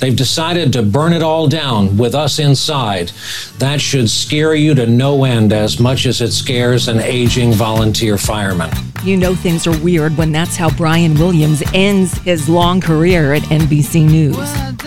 They've 0.00 0.16
decided 0.16 0.72
to 0.72 0.82
burn 0.82 1.12
it 1.12 1.22
all 1.22 1.46
down 1.46 1.98
with 1.98 2.14
us 2.14 2.38
inside. 2.38 3.12
That 3.58 3.80
should 3.80 4.08
scare 4.08 4.54
you 4.54 4.74
to 4.74 4.86
no 4.86 5.24
end 5.24 5.52
as 5.52 5.78
much 5.78 6.06
as 6.06 6.22
it 6.22 6.32
scares 6.32 6.88
an 6.88 7.00
aging 7.00 7.52
volunteer 7.52 8.16
fireman. 8.16 8.70
You 9.04 9.18
know 9.18 9.34
things 9.34 9.66
are 9.66 9.78
weird 9.80 10.16
when 10.16 10.32
that's 10.32 10.56
how 10.56 10.70
Brian 10.70 11.14
Williams 11.14 11.62
ends 11.74 12.18
his 12.22 12.48
long 12.48 12.80
career 12.80 13.34
at 13.34 13.42
NBC 13.44 14.06
News. 14.06 14.79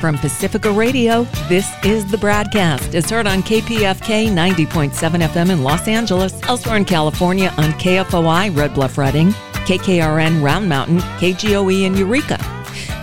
From 0.00 0.16
Pacifica 0.16 0.70
Radio, 0.70 1.24
this 1.48 1.68
is 1.84 2.08
the 2.08 2.16
BradCast. 2.18 2.94
It's 2.94 3.10
heard 3.10 3.26
on 3.26 3.42
KPFK 3.42 4.28
90.7 4.28 4.92
FM 4.92 5.50
in 5.50 5.64
Los 5.64 5.88
Angeles, 5.88 6.40
elsewhere 6.44 6.76
in 6.76 6.84
California 6.84 7.52
on 7.58 7.72
KFOI 7.72 8.56
Red 8.56 8.74
Bluff 8.74 8.96
Redding, 8.96 9.30
KKRN 9.66 10.40
Round 10.40 10.68
Mountain, 10.68 10.98
KGOE 11.18 11.82
in 11.84 11.96
Eureka 11.96 12.38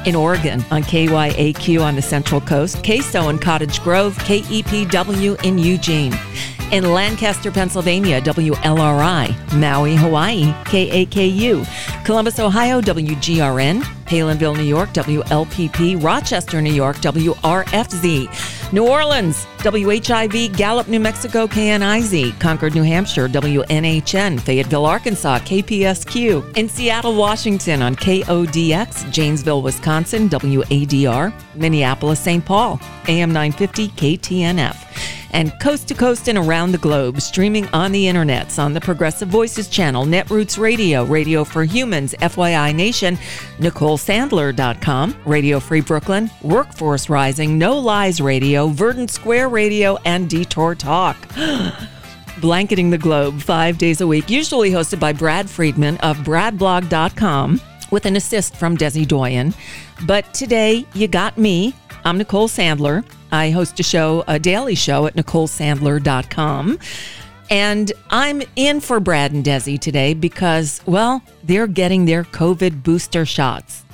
in 0.06 0.16
Oregon 0.16 0.64
on 0.72 0.84
KYAQ 0.84 1.84
on 1.84 1.96
the 1.96 2.02
Central 2.02 2.40
Coast, 2.40 2.78
KSO 2.78 3.30
in 3.30 3.40
Cottage 3.40 3.82
Grove, 3.82 4.16
KEPW 4.20 5.44
in 5.44 5.58
Eugene. 5.58 6.14
In 6.72 6.92
Lancaster, 6.94 7.52
Pennsylvania, 7.52 8.22
WLRI, 8.22 9.54
Maui, 9.60 9.96
Hawaii, 9.96 10.46
KAKU, 10.64 12.06
Columbus, 12.06 12.40
Ohio, 12.40 12.82
WGRN, 12.82 13.84
Palenville, 14.06 14.56
New 14.56 14.64
York, 14.64 14.90
WLPP, 14.94 16.02
Rochester, 16.02 16.62
New 16.62 16.74
York, 16.74 16.98
WRFZ, 16.98 18.74
New 18.74 18.88
Orleans, 18.88 19.46
WHIV, 19.58 20.56
Gallup, 20.56 20.88
New 20.88 21.00
Mexico, 21.00 21.48
KNIZ, 21.48 22.40
Concord, 22.40 22.76
New 22.76 22.84
Hampshire, 22.84 23.28
WNHN, 23.28 24.40
Fayetteville, 24.40 24.86
Arkansas, 24.86 25.40
KPSQ, 25.40 26.58
in 26.58 26.70
Seattle, 26.70 27.16
Washington 27.16 27.82
on 27.82 27.96
KODX, 27.96 29.12
Janesville, 29.12 29.62
Wisconsin, 29.62 30.30
WADR, 30.30 31.34
Minneapolis, 31.56 32.20
St. 32.20 32.46
Paul, 32.46 32.80
AM 33.08 33.32
950, 33.34 33.90
KTNF 33.90 34.86
and 35.36 35.52
coast 35.60 35.90
to 35.90 35.94
coast 35.94 36.30
and 36.30 36.38
around 36.38 36.72
the 36.72 36.78
globe, 36.78 37.20
streaming 37.20 37.68
on 37.74 37.92
the 37.92 38.06
internets 38.06 38.58
on 38.58 38.72
the 38.72 38.80
Progressive 38.80 39.28
Voices 39.28 39.68
channel, 39.68 40.06
Netroots 40.06 40.58
Radio, 40.58 41.04
Radio 41.04 41.44
for 41.44 41.66
Humans, 41.66 42.16
FYI 42.22 42.74
Nation, 42.74 43.18
NicoleSandler.com, 43.96 45.16
Radio 45.26 45.60
Free 45.60 45.82
Brooklyn, 45.82 46.30
Workforce 46.42 47.10
Rising, 47.10 47.58
No 47.58 47.78
Lies 47.78 48.20
Radio, 48.20 48.68
Verdant 48.68 49.10
Square 49.10 49.50
Radio, 49.50 49.98
and 50.06 50.30
Detour 50.30 50.76
Talk. 50.76 51.18
Blanketing 52.42 52.90
the 52.90 52.98
globe 52.98 53.42
five 53.42 53.78
days 53.78 54.02
a 54.02 54.08
week, 54.08 54.30
usually 54.30 54.70
hosted 54.70 55.00
by 55.00 55.14
Brad 55.14 55.50
Friedman 55.50 55.98
of 56.00 56.18
BradBlog.com 56.20 57.62
with 57.92 58.06
an 58.06 58.18
assist 58.18 58.58
from 58.58 58.78
Desi 58.78 59.08
Doyen. 59.08 59.54
But 60.06 60.34
today 60.34 60.86
you 60.94 61.08
got 61.08 61.38
me. 61.38 61.74
I'm 62.04 62.18
Nicole 62.18 62.50
Sandler. 62.50 63.06
I 63.32 63.50
host 63.50 63.80
a 63.80 63.84
show, 63.84 64.26
a 64.28 64.38
daily 64.38 64.76
show 64.76 65.06
at 65.06 65.16
NicoleSandler.com. 65.16 66.80
And 67.50 67.92
I'm 68.10 68.42
in 68.56 68.82
for 68.82 69.00
Brad 69.00 69.32
and 69.32 69.46
Desi 69.46 69.80
today 69.80 70.14
because, 70.14 70.82
well, 70.86 71.22
they're 71.44 71.68
getting 71.68 72.06
their 72.06 72.24
COVID 72.24 72.84
booster 72.84 73.26
shots. 73.26 73.85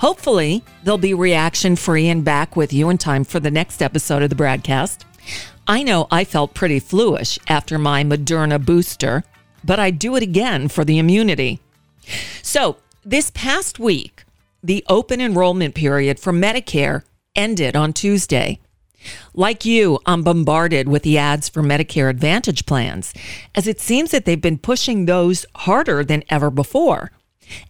Hopefully, 0.00 0.64
they'll 0.82 0.96
be 0.96 1.12
reaction 1.12 1.76
free 1.76 2.08
and 2.08 2.24
back 2.24 2.56
with 2.56 2.72
you 2.72 2.88
in 2.88 2.96
time 2.96 3.22
for 3.22 3.38
the 3.38 3.50
next 3.50 3.82
episode 3.82 4.22
of 4.22 4.30
the 4.30 4.34
BradCast. 4.34 5.04
I 5.66 5.82
know 5.82 6.06
I 6.10 6.24
felt 6.24 6.54
pretty 6.54 6.80
fluish 6.80 7.38
after 7.48 7.78
my 7.78 8.02
Moderna 8.02 8.64
booster, 8.64 9.24
but 9.62 9.78
I'd 9.78 9.98
do 9.98 10.16
it 10.16 10.22
again 10.22 10.68
for 10.68 10.86
the 10.86 10.98
immunity. 10.98 11.60
So, 12.42 12.78
this 13.04 13.30
past 13.34 13.78
week, 13.78 14.24
the 14.62 14.82
open 14.88 15.20
enrollment 15.20 15.74
period 15.74 16.18
for 16.18 16.32
Medicare 16.32 17.02
ended 17.36 17.76
on 17.76 17.92
Tuesday. 17.92 18.58
Like 19.34 19.66
you, 19.66 19.98
I'm 20.06 20.22
bombarded 20.22 20.88
with 20.88 21.02
the 21.02 21.18
ads 21.18 21.50
for 21.50 21.62
Medicare 21.62 22.08
Advantage 22.08 22.64
plans, 22.64 23.12
as 23.54 23.66
it 23.66 23.80
seems 23.80 24.12
that 24.12 24.24
they've 24.24 24.40
been 24.40 24.56
pushing 24.56 25.04
those 25.04 25.44
harder 25.54 26.02
than 26.02 26.24
ever 26.30 26.50
before. 26.50 27.12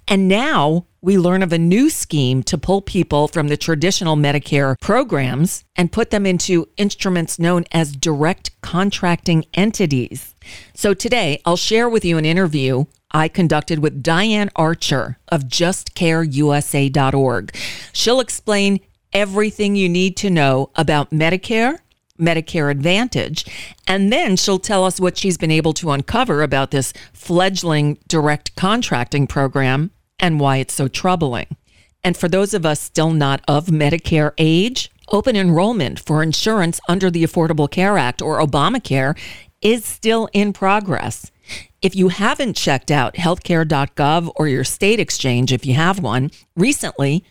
And 0.08 0.28
now 0.28 0.86
we 1.02 1.16
learn 1.16 1.42
of 1.42 1.52
a 1.52 1.58
new 1.58 1.88
scheme 1.88 2.42
to 2.44 2.58
pull 2.58 2.82
people 2.82 3.28
from 3.28 3.48
the 3.48 3.56
traditional 3.56 4.16
Medicare 4.16 4.78
programs 4.80 5.64
and 5.76 5.92
put 5.92 6.10
them 6.10 6.26
into 6.26 6.68
instruments 6.76 7.38
known 7.38 7.64
as 7.72 7.92
direct 7.92 8.60
contracting 8.60 9.46
entities. 9.54 10.34
So 10.74 10.92
today 10.94 11.40
I'll 11.44 11.56
share 11.56 11.88
with 11.88 12.04
you 12.04 12.18
an 12.18 12.26
interview 12.26 12.84
I 13.12 13.28
conducted 13.28 13.80
with 13.80 14.02
Diane 14.02 14.50
Archer 14.54 15.18
of 15.28 15.44
justcareusa.org. 15.44 17.56
She'll 17.92 18.20
explain 18.20 18.80
everything 19.12 19.74
you 19.74 19.88
need 19.88 20.16
to 20.18 20.30
know 20.30 20.70
about 20.76 21.10
Medicare, 21.10 21.78
Medicare 22.20 22.70
Advantage, 22.70 23.44
and 23.86 24.12
then 24.12 24.36
she'll 24.36 24.58
tell 24.58 24.84
us 24.84 25.00
what 25.00 25.16
she's 25.16 25.38
been 25.38 25.50
able 25.50 25.72
to 25.74 25.90
uncover 25.90 26.42
about 26.42 26.70
this 26.70 26.92
fledgling 27.12 27.98
direct 28.08 28.54
contracting 28.56 29.26
program 29.26 29.90
and 30.18 30.38
why 30.38 30.58
it's 30.58 30.74
so 30.74 30.88
troubling. 30.88 31.46
And 32.04 32.16
for 32.16 32.28
those 32.28 32.54
of 32.54 32.64
us 32.64 32.80
still 32.80 33.10
not 33.10 33.42
of 33.48 33.66
Medicare 33.66 34.32
age, 34.38 34.90
open 35.08 35.36
enrollment 35.36 36.00
for 36.00 36.22
insurance 36.22 36.80
under 36.88 37.10
the 37.10 37.24
Affordable 37.24 37.70
Care 37.70 37.98
Act 37.98 38.22
or 38.22 38.40
Obamacare 38.40 39.18
is 39.60 39.84
still 39.84 40.28
in 40.32 40.52
progress. 40.52 41.30
If 41.82 41.96
you 41.96 42.08
haven't 42.08 42.56
checked 42.56 42.90
out 42.90 43.14
healthcare.gov 43.14 44.32
or 44.36 44.48
your 44.48 44.64
state 44.64 45.00
exchange, 45.00 45.52
if 45.52 45.66
you 45.66 45.74
have 45.74 45.98
one, 45.98 46.30
recently, 46.54 47.24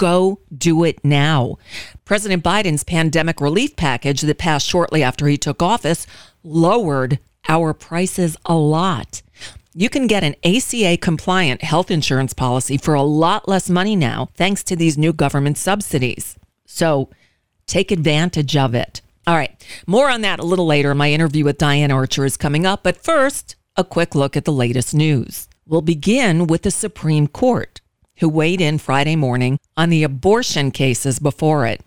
Go 0.00 0.40
do 0.56 0.82
it 0.82 1.04
now. 1.04 1.58
President 2.06 2.42
Biden's 2.42 2.84
pandemic 2.84 3.38
relief 3.38 3.76
package 3.76 4.22
that 4.22 4.38
passed 4.38 4.66
shortly 4.66 5.02
after 5.02 5.26
he 5.26 5.36
took 5.36 5.60
office 5.62 6.06
lowered 6.42 7.18
our 7.50 7.74
prices 7.74 8.34
a 8.46 8.54
lot. 8.54 9.20
You 9.74 9.90
can 9.90 10.06
get 10.06 10.24
an 10.24 10.36
ACA 10.42 10.96
compliant 10.96 11.62
health 11.62 11.90
insurance 11.90 12.32
policy 12.32 12.78
for 12.78 12.94
a 12.94 13.02
lot 13.02 13.46
less 13.46 13.68
money 13.68 13.94
now, 13.94 14.30
thanks 14.36 14.62
to 14.64 14.74
these 14.74 14.96
new 14.96 15.12
government 15.12 15.58
subsidies. 15.58 16.38
So 16.64 17.10
take 17.66 17.90
advantage 17.90 18.56
of 18.56 18.74
it. 18.74 19.02
All 19.26 19.36
right, 19.36 19.62
more 19.86 20.08
on 20.08 20.22
that 20.22 20.40
a 20.40 20.46
little 20.46 20.66
later. 20.66 20.94
My 20.94 21.12
interview 21.12 21.44
with 21.44 21.58
Diane 21.58 21.90
Archer 21.90 22.24
is 22.24 22.38
coming 22.38 22.64
up, 22.64 22.84
but 22.84 23.04
first, 23.04 23.54
a 23.76 23.84
quick 23.84 24.14
look 24.14 24.34
at 24.34 24.46
the 24.46 24.50
latest 24.50 24.94
news. 24.94 25.46
We'll 25.66 25.82
begin 25.82 26.46
with 26.46 26.62
the 26.62 26.70
Supreme 26.70 27.26
Court 27.26 27.82
who 28.20 28.28
weighed 28.28 28.60
in 28.60 28.78
Friday 28.78 29.16
morning 29.16 29.58
on 29.76 29.90
the 29.90 30.04
abortion 30.04 30.70
cases 30.70 31.18
before 31.18 31.66
it. 31.66 31.82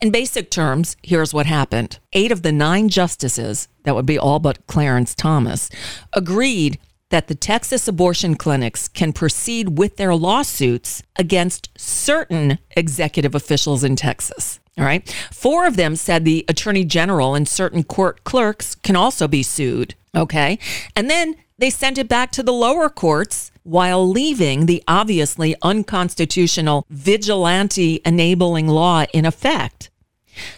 In 0.00 0.10
basic 0.10 0.50
terms, 0.50 0.96
here's 1.02 1.34
what 1.34 1.46
happened. 1.46 1.98
Eight 2.12 2.30
of 2.30 2.42
the 2.42 2.52
nine 2.52 2.88
justices, 2.88 3.68
that 3.84 3.94
would 3.94 4.06
be 4.06 4.18
all 4.18 4.38
but 4.38 4.66
Clarence 4.66 5.14
Thomas, 5.14 5.70
agreed 6.12 6.78
that 7.08 7.26
the 7.26 7.34
Texas 7.34 7.88
abortion 7.88 8.36
clinics 8.36 8.88
can 8.88 9.12
proceed 9.12 9.78
with 9.78 9.96
their 9.96 10.14
lawsuits 10.14 11.02
against 11.16 11.68
certain 11.76 12.58
executive 12.76 13.34
officials 13.34 13.82
in 13.82 13.96
Texas. 13.96 14.60
All 14.78 14.84
right. 14.84 15.08
Four 15.32 15.66
of 15.66 15.76
them 15.76 15.96
said 15.96 16.24
the 16.24 16.44
attorney 16.48 16.84
general 16.84 17.34
and 17.34 17.48
certain 17.48 17.84
court 17.84 18.24
clerks 18.24 18.74
can 18.76 18.96
also 18.96 19.26
be 19.26 19.42
sued. 19.42 19.94
Okay. 20.14 20.58
And 20.96 21.10
then 21.10 21.36
they 21.60 21.70
sent 21.70 21.98
it 21.98 22.08
back 22.08 22.32
to 22.32 22.42
the 22.42 22.52
lower 22.52 22.88
courts 22.88 23.52
while 23.64 24.08
leaving 24.08 24.64
the 24.64 24.82
obviously 24.88 25.54
unconstitutional 25.60 26.86
vigilante 26.88 28.00
enabling 28.04 28.66
law 28.66 29.04
in 29.12 29.26
effect. 29.26 29.90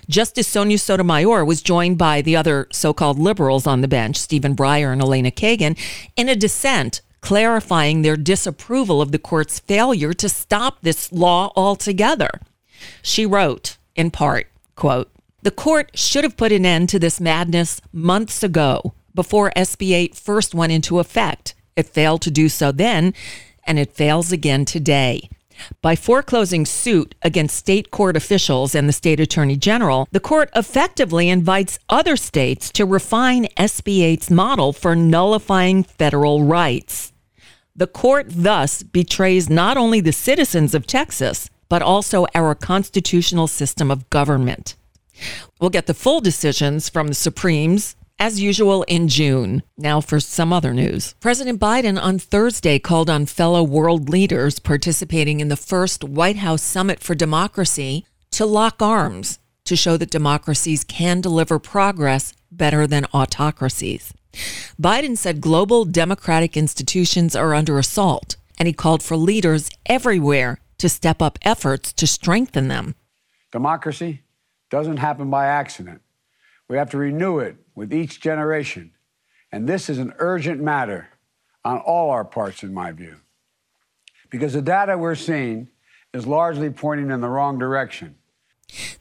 Justice 0.09 0.47
Sonia 0.47 0.79
Sotomayor 0.79 1.45
was 1.45 1.61
joined 1.61 1.99
by 1.99 2.23
the 2.23 2.37
other 2.37 2.69
so 2.71 2.93
called 2.93 3.19
liberals 3.19 3.67
on 3.67 3.81
the 3.81 3.89
bench, 3.89 4.17
Stephen 4.17 4.55
Breyer 4.55 4.93
and 4.93 5.03
Elena 5.03 5.33
Kagan, 5.33 5.77
in 6.17 6.29
a 6.29 6.37
dissent 6.37 7.01
clarifying 7.21 8.03
their 8.03 8.17
disapproval 8.17 9.03
of 9.03 9.11
the 9.11 9.19
court's 9.19 9.59
failure 9.59 10.13
to 10.13 10.29
stop 10.29 10.83
this 10.83 11.11
law 11.13 11.53
altogether. 11.57 12.31
She 13.03 13.27
wrote, 13.27 13.77
in 13.97 14.13
part, 14.13 14.47
quote, 14.77 15.11
the 15.43 15.51
court 15.51 15.91
should 15.95 16.23
have 16.23 16.37
put 16.37 16.53
an 16.53 16.65
end 16.65 16.89
to 16.91 17.01
this 17.01 17.21
madness 17.21 17.81
months 17.93 18.45
ago 18.45 18.95
before 19.15 19.53
SB 19.57 19.93
8 19.93 20.15
first 20.15 20.55
went 20.55 20.73
into 20.73 20.99
effect. 20.99 21.55
It 21.77 21.87
failed 21.87 22.23
to 22.23 22.31
do 22.31 22.49
so 22.49 22.73
then, 22.73 23.15
and 23.65 23.79
it 23.79 23.95
fails 23.95 24.33
again 24.33 24.65
today. 24.65 25.29
By 25.81 25.97
foreclosing 25.97 26.67
suit 26.67 27.15
against 27.23 27.57
state 27.57 27.91
court 27.91 28.17
officials 28.17 28.75
and 28.75 28.89
the 28.89 28.93
state 28.93 29.21
attorney 29.21 29.57
general, 29.57 30.09
the 30.11 30.21
court 30.21 30.51
effectively 30.57 31.29
invites 31.29 31.79
other 31.89 32.17
states 32.17 32.71
to 32.73 32.87
refine 32.87 33.47
SB 33.57 34.01
8's 34.01 34.31
model 34.31 34.73
for 34.73 34.97
nullifying 34.97 35.85
federal 35.85 36.45
rights. 36.45 37.13
The 37.75 37.87
court 37.87 38.27
thus 38.29 38.83
betrays 38.83 39.49
not 39.49 39.77
only 39.77 40.01
the 40.01 40.13
citizens 40.13 40.75
of 40.75 40.87
Texas, 40.87 41.49
but 41.69 41.81
also 41.81 42.27
our 42.35 42.55
constitutional 42.55 43.47
system 43.47 43.91
of 43.91 44.11
government. 44.11 44.75
We'll 45.61 45.71
get 45.71 45.87
the 45.87 45.95
full 45.95 46.21
decisions 46.21 46.89
from 46.89 47.09
the 47.09 47.15
Supremes 47.15 47.97
as 48.23 48.41
usual 48.41 48.85
in 48.85 49.09
June. 49.09 49.65
Now 49.77 50.01
for 50.01 50.21
some 50.21 50.53
other 50.53 50.73
news. 50.73 51.17
President 51.19 51.59
Biden 51.59 52.01
on 52.01 52.21
Thursday 52.21 52.79
called 52.79 53.11
on 53.11 53.27
fellow 53.27 53.65
world 53.65 54.09
leaders 54.09 54.61
participating 54.61 55.41
in 55.41 55.49
the 55.49 55.57
first 55.57 56.05
White 56.05 56.37
House 56.37 56.63
Summit 56.63 57.01
for 57.01 57.17
Democracy 57.17 58.07
to 58.31 58.47
lock 58.47 58.81
arms 58.81 59.41
to 59.65 59.75
show 59.75 59.97
that 59.97 60.13
democracies 60.13 60.85
can 60.85 61.21
deliver 61.21 61.59
progress 61.59 62.33
better 62.53 62.87
than 62.87 63.07
autocracies. 63.13 64.15
Biden 64.81 65.19
said 65.19 65.41
global 65.41 65.85
democratic 65.85 66.57
institutions 66.57 67.35
are 67.35 67.55
under 67.55 67.77
assault, 67.77 68.37
and 68.57 68.69
he 68.69 68.73
called 68.73 69.03
for 69.03 69.17
leaders 69.17 69.69
everywhere 69.87 70.61
to 70.79 70.89
step 70.89 71.21
up 71.21 71.41
efforts 71.43 71.93
to 71.95 72.07
strengthen 72.07 72.69
them. 72.69 72.95
Democracy 73.51 74.23
doesn't 74.71 74.99
happen 74.99 75.29
by 75.29 75.47
accident. 75.47 76.03
We 76.73 76.79
have 76.79 76.89
to 76.93 76.97
renew 76.97 77.39
it 77.39 77.57
with 77.75 77.93
each 77.93 78.19
generation. 78.19 78.93
And 79.53 79.69
this 79.69 79.91
is 79.91 79.99
an 79.99 80.15
urgent 80.19 80.59
matter 80.59 81.11
on 81.67 81.77
all 81.81 82.09
our 82.09 82.25
parts, 82.25 82.63
in 82.63 82.73
my 82.73 82.93
view. 82.93 83.17
Because 84.31 84.55
the 84.55 84.63
data 84.63 84.97
we're 84.97 85.15
seeing 85.15 85.69
is 86.15 86.27
largely 86.27 86.71
pointing 86.71 87.11
in 87.11 87.21
the 87.21 87.29
wrong 87.29 87.59
direction. 87.59 88.15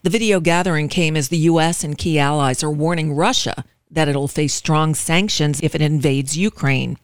The 0.03 0.09
video 0.09 0.41
gathering 0.41 0.89
came 0.89 1.15
as 1.15 1.29
the 1.29 1.37
U.S. 1.37 1.81
and 1.81 1.97
key 1.97 2.19
allies 2.19 2.61
are 2.61 2.69
warning 2.69 3.13
Russia 3.13 3.63
that 3.89 4.09
it'll 4.09 4.27
face 4.27 4.53
strong 4.53 4.93
sanctions 4.93 5.61
if 5.63 5.73
it 5.73 5.81
invades 5.81 6.35
Ukraine. 6.35 6.97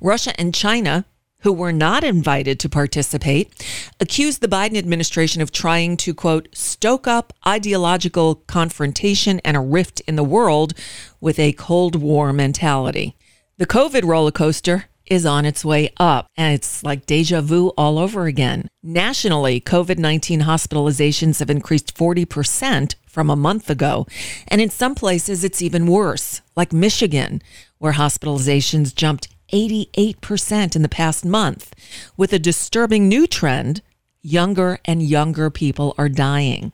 Russia 0.00 0.32
and 0.38 0.54
China 0.54 1.06
who 1.44 1.52
were 1.52 1.72
not 1.72 2.02
invited 2.02 2.58
to 2.58 2.70
participate, 2.70 3.52
accused 4.00 4.40
the 4.40 4.48
Biden 4.48 4.78
administration 4.78 5.42
of 5.42 5.52
trying 5.52 5.94
to, 5.98 6.14
quote, 6.14 6.48
stoke 6.56 7.06
up 7.06 7.34
ideological 7.46 8.36
confrontation 8.46 9.40
and 9.44 9.54
a 9.54 9.60
rift 9.60 10.00
in 10.08 10.16
the 10.16 10.24
world 10.24 10.72
with 11.20 11.38
a 11.38 11.52
Cold 11.52 11.96
War 11.96 12.32
mentality. 12.32 13.14
The 13.58 13.66
COVID 13.66 14.04
roller 14.04 14.30
coaster 14.30 14.86
is 15.04 15.26
on 15.26 15.44
its 15.44 15.66
way 15.66 15.92
up, 15.98 16.28
and 16.34 16.54
it's 16.54 16.82
like 16.82 17.04
deja 17.04 17.42
vu 17.42 17.68
all 17.76 17.98
over 17.98 18.24
again. 18.24 18.66
Nationally, 18.82 19.60
COVID 19.60 19.98
19 19.98 20.40
hospitalizations 20.40 21.40
have 21.40 21.50
increased 21.50 21.94
40% 21.94 22.94
from 23.06 23.28
a 23.28 23.36
month 23.36 23.68
ago, 23.68 24.06
and 24.48 24.62
in 24.62 24.70
some 24.70 24.94
places 24.94 25.44
it's 25.44 25.60
even 25.60 25.86
worse, 25.86 26.40
like 26.56 26.72
Michigan, 26.72 27.42
where 27.76 27.92
hospitalizations 27.92 28.94
jumped 28.94 29.28
88% 29.54 30.74
in 30.74 30.82
the 30.82 30.88
past 30.88 31.24
month, 31.24 31.72
with 32.16 32.32
a 32.32 32.38
disturbing 32.40 33.08
new 33.08 33.26
trend 33.26 33.82
younger 34.20 34.80
and 34.84 35.02
younger 35.02 35.48
people 35.48 35.94
are 35.96 36.08
dying. 36.08 36.72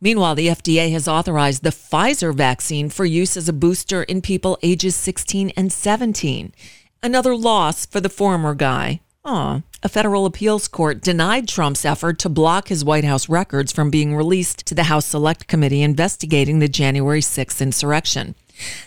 Meanwhile, 0.00 0.34
the 0.34 0.48
FDA 0.48 0.92
has 0.92 1.08
authorized 1.08 1.62
the 1.62 1.70
Pfizer 1.70 2.34
vaccine 2.34 2.90
for 2.90 3.06
use 3.06 3.38
as 3.38 3.48
a 3.48 3.54
booster 3.54 4.02
in 4.02 4.20
people 4.20 4.58
ages 4.62 4.94
16 4.96 5.50
and 5.56 5.72
17. 5.72 6.52
Another 7.02 7.34
loss 7.34 7.86
for 7.86 8.00
the 8.00 8.10
former 8.10 8.54
guy. 8.54 9.00
Aw. 9.24 9.62
A 9.82 9.88
federal 9.88 10.26
appeals 10.26 10.68
court 10.68 11.00
denied 11.00 11.48
Trump's 11.48 11.86
effort 11.86 12.18
to 12.18 12.28
block 12.28 12.68
his 12.68 12.84
White 12.84 13.04
House 13.04 13.30
records 13.30 13.72
from 13.72 13.88
being 13.88 14.14
released 14.14 14.66
to 14.66 14.74
the 14.74 14.84
House 14.84 15.06
Select 15.06 15.46
Committee 15.46 15.80
investigating 15.80 16.58
the 16.58 16.68
January 16.68 17.22
6th 17.22 17.62
insurrection. 17.62 18.34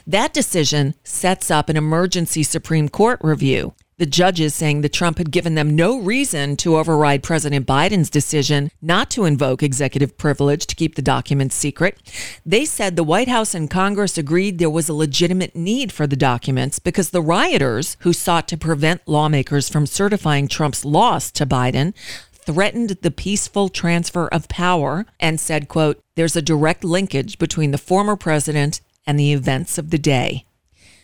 That 0.06 0.34
decision 0.34 0.96
sets 1.04 1.52
up 1.52 1.70
an 1.70 1.78
emergency 1.78 2.44
Supreme 2.44 2.90
Court 2.90 3.20
review. 3.22 3.74
The 4.00 4.06
judges 4.06 4.54
saying 4.54 4.82
that 4.82 4.94
Trump 4.94 5.18
had 5.18 5.32
given 5.32 5.56
them 5.56 5.76
no 5.76 5.98
reason 6.00 6.56
to 6.58 6.78
override 6.78 7.24
President 7.24 7.66
Biden's 7.66 8.12
decision 8.12 8.70
not 8.80 9.10
to 9.10 9.26
invoke 9.26 9.64
executive 9.64 10.20
privilege 10.20 10.68
to 10.68 10.76
keep 10.76 10.94
the 10.94 11.02
documents 11.02 11.56
secret. 11.56 11.98
They 12.46 12.64
said 12.64 12.96
the 12.96 13.04
White 13.04 13.28
House 13.28 13.56
and 13.56 13.72
Congress 13.72 14.16
agreed 14.16 14.60
there 14.60 14.70
was 14.70 14.88
a 14.88 14.94
legitimate 14.94 15.56
need 15.56 15.92
for 15.92 16.06
the 16.06 16.16
documents 16.16 16.78
because 16.78 17.10
the 17.10 17.24
rioters 17.24 17.98
who 18.02 18.14
sought 18.14 18.48
to 18.50 18.58
prevent 18.58 19.08
lawmakers 19.08 19.68
from 19.68 19.88
certifying 19.88 20.48
Trump's 20.48 20.86
loss 20.86 21.32
to 21.32 21.48
Biden 21.48 21.96
threatened 22.32 22.92
the 23.02 23.10
peaceful 23.10 23.68
transfer 23.68 24.28
of 24.28 24.48
power 24.48 25.08
and 25.20 25.40
said, 25.40 25.68
quote, 25.68 26.00
there's 26.16 26.36
a 26.36 26.42
direct 26.42 26.84
linkage 26.84 27.40
between 27.40 27.72
the 27.72 27.80
former 27.80 28.16
president 28.16 28.80
and 29.08 29.20
the 29.20 29.34
events 29.34 29.80
of 29.80 29.90
the 29.90 29.98
day. 29.98 30.46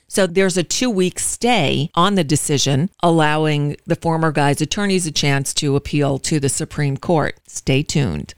So 0.07 0.27
there's 0.27 0.57
a 0.57 0.63
two 0.63 0.91
week 0.91 1.17
stay 1.17 1.89
on 1.95 2.13
the 2.13 2.23
decision, 2.23 2.91
allowing 3.01 3.77
the 3.88 3.95
former 3.95 4.31
guy's 4.31 4.61
attorneys 4.61 5.07
a 5.07 5.11
chance 5.11 5.55
to 5.55 5.75
appeal 5.75 6.19
to 6.19 6.39
the 6.39 6.50
Supreme 6.50 6.97
Court. 6.97 7.39
Stay 7.47 7.81
tuned. 7.81 8.35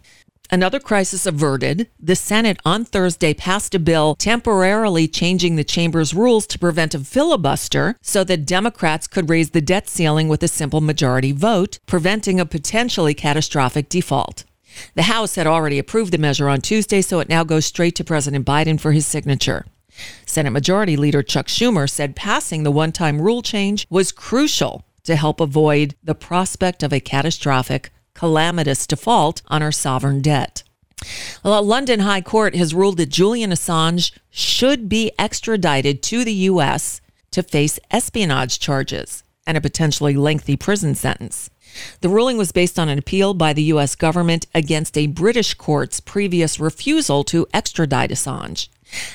Another 0.51 0.79
crisis 0.79 1.25
averted. 1.25 1.89
The 2.00 2.15
Senate 2.15 2.59
on 2.63 2.85
Thursday 2.85 3.33
passed 3.33 3.73
a 3.75 3.79
bill 3.79 4.15
temporarily 4.15 5.07
changing 5.07 5.56
the 5.56 5.63
chamber's 5.63 6.13
rules 6.13 6.45
to 6.47 6.59
prevent 6.59 6.94
a 6.94 7.00
filibuster 7.00 7.97
so 8.01 8.23
that 8.23 8.45
Democrats 8.45 9.07
could 9.07 9.29
raise 9.29 9.50
the 9.50 9.62
debt 9.62 9.89
ceiling 9.89 10.27
with 10.27 10.44
a 10.44 10.47
simple 10.47 10.81
majority 10.81 11.31
vote, 11.31 11.79
preventing 11.88 12.39
a 12.39 12.45
potentially 12.45 13.13
catastrophic 13.13 13.89
default. 13.89 14.45
The 14.95 15.04
House 15.04 15.36
had 15.36 15.48
already 15.48 15.80
approved 15.80 16.12
the 16.12 16.18
measure 16.18 16.50
on 16.50 16.62
Tuesday, 16.62 17.01
so 17.01 17.19
it 17.19 17.30
now 17.30 17.44
goes 17.44 17.66
straight 17.66 17.95
to 17.95 18.04
President 18.04 18.45
Biden 18.45 18.80
for 18.80 18.92
his 18.92 19.07
signature. 19.07 19.66
Senate 20.25 20.51
Majority 20.51 20.98
Leader 20.98 21.24
Chuck 21.24 21.48
Schumer 21.48 21.89
said 21.89 22.16
passing 22.16 22.63
the 22.63 22.72
one 22.72 22.92
time 22.92 23.22
rule 23.22 23.42
change 23.42 23.88
was 23.89 24.12
crucial 24.12 24.83
to 25.04 25.16
help 25.16 25.39
avoid 25.39 25.95
the 26.04 26.16
prospect 26.16 26.83
of 26.83 26.92
a 26.92 27.00
catastrophic, 27.00 27.92
calamitous 28.13 28.88
default 28.88 29.42
on 29.48 29.62
our 29.62 29.72
sovereign 29.72 30.22
debt. 30.22 30.63
Well, 31.44 31.62
London 31.63 32.01
High 32.01 32.22
Court 32.22 32.56
has 32.56 32.74
ruled 32.74 32.98
that 32.98 33.10
Julian 33.10 33.51
Assange 33.51 34.12
should 34.30 34.89
be 34.89 35.12
extradited 35.19 36.01
to 36.04 36.24
the 36.24 36.33
U.S. 36.33 37.01
to 37.31 37.44
face 37.44 37.80
espionage 37.92 38.60
charges 38.60 39.24
and 39.45 39.57
a 39.57 39.62
potentially 39.62 40.16
lengthy 40.16 40.57
prison 40.57 40.95
sentence. 40.95 41.50
The 42.01 42.10
ruling 42.10 42.38
was 42.38 42.51
based 42.51 42.80
on 42.80 42.89
an 42.89 42.98
appeal 42.98 43.33
by 43.33 43.54
the 43.54 43.63
U.S. 43.63 43.95
government 43.95 44.45
against 44.54 44.98
a 44.98 45.07
British 45.07 45.54
court's 45.54 46.00
previous 46.00 46.60
refusal 46.60 47.24
to 47.25 47.48
extradite 47.54 48.12
Assange. 48.12 48.69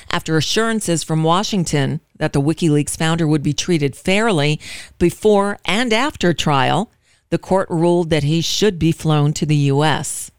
After 0.09 0.37
assurances 0.37 1.03
from 1.03 1.23
Washington 1.23 2.01
that 2.17 2.33
the 2.33 2.41
WikiLeaks 2.41 2.97
founder 2.97 3.27
would 3.27 3.43
be 3.43 3.53
treated 3.53 3.95
fairly 3.95 4.59
before 4.99 5.57
and 5.65 5.93
after 5.93 6.33
trial, 6.33 6.91
the 7.29 7.37
court 7.37 7.69
ruled 7.69 8.09
that 8.09 8.23
he 8.23 8.41
should 8.41 8.77
be 8.77 8.91
flown 8.91 9.33
to 9.33 9.45
the 9.45 9.55
U.S. 9.55 10.31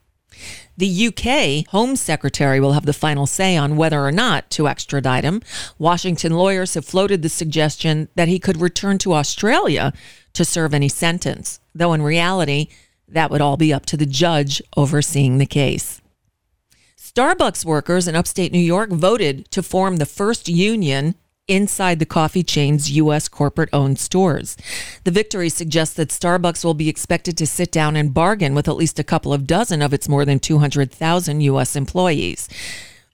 The 0.77 1.07
UK 1.07 1.67
Home 1.71 1.95
Secretary 1.95 2.59
will 2.59 2.73
have 2.73 2.85
the 2.85 2.93
final 2.93 3.27
say 3.27 3.55
on 3.55 3.75
whether 3.75 4.03
or 4.03 4.11
not 4.11 4.49
to 4.51 4.67
extradite 4.67 5.23
him. 5.23 5.41
Washington 5.77 6.33
lawyers 6.33 6.73
have 6.73 6.85
floated 6.85 7.21
the 7.21 7.29
suggestion 7.29 8.09
that 8.15 8.27
he 8.27 8.39
could 8.39 8.59
return 8.59 8.97
to 8.99 9.13
Australia 9.13 9.93
to 10.33 10.43
serve 10.43 10.73
any 10.73 10.89
sentence, 10.89 11.59
though 11.73 11.93
in 11.93 12.01
reality, 12.01 12.67
that 13.07 13.31
would 13.31 13.41
all 13.41 13.57
be 13.57 13.73
up 13.73 13.85
to 13.87 13.97
the 13.97 14.05
judge 14.05 14.61
overseeing 14.75 15.37
the 15.37 15.45
case. 15.45 16.01
Starbucks 16.97 17.63
workers 17.63 18.07
in 18.07 18.15
upstate 18.15 18.51
New 18.51 18.59
York 18.59 18.89
voted 18.89 19.49
to 19.51 19.61
form 19.61 19.97
the 19.97 20.05
first 20.05 20.49
union 20.49 21.15
inside 21.47 21.99
the 21.99 22.05
coffee 22.05 22.43
chain's 22.43 22.91
U.S. 22.91 23.27
corporate 23.27 23.69
owned 23.73 23.99
stores. 23.99 24.55
The 25.03 25.11
victory 25.11 25.49
suggests 25.49 25.95
that 25.95 26.09
Starbucks 26.09 26.63
will 26.63 26.73
be 26.73 26.89
expected 26.89 27.37
to 27.37 27.45
sit 27.45 27.71
down 27.71 27.95
and 27.95 28.13
bargain 28.13 28.55
with 28.55 28.67
at 28.67 28.77
least 28.77 28.97
a 28.97 29.03
couple 29.03 29.33
of 29.33 29.45
dozen 29.45 29.81
of 29.81 29.93
its 29.93 30.09
more 30.09 30.25
than 30.25 30.39
200,000 30.39 31.41
U.S. 31.41 31.75
employees. 31.75 32.47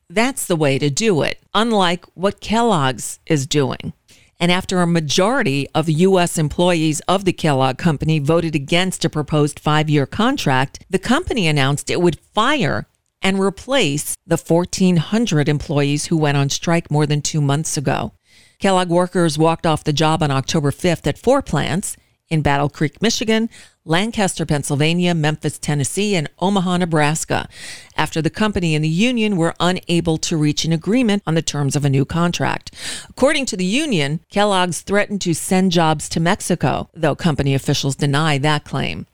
That's 0.09 0.45
the 0.45 0.55
way 0.55 0.79
to 0.79 0.89
do 0.89 1.21
it, 1.21 1.39
unlike 1.53 2.05
what 2.13 2.39
Kellogg's 2.39 3.19
is 3.25 3.45
doing. 3.47 3.93
And 4.39 4.51
after 4.51 4.81
a 4.81 4.87
majority 4.87 5.67
of 5.75 5.89
U.S. 5.89 6.37
employees 6.37 7.01
of 7.01 7.25
the 7.25 7.33
Kellogg 7.33 7.77
Company 7.77 8.19
voted 8.19 8.55
against 8.55 9.03
a 9.03 9.09
proposed 9.09 9.59
five 9.59 9.89
year 9.89 10.05
contract, 10.05 10.85
the 10.89 10.99
company 10.99 11.47
announced 11.47 11.89
it 11.89 12.01
would 12.01 12.19
fire 12.19 12.87
and 13.21 13.39
replace 13.39 14.15
the 14.25 14.37
1,400 14.37 15.49
employees 15.49 16.05
who 16.05 16.15
went 16.15 16.37
on 16.37 16.49
strike 16.49 16.89
more 16.89 17.05
than 17.05 17.21
two 17.21 17.41
months 17.41 17.75
ago. 17.75 18.13
Kellogg 18.59 18.89
workers 18.89 19.37
walked 19.37 19.65
off 19.65 19.83
the 19.83 19.91
job 19.91 20.23
on 20.23 20.31
October 20.31 20.71
5th 20.71 21.05
at 21.07 21.17
four 21.17 21.41
plants 21.41 21.97
in 22.29 22.41
Battle 22.41 22.69
Creek, 22.69 23.01
Michigan, 23.01 23.49
Lancaster, 23.85 24.45
Pennsylvania, 24.45 25.15
Memphis, 25.15 25.57
Tennessee, 25.57 26.15
and 26.15 26.29
Omaha, 26.39 26.77
Nebraska, 26.77 27.49
after 27.97 28.21
the 28.21 28.29
company 28.29 28.75
and 28.75 28.83
the 28.83 28.89
union 28.89 29.35
were 29.35 29.55
unable 29.59 30.17
to 30.17 30.37
reach 30.37 30.63
an 30.63 30.71
agreement 30.71 31.23
on 31.25 31.33
the 31.33 31.41
terms 31.41 31.75
of 31.75 31.83
a 31.83 31.89
new 31.89 32.05
contract. 32.05 32.73
According 33.09 33.47
to 33.47 33.57
the 33.57 33.65
union, 33.65 34.19
Kellogg's 34.29 34.81
threatened 34.81 35.21
to 35.21 35.33
send 35.33 35.71
jobs 35.71 36.07
to 36.09 36.19
Mexico, 36.19 36.89
though 36.93 37.15
company 37.15 37.55
officials 37.55 37.95
deny 37.95 38.37
that 38.37 38.63
claim. 38.63 39.07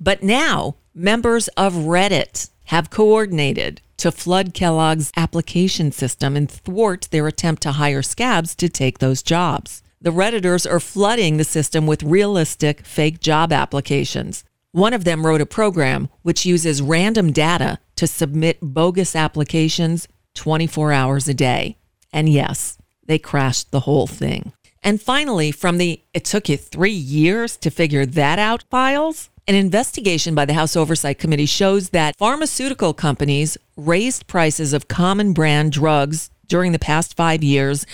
But 0.00 0.22
now, 0.22 0.76
members 0.94 1.48
of 1.48 1.74
Reddit 1.74 2.48
have 2.64 2.90
coordinated 2.90 3.80
to 3.98 4.12
flood 4.12 4.54
Kellogg's 4.54 5.12
application 5.16 5.92
system 5.92 6.36
and 6.36 6.50
thwart 6.50 7.08
their 7.10 7.26
attempt 7.26 7.62
to 7.62 7.72
hire 7.72 8.02
scabs 8.02 8.54
to 8.56 8.68
take 8.68 8.98
those 8.98 9.22
jobs. 9.22 9.82
The 10.06 10.12
Redditors 10.12 10.70
are 10.70 10.78
flooding 10.78 11.36
the 11.36 11.42
system 11.42 11.84
with 11.84 12.04
realistic 12.04 12.86
fake 12.86 13.18
job 13.18 13.52
applications. 13.52 14.44
One 14.70 14.94
of 14.94 15.02
them 15.02 15.26
wrote 15.26 15.40
a 15.40 15.46
program 15.46 16.10
which 16.22 16.46
uses 16.46 16.80
random 16.80 17.32
data 17.32 17.80
to 17.96 18.06
submit 18.06 18.58
bogus 18.62 19.16
applications 19.16 20.06
24 20.34 20.92
hours 20.92 21.26
a 21.26 21.34
day. 21.34 21.76
And 22.12 22.28
yes, 22.28 22.78
they 23.06 23.18
crashed 23.18 23.72
the 23.72 23.80
whole 23.80 24.06
thing. 24.06 24.52
And 24.80 25.02
finally, 25.02 25.50
from 25.50 25.78
the 25.78 26.00
it 26.14 26.24
took 26.24 26.48
you 26.48 26.56
three 26.56 26.92
years 26.92 27.56
to 27.56 27.68
figure 27.68 28.06
that 28.06 28.38
out 28.38 28.62
files, 28.70 29.28
an 29.48 29.56
investigation 29.56 30.36
by 30.36 30.44
the 30.44 30.54
House 30.54 30.76
Oversight 30.76 31.18
Committee 31.18 31.46
shows 31.46 31.88
that 31.88 32.16
pharmaceutical 32.16 32.94
companies 32.94 33.58
raised 33.76 34.28
prices 34.28 34.72
of 34.72 34.86
common 34.86 35.32
brand 35.32 35.72
drugs 35.72 36.30
during 36.46 36.70
the 36.70 36.78
past 36.78 37.16
five 37.16 37.42
years 37.42 37.84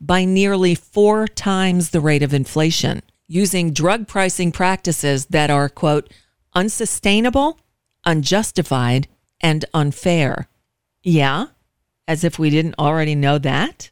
by 0.00 0.24
nearly 0.24 0.74
four 0.74 1.28
times 1.28 1.90
the 1.90 2.00
rate 2.00 2.22
of 2.22 2.32
inflation, 2.32 3.02
using 3.28 3.72
drug 3.72 4.08
pricing 4.08 4.50
practices 4.50 5.26
that 5.26 5.50
are, 5.50 5.68
quote, 5.68 6.12
unsustainable, 6.54 7.58
unjustified, 8.04 9.08
and 9.40 9.64
unfair. 9.74 10.48
Yeah? 11.02 11.46
As 12.08 12.24
if 12.24 12.38
we 12.38 12.50
didn't 12.50 12.78
already 12.78 13.14
know 13.14 13.38
that? 13.38 13.90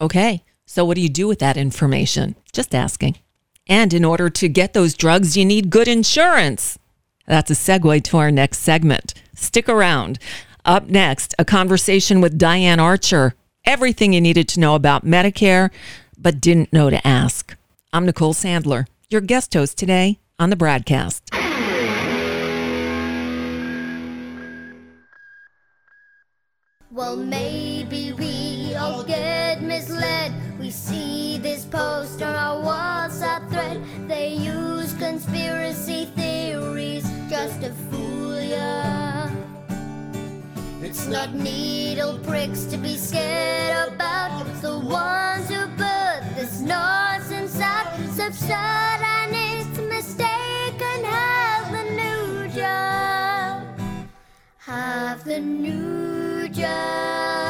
Okay, 0.00 0.44
so 0.66 0.84
what 0.84 0.94
do 0.94 1.02
you 1.02 1.08
do 1.08 1.28
with 1.28 1.40
that 1.40 1.56
information? 1.56 2.36
Just 2.52 2.74
asking. 2.74 3.16
And 3.66 3.92
in 3.92 4.04
order 4.04 4.30
to 4.30 4.48
get 4.48 4.72
those 4.72 4.94
drugs, 4.94 5.36
you 5.36 5.44
need 5.44 5.70
good 5.70 5.88
insurance. 5.88 6.78
That's 7.26 7.50
a 7.50 7.54
segue 7.54 8.02
to 8.04 8.16
our 8.16 8.30
next 8.30 8.58
segment. 8.58 9.14
Stick 9.34 9.68
around. 9.68 10.18
Up 10.64 10.88
next, 10.88 11.34
a 11.38 11.44
conversation 11.44 12.20
with 12.20 12.38
Diane 12.38 12.80
Archer. 12.80 13.34
Everything 13.64 14.12
you 14.12 14.20
needed 14.20 14.48
to 14.48 14.60
know 14.60 14.74
about 14.74 15.04
Medicare, 15.04 15.70
but 16.18 16.40
didn't 16.40 16.72
know 16.72 16.90
to 16.90 17.06
ask. 17.06 17.56
I'm 17.92 18.06
Nicole 18.06 18.34
Sandler, 18.34 18.86
your 19.08 19.20
guest 19.20 19.54
host 19.54 19.76
today 19.78 20.18
on 20.38 20.50
the 20.50 20.56
BradCast. 20.56 21.20
Well, 26.90 27.16
maybe 27.16 28.12
we 28.12 28.74
all 28.74 29.04
get 29.04 29.62
misled. 29.62 30.32
We 30.58 30.70
see 30.70 31.38
this 31.38 31.64
post 31.64 32.20
on 32.22 32.34
our 32.34 32.60
WhatsApp 32.62 33.48
thread. 33.50 33.82
They 34.08 34.34
use 34.34 34.92
conspiracy 34.94 36.06
theories 36.16 37.08
just 37.28 37.60
to 37.60 37.70
It's 41.00 41.08
not 41.08 41.32
needle 41.32 42.18
pricks 42.18 42.64
to 42.64 42.76
be 42.76 42.94
scared 42.98 43.94
about. 43.94 44.46
It's 44.48 44.60
the 44.60 44.78
ones 44.78 45.48
who 45.48 45.66
put 45.68 46.20
this 46.36 46.60
nonsense 46.60 47.58
out. 47.58 47.86
Subside 48.10 49.00
and 49.00 49.34
it's 49.34 49.78
mistaken. 49.78 51.04
Have 51.04 51.72
the 51.72 51.84
new 51.96 52.48
job. 52.48 53.80
Have 54.58 55.24
the 55.24 55.40
new 55.40 56.50
job. 56.50 57.49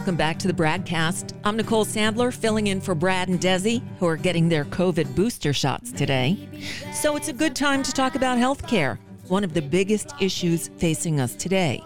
Welcome 0.00 0.16
back 0.16 0.38
to 0.38 0.48
the 0.48 0.54
Bradcast. 0.54 1.34
I'm 1.44 1.58
Nicole 1.58 1.84
Sandler, 1.84 2.34
filling 2.34 2.68
in 2.68 2.80
for 2.80 2.94
Brad 2.94 3.28
and 3.28 3.38
Desi, 3.38 3.82
who 3.98 4.06
are 4.06 4.16
getting 4.16 4.48
their 4.48 4.64
COVID 4.64 5.14
booster 5.14 5.52
shots 5.52 5.92
today. 5.92 6.48
So 6.94 7.16
it's 7.16 7.28
a 7.28 7.34
good 7.34 7.54
time 7.54 7.82
to 7.82 7.92
talk 7.92 8.14
about 8.14 8.38
healthcare, 8.38 8.98
one 9.28 9.44
of 9.44 9.52
the 9.52 9.60
biggest 9.60 10.14
issues 10.18 10.68
facing 10.78 11.20
us 11.20 11.34
today. 11.34 11.84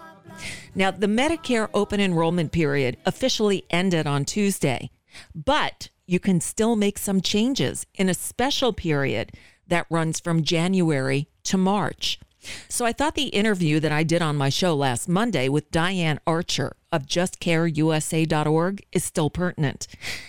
Now, 0.77 0.93
the 0.93 1.09
Medicare 1.09 1.69
open 1.75 1.99
enrollment 1.99 2.53
period 2.53 2.99
officially 3.05 3.65
ended 3.71 4.07
on 4.07 4.25
Tuesday, 4.25 4.91
but 5.35 5.89
you 6.07 6.21
can 6.21 6.41
still 6.41 6.77
make 6.77 6.99
some 6.99 7.21
changes 7.21 7.85
in 7.97 8.09
a 8.09 8.15
special 8.15 8.73
period 8.73 9.33
that 9.67 9.89
runs 9.91 10.21
from 10.21 10.45
January 10.45 11.27
to 11.43 11.59
March. 11.59 12.21
So 12.69 12.85
I 12.85 12.93
thought 12.93 13.15
the 13.15 13.29
interview 13.29 13.81
that 13.81 13.93
I 13.93 14.03
did 14.03 14.23
on 14.23 14.37
my 14.37 14.49
show 14.49 14.75
last 14.75 15.09
Monday 15.09 15.49
with 15.49 15.71
Diane 15.71 16.21
Archer 16.27 16.77
of 16.93 17.07
justcareusa.org 17.07 18.85
is 18.93 19.05
still 19.05 19.31
pertinent. 19.31 19.87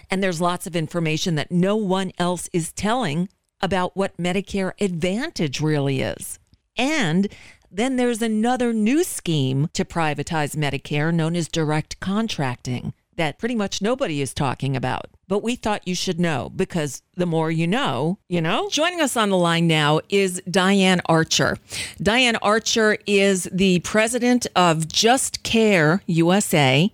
And 0.10 0.24
there's 0.24 0.42
lots 0.42 0.68
of 0.68 0.76
information 0.76 1.36
that 1.36 1.52
no 1.52 1.76
one 1.76 2.12
else 2.18 2.50
is 2.54 2.72
telling 2.72 3.30
about 3.62 3.96
what 3.96 4.18
Medicare 4.18 4.74
Advantage 4.80 5.62
really 5.62 6.02
is. 6.02 6.40
And 6.78 7.28
then 7.72 7.96
there's 7.96 8.22
another 8.22 8.74
new 8.74 9.04
scheme 9.04 9.70
to 9.74 9.86
privatize 9.86 10.56
Medicare 10.56 11.14
known 11.14 11.36
as 11.36 11.48
direct 11.48 12.00
contracting 12.00 12.94
that 13.16 13.40
pretty 13.40 13.56
much 13.56 13.82
nobody 13.82 14.22
is 14.22 14.34
talking 14.34 14.76
about. 14.76 15.10
But 15.28 15.42
we 15.44 15.56
thought 15.56 15.88
you 15.88 15.96
should 15.96 16.20
know 16.20 16.52
because 16.56 17.02
the 17.16 17.26
more 17.26 17.50
you 17.50 17.66
know, 17.68 18.20
you 18.30 18.42
know. 18.42 18.70
Joining 18.70 19.02
us 19.02 19.18
on 19.18 19.30
the 19.30 19.38
line 19.38 19.68
now 19.68 20.02
is 20.10 20.42
Diane 20.50 21.02
Archer. 21.08 21.58
Diane 22.02 22.36
Archer 22.38 22.98
is 23.08 23.50
the 23.52 23.80
president 23.80 24.46
of 24.56 24.88
Just 24.88 25.44
Care 25.44 26.02
USA 26.06 26.92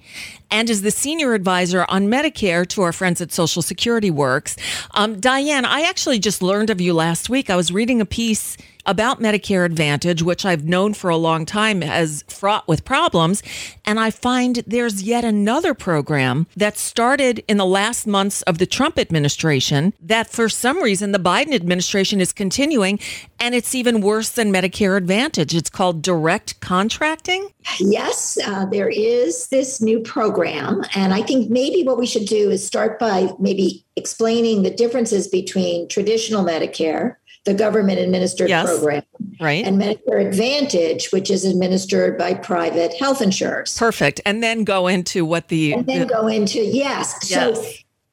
and 0.49 0.69
is 0.69 0.81
the 0.81 0.91
senior 0.91 1.33
advisor 1.33 1.85
on 1.89 2.07
Medicare 2.07 2.67
to 2.67 2.81
our 2.81 2.93
friends 2.93 3.21
at 3.21 3.31
Social 3.31 3.61
Security 3.61 4.11
Works. 4.11 4.57
Um, 4.91 5.19
Diane, 5.19 5.65
I 5.65 5.81
actually 5.81 6.19
just 6.19 6.41
learned 6.41 6.69
of 6.69 6.81
you 6.81 6.93
last 6.93 7.29
week. 7.29 7.49
I 7.49 7.55
was 7.55 7.71
reading 7.71 8.01
a 8.01 8.05
piece 8.05 8.57
about 8.85 9.19
Medicare 9.19 9.65
Advantage, 9.65 10.23
which 10.23 10.45
I've 10.45 10.65
known 10.65 10.93
for 10.93 11.09
a 11.09 11.17
long 11.17 11.45
time 11.45 11.83
as 11.83 12.23
fraught 12.27 12.67
with 12.67 12.83
problems. 12.83 13.43
And 13.85 13.99
I 13.99 14.09
find 14.11 14.63
there's 14.67 15.03
yet 15.03 15.23
another 15.23 15.73
program 15.73 16.47
that 16.55 16.77
started 16.77 17.43
in 17.47 17.57
the 17.57 17.65
last 17.65 18.07
months 18.21 18.43
of 18.43 18.59
the 18.59 18.67
Trump 18.67 18.99
administration 18.99 19.93
that 19.99 20.29
for 20.29 20.47
some 20.47 20.77
reason 20.83 21.11
the 21.11 21.17
Biden 21.17 21.53
administration 21.55 22.21
is 22.21 22.31
continuing. 22.31 22.99
And 23.39 23.55
it's 23.55 23.73
even 23.73 23.99
worse 24.01 24.29
than 24.29 24.53
Medicare 24.53 24.95
Advantage. 24.95 25.55
It's 25.55 25.71
called 25.71 26.03
direct 26.03 26.59
contracting. 26.59 27.49
Yes, 27.79 28.37
uh, 28.45 28.65
there 28.65 28.89
is 28.89 29.47
this 29.47 29.81
new 29.81 29.99
program. 30.01 30.83
And 30.95 31.15
I 31.15 31.23
think 31.23 31.49
maybe 31.49 31.81
what 31.83 31.97
we 31.97 32.05
should 32.05 32.27
do 32.27 32.51
is 32.51 32.65
start 32.65 32.99
by 32.99 33.29
maybe 33.39 33.83
explaining 33.95 34.61
the 34.61 34.69
differences 34.69 35.27
between 35.27 35.87
traditional 35.87 36.43
Medicare, 36.45 37.15
the 37.45 37.55
government 37.55 37.97
administered 37.97 38.49
Yes. 38.49 38.67
program, 38.69 39.01
Right. 39.39 39.65
and 39.65 39.81
Medicare 39.81 40.23
Advantage, 40.27 41.11
which 41.11 41.31
is 41.31 41.43
administered 41.43 42.15
by 42.19 42.35
private 42.35 42.93
health 42.93 43.19
insurers. 43.19 43.75
Perfect. 43.79 44.21
And 44.27 44.43
then 44.43 44.63
go 44.63 44.85
into 44.87 45.25
what 45.25 45.47
the, 45.47 45.73
and 45.73 45.87
then 45.87 46.01
the- 46.01 46.13
go 46.13 46.27
into 46.27 46.59
yes. 46.59 47.15
Yes. 47.27 47.55
So 47.57 47.63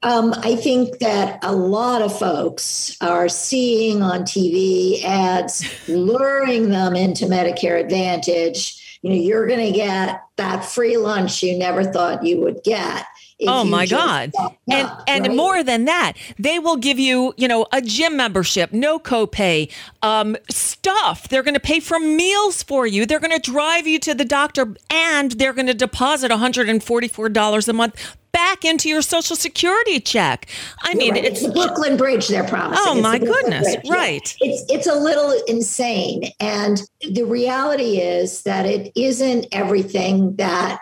um, 0.02 0.35
I 0.38 0.55
think 0.55 0.99
that 0.99 1.40
a 1.43 1.52
lot 1.52 2.02
of 2.02 2.17
folks 2.17 2.97
are 3.00 3.28
seeing 3.28 4.02
on 4.02 4.23
TV 4.23 5.02
ads 5.05 5.64
luring 5.88 6.71
them 6.71 6.95
into 6.95 7.26
Medicare 7.26 7.81
Advantage. 7.81 8.99
You 9.02 9.11
know, 9.11 9.17
you're 9.17 9.47
going 9.47 9.64
to 9.64 9.73
get 9.73 10.23
that 10.37 10.64
free 10.64 10.97
lunch 10.97 11.43
you 11.43 11.59
never 11.59 11.85
thought 11.85 12.25
you 12.25 12.40
would 12.40 12.62
get. 12.64 13.07
Oh 13.47 13.64
my 13.64 13.87
God. 13.87 14.33
signed 14.35 14.55
And 14.69 14.90
and 15.07 15.26
right? 15.28 15.37
more 15.37 15.62
than 15.62 15.85
that, 15.85 16.14
they 16.38 16.59
will 16.59 16.76
give 16.76 16.99
you, 16.99 17.35
you 17.37 17.47
know, 17.47 17.67
a 17.73 17.81
gym 17.81 18.17
membership, 18.17 18.73
no 18.73 18.99
copay, 18.99 19.73
um, 20.02 20.37
stuff. 20.50 21.28
They're 21.28 21.45
going 21.45 21.55
to 21.55 21.61
pay 21.61 21.78
for 21.78 22.00
meals 22.00 22.64
for 22.64 22.87
you. 22.87 23.07
They're 23.07 23.21
going 23.21 23.38
to 23.38 23.50
drive 23.50 23.87
you 23.87 24.00
to 24.00 24.14
the 24.14 24.25
doctor 24.25 24.75
and 24.90 25.33
they're 25.33 25.52
going 25.52 25.69
to 25.69 25.75
deposit 25.75 26.33
$144 26.33 27.69
a 27.69 27.73
month 27.73 28.17
back 28.32 28.64
into 28.64 28.88
your 28.88 29.02
social 29.02 29.37
security 29.37 30.00
check. 30.00 30.47
I 30.82 30.94
mean, 30.94 31.14
Right. 31.14 31.25
it's 31.25 31.42
the 31.42 31.50
Brooklyn 31.52 31.97
Bridge 31.97 32.28
they're 32.28 32.44
promising. 32.44 32.85
Oh, 32.87 32.94
It's 32.94 33.02
my 33.02 33.18
goodness. 33.18 33.64
Bridge, 33.75 33.80
yeah. 33.85 33.92
Right. 33.92 34.37
It's 34.40 34.64
it's 34.70 34.87
a 34.87 34.94
little 34.94 35.32
insane, 35.47 36.30
and 36.40 36.82
the 37.11 37.25
reality 37.25 37.99
is 38.00 38.42
that 38.42 38.66
it 38.66 38.92
isn't 38.97 39.47
everything 39.52 40.37
that 40.37 40.80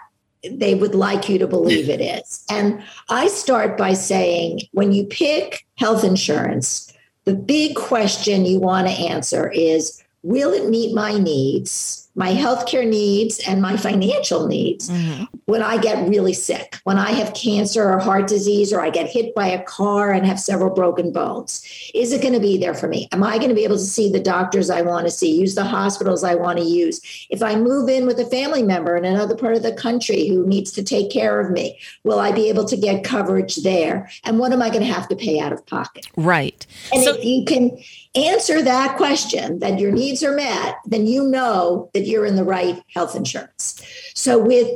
they 0.48 0.74
would 0.74 0.94
like 0.94 1.28
you 1.28 1.38
to 1.38 1.46
believe 1.46 1.88
it 1.88 2.00
is. 2.00 2.44
And 2.50 2.82
I 3.08 3.26
start 3.28 3.76
by 3.76 3.94
saying, 3.94 4.60
when 4.72 4.92
you 4.92 5.04
pick 5.04 5.66
health 5.76 6.04
insurance, 6.04 6.92
the 7.24 7.34
big 7.34 7.74
question 7.74 8.46
you 8.46 8.60
want 8.60 8.86
to 8.86 8.92
answer 8.92 9.50
is, 9.50 10.00
will 10.22 10.52
it 10.52 10.68
meet 10.68 10.94
my 10.94 11.18
needs? 11.18 12.05
My 12.16 12.32
healthcare 12.32 12.86
needs 12.88 13.38
and 13.46 13.60
my 13.62 13.76
financial 13.76 14.46
needs 14.48 14.88
Mm-hmm. 14.88 15.24
when 15.46 15.62
I 15.62 15.76
get 15.78 16.08
really 16.08 16.32
sick, 16.32 16.76
when 16.84 16.96
I 16.98 17.10
have 17.12 17.34
cancer 17.34 17.84
or 17.92 17.98
heart 17.98 18.26
disease, 18.26 18.72
or 18.72 18.80
I 18.80 18.90
get 18.90 19.08
hit 19.08 19.34
by 19.34 19.46
a 19.48 19.62
car 19.64 20.12
and 20.12 20.24
have 20.26 20.40
several 20.40 20.74
broken 20.74 21.12
bones. 21.12 21.62
Is 21.94 22.12
it 22.12 22.22
going 22.22 22.32
to 22.34 22.40
be 22.40 22.56
there 22.58 22.74
for 22.74 22.88
me? 22.88 23.08
Am 23.12 23.22
I 23.22 23.36
going 23.36 23.50
to 23.50 23.54
be 23.54 23.64
able 23.64 23.76
to 23.76 23.82
see 23.82 24.10
the 24.10 24.20
doctors 24.20 24.70
I 24.70 24.82
want 24.82 25.06
to 25.06 25.10
see, 25.10 25.30
use 25.38 25.54
the 25.54 25.64
hospitals 25.64 26.24
I 26.24 26.34
want 26.34 26.58
to 26.58 26.64
use? 26.64 27.00
If 27.30 27.42
I 27.42 27.56
move 27.56 27.88
in 27.88 28.06
with 28.06 28.18
a 28.18 28.26
family 28.26 28.62
member 28.62 28.96
in 28.96 29.04
another 29.04 29.36
part 29.36 29.54
of 29.54 29.62
the 29.62 29.72
country 29.74 30.26
who 30.28 30.46
needs 30.46 30.72
to 30.72 30.82
take 30.82 31.10
care 31.10 31.38
of 31.40 31.50
me, 31.50 31.78
will 32.04 32.18
I 32.18 32.32
be 32.32 32.48
able 32.48 32.64
to 32.66 32.76
get 32.76 33.04
coverage 33.04 33.56
there? 33.56 34.08
And 34.24 34.38
what 34.38 34.52
am 34.52 34.62
I 34.62 34.68
going 34.70 34.84
to 34.86 34.92
have 34.92 35.08
to 35.08 35.16
pay 35.16 35.38
out 35.40 35.52
of 35.52 35.64
pocket? 35.66 36.06
Right. 36.16 36.66
And 36.92 37.02
So- 37.04 37.14
if 37.14 37.24
you 37.24 37.44
can 37.44 37.76
answer 38.14 38.62
that 38.62 38.96
question, 38.96 39.58
that 39.58 39.78
your 39.78 39.92
needs 39.92 40.22
are 40.22 40.34
met, 40.34 40.76
then 40.86 41.06
you 41.06 41.22
know 41.28 41.90
that 41.92 42.05
you're 42.06 42.26
in 42.26 42.36
the 42.36 42.44
right 42.44 42.82
health 42.94 43.16
insurance. 43.16 43.82
So 44.14 44.38
with 44.38 44.68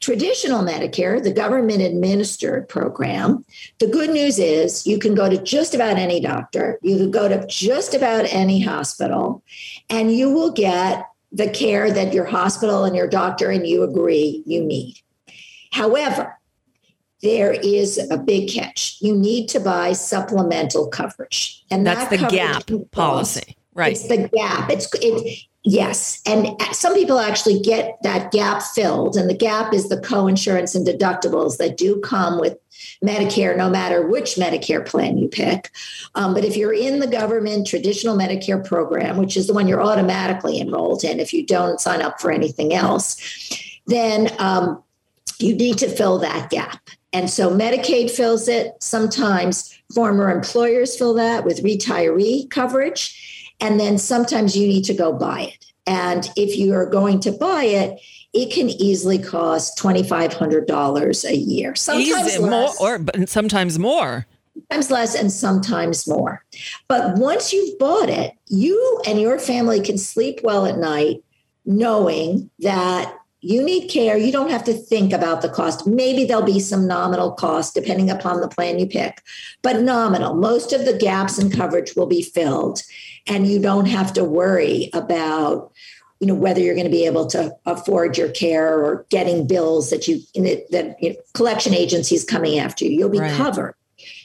traditional 0.00 0.62
Medicare, 0.62 1.22
the 1.22 1.32
government 1.32 1.80
administered 1.80 2.68
program, 2.68 3.44
the 3.78 3.86
good 3.86 4.10
news 4.10 4.38
is 4.38 4.86
you 4.86 4.98
can 4.98 5.14
go 5.14 5.30
to 5.30 5.42
just 5.42 5.74
about 5.74 5.96
any 5.96 6.20
doctor, 6.20 6.78
you 6.82 6.96
can 6.96 7.10
go 7.10 7.28
to 7.28 7.46
just 7.46 7.94
about 7.94 8.26
any 8.26 8.60
hospital, 8.60 9.42
and 9.88 10.12
you 10.12 10.30
will 10.30 10.52
get 10.52 11.06
the 11.32 11.48
care 11.48 11.90
that 11.90 12.12
your 12.12 12.26
hospital 12.26 12.84
and 12.84 12.94
your 12.94 13.08
doctor 13.08 13.50
and 13.50 13.66
you 13.66 13.82
agree 13.82 14.42
you 14.46 14.62
need. 14.62 15.00
However, 15.72 16.38
there 17.22 17.52
is 17.52 17.98
a 18.10 18.18
big 18.18 18.50
catch. 18.50 18.98
You 19.00 19.16
need 19.16 19.48
to 19.48 19.58
buy 19.58 19.94
supplemental 19.94 20.86
coverage. 20.88 21.64
And 21.70 21.86
That's 21.86 22.10
that 22.10 22.20
the 22.20 22.28
gap 22.28 22.70
policy. 22.92 23.56
Right. 23.72 23.92
It's 23.92 24.06
the 24.06 24.28
gap. 24.28 24.70
It's 24.70 24.86
it 25.00 25.46
yes. 25.64 26.20
And 26.26 26.48
some 26.72 26.94
people 26.94 27.18
actually 27.18 27.58
get 27.60 27.98
that 28.02 28.30
gap 28.30 28.62
filled. 28.62 29.16
And 29.16 29.28
the 29.28 29.36
gap 29.36 29.74
is 29.74 29.88
the 29.88 30.00
co-insurance 30.00 30.74
and 30.74 30.86
deductibles 30.86 31.56
that 31.56 31.76
do 31.76 32.00
come 32.00 32.38
with 32.38 32.56
Medicare, 33.04 33.56
no 33.56 33.68
matter 33.68 34.06
which 34.06 34.36
Medicare 34.36 34.84
plan 34.86 35.18
you 35.18 35.28
pick. 35.28 35.70
Um, 36.14 36.34
but 36.34 36.44
if 36.44 36.56
you're 36.56 36.72
in 36.72 37.00
the 37.00 37.06
government 37.06 37.66
traditional 37.66 38.16
Medicare 38.16 38.64
program, 38.64 39.16
which 39.16 39.36
is 39.36 39.46
the 39.46 39.54
one 39.54 39.68
you're 39.68 39.82
automatically 39.82 40.60
enrolled 40.60 41.04
in 41.04 41.20
if 41.20 41.32
you 41.32 41.44
don't 41.44 41.80
sign 41.80 42.02
up 42.02 42.20
for 42.20 42.30
anything 42.30 42.74
else, 42.74 43.16
then 43.86 44.30
um, 44.38 44.82
you 45.38 45.54
need 45.54 45.78
to 45.78 45.88
fill 45.88 46.18
that 46.18 46.50
gap. 46.50 46.90
And 47.12 47.30
so 47.30 47.50
Medicaid 47.50 48.10
fills 48.10 48.48
it. 48.48 48.74
Sometimes 48.80 49.78
former 49.94 50.30
employers 50.30 50.96
fill 50.96 51.14
that 51.14 51.44
with 51.44 51.62
retiree 51.62 52.50
coverage. 52.50 53.33
And 53.60 53.78
then 53.80 53.98
sometimes 53.98 54.56
you 54.56 54.66
need 54.66 54.84
to 54.84 54.94
go 54.94 55.12
buy 55.12 55.42
it. 55.42 55.72
And 55.86 56.30
if 56.36 56.56
you 56.56 56.74
are 56.74 56.86
going 56.86 57.20
to 57.20 57.32
buy 57.32 57.64
it, 57.64 58.00
it 58.32 58.52
can 58.52 58.68
easily 58.70 59.18
cost 59.18 59.78
$2,500 59.78 61.24
a 61.24 61.36
year. 61.36 61.74
Sometimes 61.74 62.28
Easy, 62.28 62.40
more 62.40 62.50
less, 62.50 62.80
or 62.80 63.04
sometimes 63.26 63.78
more. 63.78 64.26
sometimes 64.54 64.90
less, 64.90 65.14
and 65.14 65.30
sometimes 65.30 66.08
more. 66.08 66.44
But 66.88 67.18
once 67.18 67.52
you've 67.52 67.78
bought 67.78 68.08
it, 68.08 68.32
you 68.48 69.02
and 69.06 69.20
your 69.20 69.38
family 69.38 69.80
can 69.80 69.98
sleep 69.98 70.40
well 70.42 70.66
at 70.66 70.78
night 70.78 71.22
knowing 71.66 72.50
that 72.60 73.14
you 73.40 73.62
need 73.62 73.88
care. 73.88 74.16
You 74.16 74.32
don't 74.32 74.50
have 74.50 74.64
to 74.64 74.72
think 74.72 75.12
about 75.12 75.42
the 75.42 75.50
cost. 75.50 75.86
Maybe 75.86 76.24
there'll 76.24 76.42
be 76.42 76.60
some 76.60 76.86
nominal 76.86 77.30
cost 77.32 77.74
depending 77.74 78.10
upon 78.10 78.40
the 78.40 78.48
plan 78.48 78.78
you 78.78 78.86
pick, 78.86 79.22
but 79.60 79.82
nominal. 79.82 80.34
Most 80.34 80.72
of 80.72 80.86
the 80.86 80.96
gaps 80.96 81.38
in 81.38 81.50
coverage 81.50 81.94
will 81.94 82.06
be 82.06 82.22
filled, 82.22 82.82
and 83.26 83.46
you 83.46 83.60
don't 83.60 83.86
have 83.86 84.12
to 84.14 84.24
worry 84.24 84.90
about 84.92 85.72
you 86.20 86.26
know 86.28 86.34
whether 86.34 86.60
you're 86.60 86.74
going 86.74 86.86
to 86.86 86.90
be 86.90 87.06
able 87.06 87.26
to 87.26 87.54
afford 87.66 88.16
your 88.16 88.30
care 88.30 88.78
or 88.78 89.04
getting 89.10 89.46
bills 89.46 89.90
that 89.90 90.08
you 90.08 90.20
that 90.34 90.96
you 91.00 91.10
know, 91.10 91.16
collection 91.34 91.74
agencies 91.74 92.24
coming 92.24 92.58
after 92.58 92.84
you. 92.84 92.92
You'll 92.92 93.08
be 93.08 93.18
Right. 93.18 93.32
covered. 93.32 93.74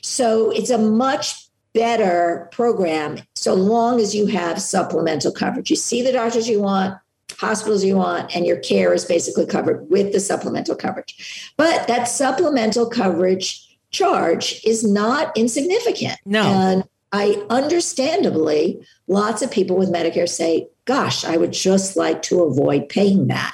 So 0.02 0.52
it's 0.52 0.70
a 0.70 0.78
much 0.78 1.36
better 1.74 2.48
program 2.52 3.20
so 3.36 3.54
long 3.54 4.00
as 4.00 4.16
you 4.16 4.28
have 4.28 4.62
supplemental 4.62 5.32
coverage. 5.32 5.70
You 5.70 5.76
see 5.76 6.02
the 6.02 6.12
doctors 6.12 6.48
you 6.48 6.62
want, 6.62 6.98
hospitals 7.38 7.84
you 7.84 7.96
want, 7.98 8.36
and 8.36 8.46
your 8.46 8.58
care 8.58 8.94
is 8.94 9.06
basically 9.06 9.46
covered 9.46 9.90
with 9.90 10.12
the 10.12 10.20
supplemental 10.20 10.76
coverage. 10.76 11.52
But 11.58 11.88
that 11.88 12.06
supplemental 12.06 12.90
coverage 12.90 13.78
charge 13.92 14.62
is 14.64 14.84
not 14.84 15.36
insignificant. 15.38 16.18
No. 16.26 16.44
And 16.44 16.84
I 17.12 17.44
understandably, 17.50 18.86
lots 19.08 19.42
of 19.42 19.50
people 19.50 19.78
with 19.78 19.92
Medicare 19.92 20.30
say, 20.30 20.68
gosh, 20.86 21.26
I 21.26 21.38
would 21.38 21.52
just 21.52 21.96
like 21.96 22.22
to 22.24 22.44
avoid 22.44 22.90
paying 22.90 23.28
that. 23.28 23.54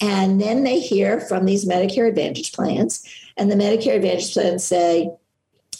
And 0.00 0.40
then 0.40 0.64
they 0.64 0.80
hear 0.80 1.20
from 1.20 1.44
these 1.44 1.64
Medicare 1.64 2.08
Advantage 2.08 2.52
plans, 2.52 3.04
and 3.36 3.50
the 3.50 3.56
Medicare 3.56 3.96
Advantage 3.96 4.32
plans 4.32 4.64
say, 4.64 5.10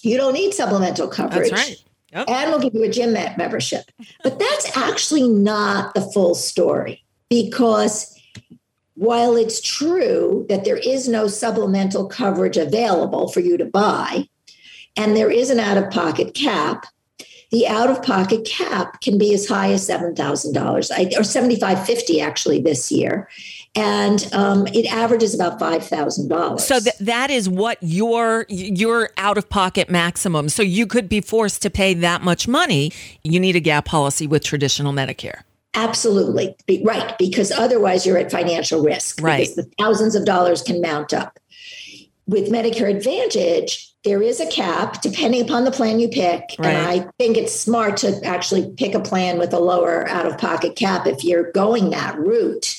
you 0.03 0.17
don't 0.17 0.33
need 0.33 0.55
supplemental 0.55 1.09
coverage. 1.09 1.51
That's 1.51 1.69
right. 1.69 1.85
Yep. 2.13 2.31
And 2.31 2.51
we'll 2.51 2.61
give 2.61 2.75
you 2.75 2.85
a 2.85 2.89
gym 2.89 3.13
membership. 3.13 3.91
But 4.23 4.39
that's 4.39 4.77
actually 4.77 5.29
not 5.29 5.95
the 5.95 6.01
full 6.01 6.35
story 6.35 7.05
because 7.29 8.19
while 8.95 9.37
it's 9.37 9.61
true 9.61 10.47
that 10.49 10.65
there 10.65 10.79
is 10.79 11.09
no 11.09 11.27
supplemental 11.29 12.07
coverage 12.07 12.57
available 12.57 13.29
for 13.29 13.41
you 13.41 13.57
to 13.57 13.65
buy, 13.65 14.29
and 14.97 15.17
there 15.17 15.31
is 15.31 15.51
an 15.51 15.61
out 15.61 15.77
of 15.77 15.91
pocket 15.91 16.35
cap, 16.35 16.87
the 17.51 17.67
out 17.67 17.91
of 17.91 18.03
pocket 18.03 18.45
cap 18.45 19.01
can 19.01 19.17
be 19.19 19.33
as 19.33 19.49
high 19.49 19.73
as 19.73 19.89
$7,000 19.89 21.19
or 21.19 21.25
seventy-five 21.25 21.87
fifty 21.87 22.21
actually 22.21 22.61
this 22.61 22.93
year. 22.93 23.29
And 23.75 24.29
um, 24.33 24.67
it 24.69 24.87
averages 24.93 25.35
about 25.35 25.61
$5,000. 25.61 26.61
So 26.61 26.81
th- 26.81 26.97
that 26.99 27.31
is 27.31 27.49
what 27.49 27.79
your 27.81 28.45
your 28.49 29.11
out 29.17 29.39
of 29.39 29.49
pocket 29.49 29.89
maximum. 29.89 30.49
So 30.49 30.63
you 30.63 30.87
could 30.87 31.09
be 31.09 31.21
forced 31.21 31.63
to 31.63 31.71
pay 31.71 31.95
that 31.95 32.23
much 32.23 32.49
money. 32.49 32.93
You 33.23 33.39
need 33.39 33.57
a 33.57 33.61
gap 33.61 33.85
policy 33.85 34.27
with 34.27 34.43
traditional 34.43 34.93
Medicare. 34.93 35.43
Absolutely. 35.75 36.57
Be- 36.67 36.83
right. 36.85 37.17
Because 37.19 37.53
otherwise 37.53 38.05
you're 38.05 38.19
at 38.19 38.31
financial 38.33 38.83
risk. 38.83 39.21
Right. 39.23 39.41
Because 39.41 39.55
the 39.55 39.71
thousands 39.79 40.15
of 40.15 40.25
dollars 40.25 40.63
can 40.63 40.81
mount 40.81 41.13
up. 41.13 41.39
With 42.27 42.51
Medicare 42.51 42.95
Advantage, 42.95 43.95
there 44.09 44.23
is 44.23 44.41
a 44.41 44.47
cap 44.47 45.03
depending 45.03 45.43
upon 45.43 45.65
the 45.65 45.71
plan 45.71 46.01
you 46.01 46.09
pick. 46.09 46.57
Right. 46.59 46.69
And 46.69 46.77
I 46.87 47.09
think 47.19 47.37
it's 47.37 47.53
smart 47.55 47.99
to 47.99 48.19
actually 48.25 48.71
pick 48.77 48.95
a 48.95 49.01
plan 49.01 49.39
with 49.39 49.53
a 49.53 49.59
lower 49.59 50.09
out 50.09 50.25
of 50.27 50.39
pocket 50.39 50.77
cap 50.77 51.07
if 51.07 51.23
you're 51.23 51.53
going 51.53 51.91
that 51.91 52.19
route. 52.19 52.75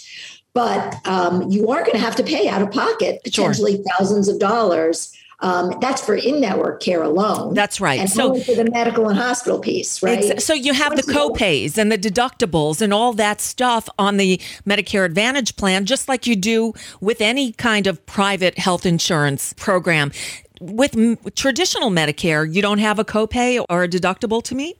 But 0.53 0.95
um, 1.07 1.49
you 1.51 1.69
are 1.69 1.81
going 1.81 1.91
to 1.93 1.99
have 1.99 2.15
to 2.15 2.23
pay 2.23 2.49
out 2.49 2.63
of 2.63 2.71
pocket 2.71 3.21
Sure. 3.27 3.45
potentially 3.45 3.83
thousands 3.97 4.27
of 4.27 4.39
dollars. 4.39 5.15
Um, 5.41 5.73
that's 5.79 6.03
for 6.03 6.15
in 6.15 6.41
network 6.41 6.81
care 6.81 7.01
alone. 7.01 7.53
That's 7.53 7.79
right. 7.79 7.97
And 7.99 8.09
So- 8.09 8.35
for 8.41 8.55
the 8.55 8.69
medical 8.69 9.07
and 9.07 9.17
hospital 9.17 9.59
piece, 9.59 10.03
right? 10.03 10.41
So 10.41 10.53
you 10.53 10.73
have 10.73 10.97
the 10.97 11.13
co-pays 11.13 11.77
and 11.77 11.89
the 11.89 11.97
deductibles 11.97 12.81
and 12.81 12.93
all 12.93 13.13
that 13.13 13.39
stuff 13.39 13.87
on 13.97 14.17
the 14.17 14.41
Medicare 14.67 15.05
Advantage 15.05 15.55
plan, 15.55 15.85
just 15.85 16.09
like 16.09 16.27
you 16.27 16.35
do 16.35 16.73
with 16.99 17.21
any 17.21 17.53
kind 17.53 17.87
of 17.87 18.05
private 18.05 18.57
health 18.57 18.85
insurance 18.85 19.53
program. 19.53 20.11
With 20.59 20.95
m- 20.97 21.17
traditional 21.35 21.89
Medicare, 21.89 22.51
you 22.53 22.61
don't 22.61 22.79
have 22.79 22.99
a 22.99 23.05
copay 23.05 23.63
or 23.69 23.83
a 23.83 23.87
deductible 23.87 24.43
to 24.43 24.55
meet. 24.55 24.77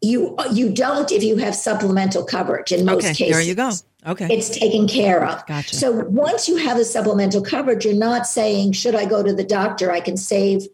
you 0.00 0.36
you 0.52 0.70
don't 0.72 1.10
if 1.10 1.22
you 1.22 1.36
have 1.36 1.54
supplemental 1.54 2.24
coverage 2.24 2.72
in 2.72 2.84
most 2.84 3.04
okay, 3.04 3.14
cases. 3.14 3.32
there 3.34 3.42
you 3.42 3.54
go. 3.54 3.70
Okay, 4.06 4.28
It's 4.30 4.50
taken 4.50 4.86
care 4.86 5.24
of. 5.24 5.46
Gotcha. 5.46 5.74
So 5.76 5.90
once 6.26 6.46
you 6.46 6.56
have 6.56 6.76
the 6.76 6.84
supplemental 6.84 7.40
coverage, 7.42 7.86
you're 7.86 7.94
not 7.94 8.26
saying, 8.26 8.72
should 8.72 8.94
I 8.94 9.06
go 9.06 9.22
to 9.22 9.32
the 9.32 9.44
doctor? 9.44 9.90
I 9.90 10.00
can 10.00 10.18
save 10.18 10.66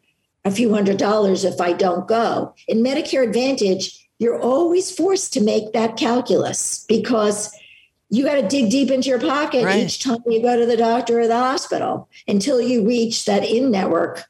a 0.45 0.51
few 0.51 0.75
hundred 0.75 0.97
dollars 0.97 1.45
if 1.45 1.61
I 1.61 1.73
don't 1.73 2.09
go. 2.09 2.55
In 2.67 2.79
Medicare 2.83 3.23
Advantage, 3.25 4.09
you're 4.19 4.41
always 4.41 4.91
forced 4.91 5.33
to 5.35 5.41
make 5.41 5.73
that 5.75 5.97
calculus 5.97 6.85
because 6.89 7.53
you 8.11 8.25
got 8.25 8.35
to 8.35 8.47
dig 8.47 8.71
deep 8.71 8.91
into 8.91 9.09
your 9.09 9.21
pocket 9.21 9.65
Right. 9.65 9.85
each 9.85 10.03
time 10.03 10.19
you 10.27 10.43
go 10.43 10.59
to 10.59 10.67
the 10.67 10.77
doctor 10.77 11.21
or 11.21 11.29
the 11.29 11.39
hospital 11.39 12.09
until 12.27 12.61
you 12.61 12.85
reach 12.87 13.25
that 13.25 13.45
in 13.45 13.71
network 13.71 14.25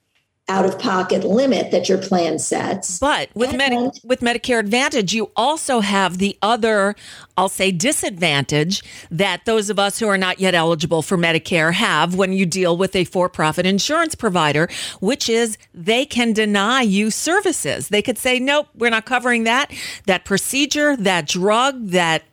out 0.49 0.67
of 0.67 0.77
pocket 0.81 1.23
limit 1.23 1.71
that 1.71 1.89
your 1.89 1.97
plan 1.97 2.37
sets. 2.37 2.99
But 2.99 3.29
with 3.35 3.55
Medi- 3.55 4.01
with 4.03 4.19
Medicare 4.21 4.59
Advantage, 4.59 5.13
you 5.15 5.31
also 5.37 5.79
have 5.79 6.19
the 6.19 6.37
other, 6.43 6.97
I'll 7.37 7.49
say, 7.49 7.71
disadvantage 7.71 8.83
that 9.13 9.45
those 9.45 9.71
of 9.71 9.79
us 9.79 10.01
who 10.01 10.09
are 10.09 10.19
not 10.19 10.41
yet 10.41 10.57
eligible 10.57 11.03
for 11.03 11.17
Medicare 11.17 11.75
have 11.75 12.17
when 12.17 12.33
you 12.33 12.47
deal 12.47 12.77
with 12.77 12.97
a 12.97 13.05
for-profit 13.05 13.65
insurance 13.65 14.17
provider, 14.17 14.69
which 14.99 15.29
is 15.29 15.57
they 15.73 16.05
can 16.05 16.33
deny 16.33 16.83
you 16.83 17.13
services. 17.13 17.87
They 17.87 18.03
could 18.03 18.19
say, 18.19 18.41
"Nope, 18.41 18.67
we're 18.77 18.91
not 18.91 19.05
covering 19.05 19.45
that. 19.45 19.71
That 20.07 20.25
procedure, 20.25 20.97
that 20.97 21.29
drug, 21.29 21.91
that 21.91 22.25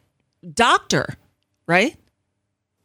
doctor." 0.56 1.18
Right? 1.68 1.98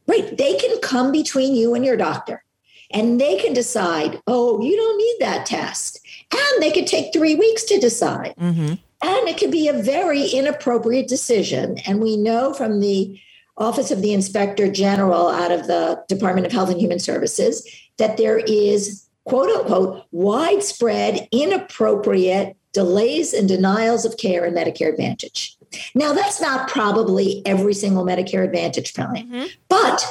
Right. 0.07 0.37
They 0.37 0.57
can 0.57 0.79
come 0.81 1.12
between 1.12 1.55
you 1.55 1.75
and 1.75 1.85
your 1.85 1.97
doctor 1.97 2.45
and 2.92 3.21
they 3.21 3.37
can 3.37 3.53
decide, 3.53 4.21
oh, 4.27 4.61
you 4.61 4.77
don't 4.77 4.99
need 4.99 5.16
that 5.21 5.47
test. 5.47 6.01
And 6.33 6.62
they 6.62 6.71
could 6.71 6.87
take 6.87 7.12
three 7.12 7.35
weeks 7.35 7.64
to 7.64 7.79
decide. 7.79 8.35
Mm-hmm. 8.38 8.75
And 9.05 9.29
it 9.29 9.38
could 9.38 9.51
be 9.51 9.68
a 9.68 9.83
very 9.83 10.27
inappropriate 10.29 11.09
decision. 11.09 11.79
And 11.87 12.01
we 12.01 12.16
know 12.16 12.53
from 12.53 12.81
the 12.81 13.18
Office 13.57 13.90
of 13.90 14.03
the 14.03 14.12
Inspector 14.12 14.71
General 14.73 15.29
out 15.29 15.51
of 15.51 15.66
the 15.66 16.03
Department 16.09 16.47
of 16.47 16.53
Health 16.53 16.71
and 16.71 16.81
Human 16.81 16.99
Services 16.99 17.66
that 17.99 18.16
there 18.16 18.38
is 18.38 19.07
quote 19.25 19.51
unquote 19.51 20.05
widespread 20.11 21.29
inappropriate 21.33 22.57
delays 22.73 23.35
and 23.35 23.49
denials 23.49 24.05
of 24.05 24.16
care 24.16 24.45
in 24.45 24.55
Medicare 24.55 24.90
Advantage. 24.90 25.57
Now, 25.95 26.13
that's 26.13 26.41
not 26.41 26.69
probably 26.69 27.43
every 27.47 27.75
single 27.75 28.05
Medicare 28.05 28.45
Advantage 28.45 28.95
plan, 28.95 29.15
mm-hmm. 29.15 29.45
but 29.69 30.05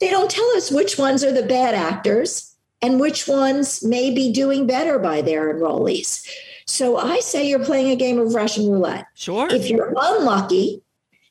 they 0.00 0.10
don't 0.10 0.30
tell 0.30 0.48
us 0.56 0.70
which 0.70 0.98
ones 0.98 1.22
are 1.24 1.32
the 1.32 1.46
bad 1.46 1.74
actors 1.74 2.54
and 2.82 3.00
which 3.00 3.26
ones 3.26 3.82
may 3.82 4.12
be 4.12 4.32
doing 4.32 4.66
better 4.66 4.98
by 4.98 5.22
their 5.22 5.54
enrollees. 5.54 6.28
So 6.66 6.96
I 6.96 7.20
say 7.20 7.48
you're 7.48 7.64
playing 7.64 7.90
a 7.90 7.96
game 7.96 8.18
of 8.18 8.34
Russian 8.34 8.70
roulette. 8.70 9.06
Sure. 9.14 9.48
If 9.50 9.70
you're 9.70 9.94
unlucky, 9.96 10.82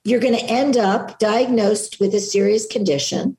you're 0.03 0.19
going 0.19 0.37
to 0.37 0.45
end 0.45 0.77
up 0.77 1.19
diagnosed 1.19 1.99
with 1.99 2.13
a 2.13 2.19
serious 2.19 2.65
condition. 2.65 3.37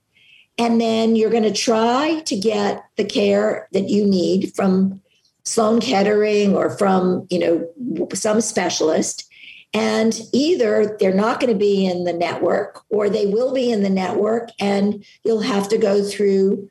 And 0.57 0.81
then 0.81 1.17
you're 1.17 1.31
going 1.31 1.43
to 1.43 1.53
try 1.53 2.21
to 2.27 2.37
get 2.37 2.85
the 2.97 3.05
care 3.05 3.69
that 3.73 3.89
you 3.89 4.07
need 4.07 4.55
from 4.55 5.03
Sloan 5.45 5.81
Kettering 5.81 6.57
or 6.57 6.71
from, 6.71 7.27
you 7.31 7.39
know, 7.39 8.07
some 8.15 8.41
specialist. 8.41 9.29
And 9.75 10.19
either 10.33 10.97
they're 11.01 11.13
not 11.13 11.41
going 11.41 11.53
to 11.53 11.59
be 11.59 11.85
in 11.85 12.05
the 12.05 12.13
network 12.13 12.83
or 12.89 13.11
they 13.11 13.27
will 13.27 13.53
be 13.53 13.73
in 13.73 13.83
the 13.83 13.91
network 13.91 14.51
and 14.61 15.05
you'll 15.25 15.41
have 15.41 15.69
to 15.71 15.79
go 15.79 16.03
through 16.03 16.71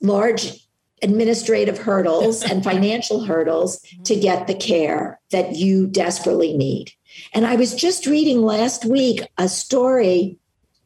large 0.00 0.66
administrative 1.00 1.78
hurdles 1.78 2.42
and 2.50 2.64
financial 2.64 3.24
hurdles 3.24 3.80
to 4.04 4.16
get 4.16 4.46
the 4.46 4.54
care 4.54 5.20
that 5.30 5.56
you 5.56 5.86
desperately 5.86 6.56
need. 6.56 6.92
And 7.32 7.46
I 7.46 7.56
was 7.56 7.74
just 7.74 8.06
reading 8.06 8.42
last 8.42 8.84
week 8.84 9.22
a 9.38 9.48
story, 9.48 10.38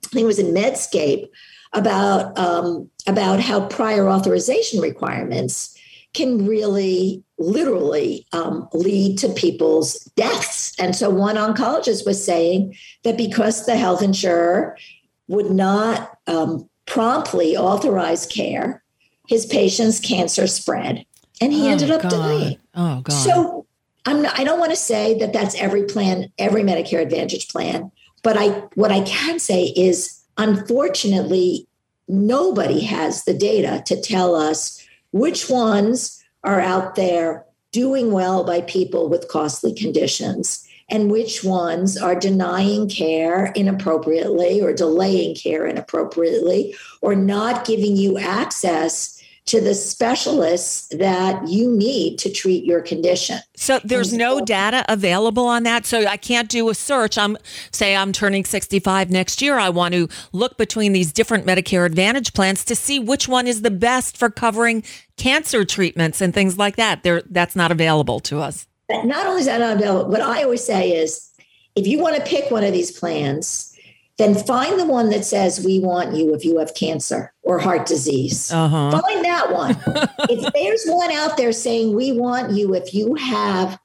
I 0.05 0.09
think 0.09 0.25
it 0.25 0.27
was 0.27 0.39
in 0.39 0.55
Medscape, 0.55 1.29
about 1.73 2.39
um, 2.39 2.89
about 3.07 3.41
how 3.41 3.67
prior 3.67 4.09
authorization 4.09 4.81
requirements 4.81 5.74
can 6.15 6.47
really 6.47 7.23
literally 7.39 8.27
um, 8.33 8.69
lead 8.73 9.19
to 9.19 9.29
people's 9.29 9.99
deaths. 10.17 10.75
And 10.79 10.95
so 10.95 11.11
one 11.11 11.37
oncologist 11.37 12.07
was 12.07 12.25
saying 12.25 12.77
that 13.03 13.17
because 13.17 13.67
the 13.67 13.77
health 13.77 14.03
insurer 14.03 14.79
would 15.27 15.51
not 15.51 16.17
um, 16.27 16.69
promptly 16.87 17.57
authorize 17.57 18.27
care, 18.27 18.83
his 19.29 19.47
patient's 19.47 19.99
cancer 19.99 20.47
spread, 20.47 21.05
and 21.41 21.53
he 21.53 21.67
Oh, 21.67 21.71
ended 21.71 21.91
up 21.91 22.03
God. 22.03 22.11
dying. 22.11 22.59
Oh, 22.75 23.01
God. 23.03 23.13
So 23.13 23.67
I'm 24.07 24.23
not, 24.23 24.39
I 24.39 24.45
don't 24.45 24.61
want 24.61 24.71
to 24.71 24.77
say 24.77 25.19
that 25.19 25.33
that's 25.33 25.55
every 25.57 25.85
plan, 25.85 26.31
every 26.39 26.63
Medicare 26.63 27.03
Advantage 27.03 27.49
plan, 27.49 27.91
but 28.23 28.37
I 28.39 28.49
what 28.75 28.93
I 28.93 29.01
can 29.03 29.39
say 29.39 29.65
is 29.65 30.21
unfortunately 30.37 31.67
nobody 32.07 32.81
has 32.81 33.25
the 33.25 33.35
data 33.35 33.83
to 33.87 34.01
tell 34.01 34.35
us 34.35 34.84
which 35.15 35.49
ones 35.49 36.21
are 36.43 36.61
out 36.61 36.97
there 36.97 37.47
doing 37.71 38.11
well 38.11 38.43
by 38.43 38.61
people 38.63 39.09
with 39.09 39.29
costly 39.29 39.73
conditions? 39.73 40.67
And 40.91 41.09
which 41.09 41.45
ones 41.45 41.97
are 41.97 42.17
denying 42.17 42.89
care 42.89 43.53
inappropriately 43.55 44.61
or 44.61 44.73
delaying 44.73 45.37
care 45.37 45.67
inappropriately 45.67 46.75
or 47.01 47.15
not 47.15 47.65
giving 47.65 47.97
you 47.97 48.19
access 48.19 49.23
to 49.47 49.61
the 49.61 49.75
specialists 49.75 50.89
that 50.89 51.47
you 51.47 51.71
need 51.71 52.19
to 52.19 52.33
treat 52.33 52.65
your 52.65 52.81
condition. 52.81 53.39
So 53.57 53.79
there's 53.85 54.13
no 54.13 54.37
mm-hmm. 54.37 54.47
data 54.47 54.85
available 54.89 55.47
on 55.47 55.65
that. 55.65 55.85
So 55.85 56.07
I 56.07 56.17
can't 56.17 56.49
do 56.49 56.69
a 56.71 56.75
search. 56.75 57.19
I'm 57.19 57.37
say 57.71 57.95
I'm 57.95 58.13
turning 58.13 58.45
65 58.45 59.11
next 59.11 59.43
year. 59.43 59.59
I 59.59 59.69
want 59.69 59.95
to 59.95 60.09
look 60.33 60.57
between 60.57 60.93
these 60.93 61.13
different 61.13 61.45
Medicare 61.45 61.85
Advantage 61.85 62.33
plans 62.33 62.65
to 62.65 62.75
see 62.75 62.99
which 62.99 63.29
one 63.29 63.47
is 63.47 63.61
the 63.61 63.71
best 63.71 64.17
for 64.17 64.31
covering 64.31 64.83
cancer 65.19 65.65
treatments 65.65 66.23
and 66.23 66.33
things 66.33 66.57
like 66.57 66.77
that. 66.77 67.03
There 67.03 67.23
that's 67.29 67.55
not 67.55 67.71
available 67.71 68.21
to 68.21 68.41
us. 68.41 68.67
Not 68.91 69.27
only 69.27 69.41
is 69.41 69.47
that 69.47 69.61
not 69.61 69.77
available, 69.77 70.11
what 70.11 70.21
I 70.23 70.43
always 70.43 70.65
say 70.65 70.93
is 70.93 71.31
if 71.75 71.87
you 71.87 71.99
want 71.99 72.17
to 72.17 72.23
pick 72.23 72.51
one 72.51 72.65
of 72.65 72.73
these 72.73 72.99
plans, 72.99 73.74
then 74.17 74.35
find 74.35 74.79
the 74.79 74.87
one 74.87 75.11
that 75.11 75.25
says 75.25 75.65
we 75.65 75.81
want 75.81 76.15
you 76.15 76.35
if 76.35 76.45
you 76.45 76.59
have 76.59 76.75
cancer 76.75 77.33
or 77.43 77.59
heart 77.59 77.87
disease. 77.87 78.53
Uh-huh. 78.53 78.91
Find 79.01 79.25
that 79.25 79.53
one. 79.53 79.77
if 80.31 80.53
there's 80.53 80.85
one 80.87 81.11
out 81.11 81.37
there 81.37 81.53
saying 81.53 81.95
we 81.95 82.13
want 82.13 82.53
you 82.53 82.75
if 82.75 82.95
you 82.95 83.17
have 83.17 83.79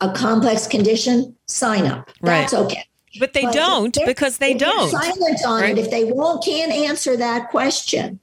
a 0.00 0.10
complex 0.12 0.66
condition, 0.66 1.36
sign 1.46 1.86
up. 1.86 2.10
That's 2.22 2.54
okay. 2.54 2.84
But 3.20 3.32
they 3.34 3.42
But 3.42 3.54
don't 3.54 3.98
because 4.06 4.38
they 4.38 4.54
don't. 4.54 4.90
Silent 4.90 5.46
on 5.46 5.60
right? 5.60 5.78
it. 5.78 5.84
If 5.84 5.90
they 5.90 6.04
won't 6.04 6.42
can't 6.44 6.72
answer 6.72 7.16
that 7.16 7.50
question, 7.50 8.18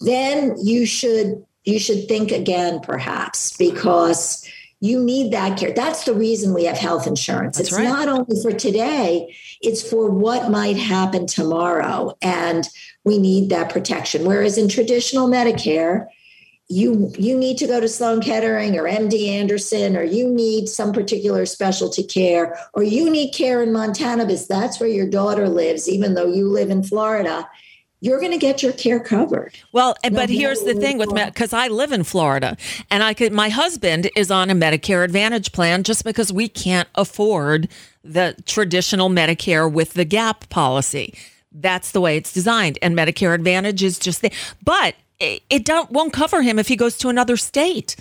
then 0.00 0.56
you 0.62 0.84
should 0.84 1.44
you 1.64 1.78
should 1.78 2.08
think 2.08 2.32
again, 2.32 2.80
perhaps, 2.80 3.56
because 3.56 4.47
you 4.80 5.02
need 5.02 5.32
that 5.32 5.58
care. 5.58 5.72
That's 5.72 6.04
the 6.04 6.14
reason 6.14 6.54
we 6.54 6.64
have 6.64 6.78
health 6.78 7.06
insurance. 7.06 7.56
That's 7.56 7.70
it's 7.70 7.76
right. 7.76 7.84
not 7.84 8.08
only 8.08 8.40
for 8.40 8.52
today, 8.52 9.36
it's 9.60 9.88
for 9.88 10.08
what 10.08 10.50
might 10.50 10.76
happen 10.76 11.26
tomorrow. 11.26 12.16
And 12.22 12.68
we 13.04 13.18
need 13.18 13.50
that 13.50 13.70
protection. 13.70 14.24
Whereas 14.24 14.56
in 14.56 14.68
traditional 14.68 15.28
Medicare, 15.28 16.06
you 16.70 17.10
you 17.18 17.36
need 17.36 17.56
to 17.58 17.66
go 17.66 17.80
to 17.80 17.88
Sloan 17.88 18.20
Kettering 18.20 18.78
or 18.78 18.84
MD 18.84 19.28
Anderson, 19.28 19.96
or 19.96 20.02
you 20.02 20.28
need 20.28 20.68
some 20.68 20.92
particular 20.92 21.46
specialty 21.46 22.02
care, 22.02 22.58
or 22.74 22.82
you 22.82 23.10
need 23.10 23.32
care 23.32 23.62
in 23.62 23.72
Montana 23.72 24.26
because 24.26 24.46
that's 24.46 24.78
where 24.78 24.88
your 24.88 25.08
daughter 25.08 25.48
lives, 25.48 25.88
even 25.88 26.12
though 26.12 26.30
you 26.30 26.46
live 26.48 26.68
in 26.68 26.82
Florida. 26.82 27.48
You're 28.00 28.20
going 28.20 28.32
to 28.32 28.38
get 28.38 28.62
your 28.62 28.72
care 28.72 29.00
covered. 29.00 29.58
Well, 29.72 29.96
No, 30.04 30.10
but 30.10 30.30
here's 30.30 30.60
the 30.60 30.74
thing 30.74 30.98
with 30.98 31.12
because 31.12 31.52
I 31.52 31.66
live 31.68 31.90
in 31.90 32.04
Florida, 32.04 32.56
and 32.90 33.02
I 33.02 33.12
could. 33.12 33.32
My 33.32 33.48
husband 33.48 34.08
is 34.14 34.30
on 34.30 34.50
a 34.50 34.54
Medicare 34.54 35.04
Advantage 35.04 35.50
plan 35.52 35.82
just 35.82 36.04
because 36.04 36.32
we 36.32 36.48
can't 36.48 36.88
afford 36.94 37.68
the 38.04 38.36
traditional 38.46 39.08
Medicare 39.10 39.70
with 39.70 39.94
the 39.94 40.04
gap 40.04 40.48
policy. 40.48 41.14
That's 41.50 41.90
the 41.90 42.00
way 42.00 42.16
it's 42.16 42.32
designed, 42.32 42.78
and 42.82 42.96
Medicare 42.96 43.34
Advantage 43.34 43.82
is 43.82 43.98
just 43.98 44.22
there. 44.22 44.30
But 44.62 44.94
it, 45.18 45.42
it 45.50 45.64
don't 45.64 45.90
won't 45.90 46.12
cover 46.12 46.42
him 46.42 46.58
if 46.58 46.68
he 46.68 46.76
goes 46.76 46.96
to 46.98 47.08
another 47.08 47.36
state. 47.36 47.96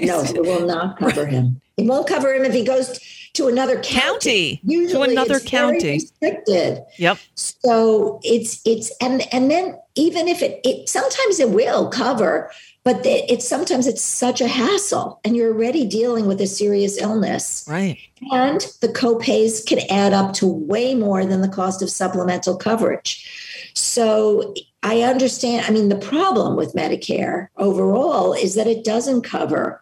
No, 0.00 0.22
it 0.22 0.42
will 0.42 0.66
not 0.66 0.98
cover 0.98 1.24
him. 1.26 1.60
It 1.78 1.86
won't 1.86 2.06
cover 2.06 2.34
him 2.34 2.44
if 2.44 2.52
he 2.52 2.64
goes 2.64 2.98
to 2.98 3.00
another 3.40 3.80
County. 3.80 4.58
county. 4.58 4.86
To 4.88 5.02
another 5.02 5.36
it's 5.36 5.44
county. 5.44 5.92
restricted. 5.92 6.82
Yep. 6.98 7.18
So 7.34 8.20
it's 8.22 8.60
it's 8.66 8.92
and 9.00 9.22
and 9.32 9.50
then 9.50 9.78
even 9.94 10.28
if 10.28 10.42
it 10.42 10.60
it 10.64 10.88
sometimes 10.88 11.40
it 11.40 11.50
will 11.50 11.88
cover, 11.88 12.50
but 12.84 13.00
it's 13.04 13.48
sometimes 13.48 13.86
it's 13.86 14.02
such 14.02 14.40
a 14.42 14.48
hassle, 14.48 15.18
and 15.24 15.34
you're 15.34 15.52
already 15.54 15.86
dealing 15.86 16.26
with 16.26 16.40
a 16.42 16.46
serious 16.46 17.00
illness, 17.00 17.64
Right. 17.68 17.96
and 18.32 18.60
the 18.82 18.88
copays 18.88 19.64
can 19.66 19.78
add 19.90 20.12
up 20.12 20.34
to 20.34 20.46
way 20.46 20.94
more 20.94 21.24
than 21.24 21.40
the 21.40 21.48
cost 21.48 21.80
of 21.80 21.88
supplemental 21.90 22.56
coverage. 22.56 23.70
So 23.74 24.52
I 24.82 25.00
understand. 25.02 25.64
I 25.66 25.70
mean, 25.70 25.88
the 25.88 25.96
problem 25.96 26.54
with 26.56 26.74
Medicare 26.74 27.48
overall 27.56 28.34
is 28.34 28.56
that 28.56 28.66
it 28.66 28.84
doesn't 28.84 29.22
cover 29.22 29.80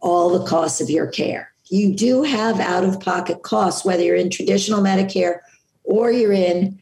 all 0.00 0.38
the 0.38 0.44
costs 0.46 0.80
of 0.82 0.90
your 0.90 1.06
care. 1.06 1.49
You 1.70 1.94
do 1.94 2.22
have 2.22 2.60
out 2.60 2.84
of 2.84 3.00
pocket 3.00 3.42
costs, 3.42 3.84
whether 3.84 4.02
you're 4.02 4.16
in 4.16 4.28
traditional 4.30 4.80
Medicare 4.80 5.38
or 5.84 6.10
you're 6.10 6.32
in 6.32 6.78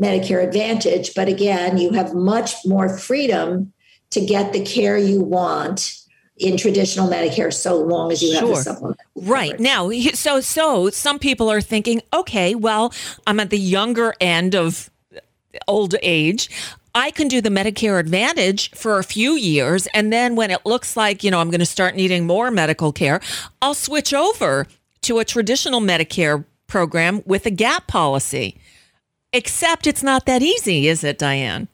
Medicare 0.00 0.44
Advantage. 0.44 1.14
But 1.14 1.28
again, 1.28 1.78
you 1.78 1.90
have 1.92 2.14
much 2.14 2.54
more 2.64 2.98
freedom 2.98 3.72
to 4.10 4.24
get 4.24 4.52
the 4.52 4.64
care 4.64 4.96
you 4.98 5.20
want 5.22 5.96
in 6.36 6.56
traditional 6.56 7.08
Medicare 7.08 7.52
so 7.52 7.76
long 7.76 8.12
as 8.12 8.22
you 8.22 8.32
have 8.34 8.40
Sure. 8.40 8.56
the 8.56 8.62
supplement. 8.62 9.00
Right. 9.14 9.58
Now, 9.58 9.90
so 10.12 10.40
so 10.40 10.90
some 10.90 11.18
people 11.18 11.50
are 11.50 11.62
thinking, 11.62 12.02
okay, 12.12 12.54
well, 12.54 12.92
I'm 13.26 13.40
at 13.40 13.50
the 13.50 13.58
younger 13.58 14.14
end 14.20 14.54
of 14.54 14.90
old 15.66 15.94
age. 16.02 16.50
I 16.96 17.10
can 17.10 17.28
do 17.28 17.42
the 17.42 17.50
Medicare 17.50 18.00
Advantage 18.00 18.70
for 18.70 18.98
a 18.98 19.04
few 19.04 19.32
years 19.32 19.86
and 19.88 20.10
then 20.10 20.34
when 20.34 20.50
it 20.50 20.64
looks 20.64 20.96
like, 20.96 21.22
you 21.22 21.30
know, 21.30 21.40
I'm 21.40 21.50
going 21.50 21.60
to 21.60 21.66
start 21.66 21.94
needing 21.94 22.26
more 22.26 22.50
medical 22.50 22.90
care, 22.90 23.20
I'll 23.60 23.74
switch 23.74 24.14
over 24.14 24.66
to 25.02 25.18
a 25.18 25.24
traditional 25.24 25.82
Medicare 25.82 26.46
program 26.66 27.22
with 27.26 27.44
a 27.44 27.50
gap 27.50 27.86
policy. 27.86 28.58
Except 29.34 29.86
it's 29.86 30.02
not 30.02 30.24
that 30.24 30.40
easy, 30.40 30.88
is 30.88 31.04
it, 31.04 31.18
Diane? 31.18 31.68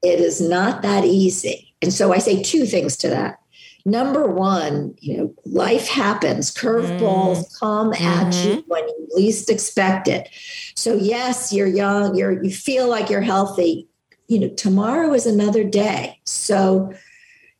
It 0.00 0.20
is 0.20 0.40
not 0.40 0.82
that 0.82 1.04
easy. 1.04 1.74
And 1.82 1.92
so 1.92 2.12
I 2.12 2.18
say 2.18 2.40
two 2.40 2.64
things 2.64 2.96
to 2.98 3.08
that. 3.08 3.40
Number 3.84 4.28
one, 4.28 4.94
you 5.00 5.16
know, 5.16 5.34
life 5.44 5.88
happens. 5.88 6.54
Curveballs 6.54 7.38
mm. 7.38 7.58
come 7.58 7.92
at 7.94 8.32
you 8.44 8.58
mm-hmm. 8.58 8.70
when 8.70 8.86
you 8.86 9.08
least 9.10 9.50
expect 9.50 10.06
it. 10.06 10.28
So 10.76 10.94
yes, 10.94 11.52
you're 11.52 11.66
young, 11.66 12.14
you're 12.14 12.44
you 12.44 12.52
feel 12.52 12.86
like 12.86 13.10
you're 13.10 13.20
healthy. 13.20 13.87
You 14.28 14.40
know, 14.40 14.48
tomorrow 14.48 15.12
is 15.14 15.26
another 15.26 15.64
day. 15.64 16.20
So 16.24 16.92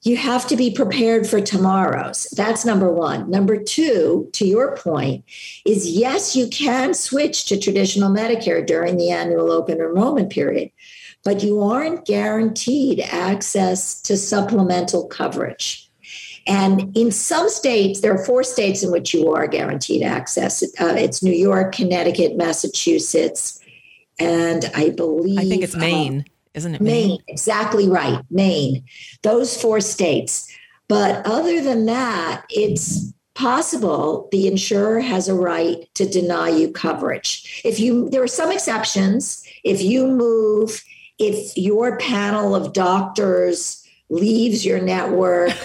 you 0.02 0.16
have 0.16 0.46
to 0.46 0.57
be 0.57 0.70
prepared 0.70 1.26
for 1.26 1.40
tomorrow's. 1.40 2.24
That's 2.37 2.64
number 2.64 2.90
one. 2.92 3.28
Number 3.28 3.62
two, 3.62 4.28
to 4.35 4.46
your 4.46 4.76
point, 4.76 5.24
is 5.64 5.88
yes, 5.88 6.37
you 6.37 6.48
can 6.48 6.94
switch 6.94 7.46
to 7.46 7.59
traditional 7.59 8.11
Medicare 8.11 8.64
during 8.64 8.96
the 8.96 9.11
annual 9.11 9.50
open 9.50 9.78
enrollment 9.78 10.31
period, 10.31 10.70
but 11.24 11.42
you 11.42 11.61
aren't 11.61 12.07
guaranteed 12.07 13.00
access 13.00 14.00
to 14.02 14.16
supplemental 14.16 15.07
coverage. 15.07 15.90
And 16.46 16.96
in 16.96 17.11
some 17.11 17.48
states, 17.50 18.00
there 18.00 18.14
are 18.14 18.24
four 18.24 18.42
states 18.42 18.83
in 18.83 18.90
which 18.90 19.12
you 19.12 19.33
are 19.35 19.46
guaranteed 19.46 20.02
access. 20.02 20.62
Uh, 20.81 20.94
it's 20.96 21.22
New 21.22 21.33
York, 21.33 21.74
Connecticut, 21.74 22.37
Massachusetts, 22.37 23.61
and 24.18 24.70
I 24.74 24.90
believe 24.90 25.38
I 25.38 25.44
think 25.44 25.62
it's 25.62 25.74
uh, 25.74 25.78
Maine, 25.78 26.24
isn't 26.59 26.75
it? 26.75 26.81
Maine, 26.81 27.18
exactly 27.27 27.88
right. 27.88 28.23
Maine, 28.31 28.85
those 29.23 29.61
four 29.61 29.81
states. 29.81 30.53
But 30.88 31.27
other 31.27 31.61
than 31.62 31.87
that, 31.87 32.44
it's 32.51 33.12
possible 33.35 34.29
the 34.33 34.49
insurer 34.49 35.01
has 35.01 35.29
a 35.29 35.35
right 35.35 35.88
to 35.94 36.05
deny 36.05 36.49
you 36.49 36.71
coverage. 36.71 37.62
If 37.64 37.79
you, 37.79 38.11
there 38.11 38.23
are 38.23 38.29
some 38.29 38.51
exceptions. 38.51 39.47
If 39.64 39.81
you 39.81 40.09
move, 40.09 40.83
if 41.18 41.57
your 41.57 41.99
panel 41.99 42.55
of 42.55 42.73
doctors 42.73 43.87
leaves 44.11 44.66
your 44.66 44.81
network, 44.81 45.53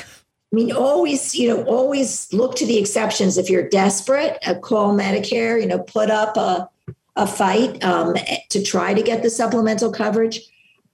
I 0.53 0.55
mean, 0.55 0.71
always, 0.71 1.33
you 1.33 1.47
know, 1.47 1.63
always 1.63 2.31
look 2.31 2.55
to 2.57 2.65
the 2.67 2.77
exceptions. 2.77 3.39
If 3.39 3.49
you're 3.49 3.67
desperate, 3.67 4.37
uh, 4.45 4.53
call 4.59 4.95
Medicare, 4.95 5.59
you 5.59 5.65
know, 5.65 5.79
put 5.79 6.11
up 6.11 6.37
a, 6.37 6.69
a 7.15 7.25
fight 7.25 7.83
um, 7.83 8.13
to 8.49 8.61
try 8.61 8.93
to 8.93 9.01
get 9.01 9.23
the 9.23 9.31
supplemental 9.31 9.91
coverage. 9.91 10.39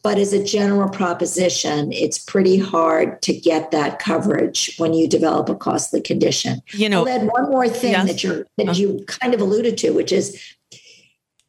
But 0.01 0.17
as 0.17 0.31
a 0.31 0.41
general 0.43 0.87
proposition, 0.89 1.91
it's 1.91 2.17
pretty 2.19 2.57
hard 2.57 3.21
to 3.23 3.33
get 3.33 3.71
that 3.71 3.99
coverage 3.99 4.73
when 4.77 4.93
you 4.93 5.07
develop 5.09 5.49
a 5.49 5.55
costly 5.55 5.99
condition. 6.01 6.61
You 6.71 6.87
know, 6.87 7.01
I'll 7.01 7.09
add 7.09 7.27
one 7.27 7.49
more 7.51 7.67
thing 7.67 7.91
Yes. 7.91 8.07
that 8.07 8.23
you're 8.23 8.45
that 8.57 8.69
Uh. 8.69 8.73
you 8.73 9.03
kind 9.07 9.33
of 9.33 9.41
alluded 9.41 9.77
to, 9.79 9.91
which 9.91 10.11
is 10.13 10.39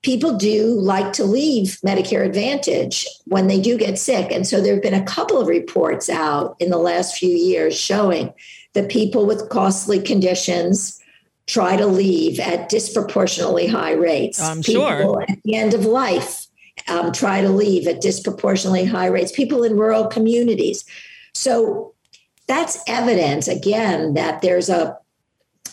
people 0.03 0.37
do 0.37 0.81
like 0.81 1.13
to 1.13 1.25
leave 1.25 1.79
Medicare 1.87 2.25
Advantage 2.25 3.07
when 3.27 3.47
they 3.47 3.61
do 3.61 3.77
get 3.77 3.99
sick. 3.99 4.33
And 4.33 4.47
so 4.47 4.61
there 4.61 4.75
have 4.75 4.83
been 4.83 4.95
a 4.95 5.05
couple 5.05 5.39
of 5.39 5.47
reports 5.47 6.09
out 6.09 6.57
in 6.59 6.71
the 6.71 6.79
last 6.79 7.17
few 7.17 7.29
years 7.37 7.79
showing 7.79 8.33
that 8.73 8.89
people 8.89 9.27
with 9.27 9.49
costly 9.51 10.01
conditions 10.01 10.99
try 11.47 11.77
to 11.77 11.87
leave 11.87 12.41
at 12.41 12.69
disproportionately 12.69 13.67
high 13.67 13.93
rates. 13.93 14.41
I'm 14.41 14.63
people 14.63 14.87
sure. 14.87 15.23
at 15.29 15.39
the 15.45 15.55
end 15.55 15.75
of 15.75 15.85
life 15.85 16.47
um, 16.88 17.12
try 17.12 17.40
to 17.40 17.49
leave 17.49 17.87
at 17.87 18.01
disproportionately 18.01 18.85
high 18.85 19.07
rates. 19.07 19.33
People 19.33 19.62
in 19.62 19.77
rural 19.77 20.07
communities. 20.07 20.85
So 21.35 21.95
that's 22.47 22.79
evidence 22.88 23.49
again 23.49 24.14
that 24.14 24.43
there's 24.43 24.69
a 24.69 24.97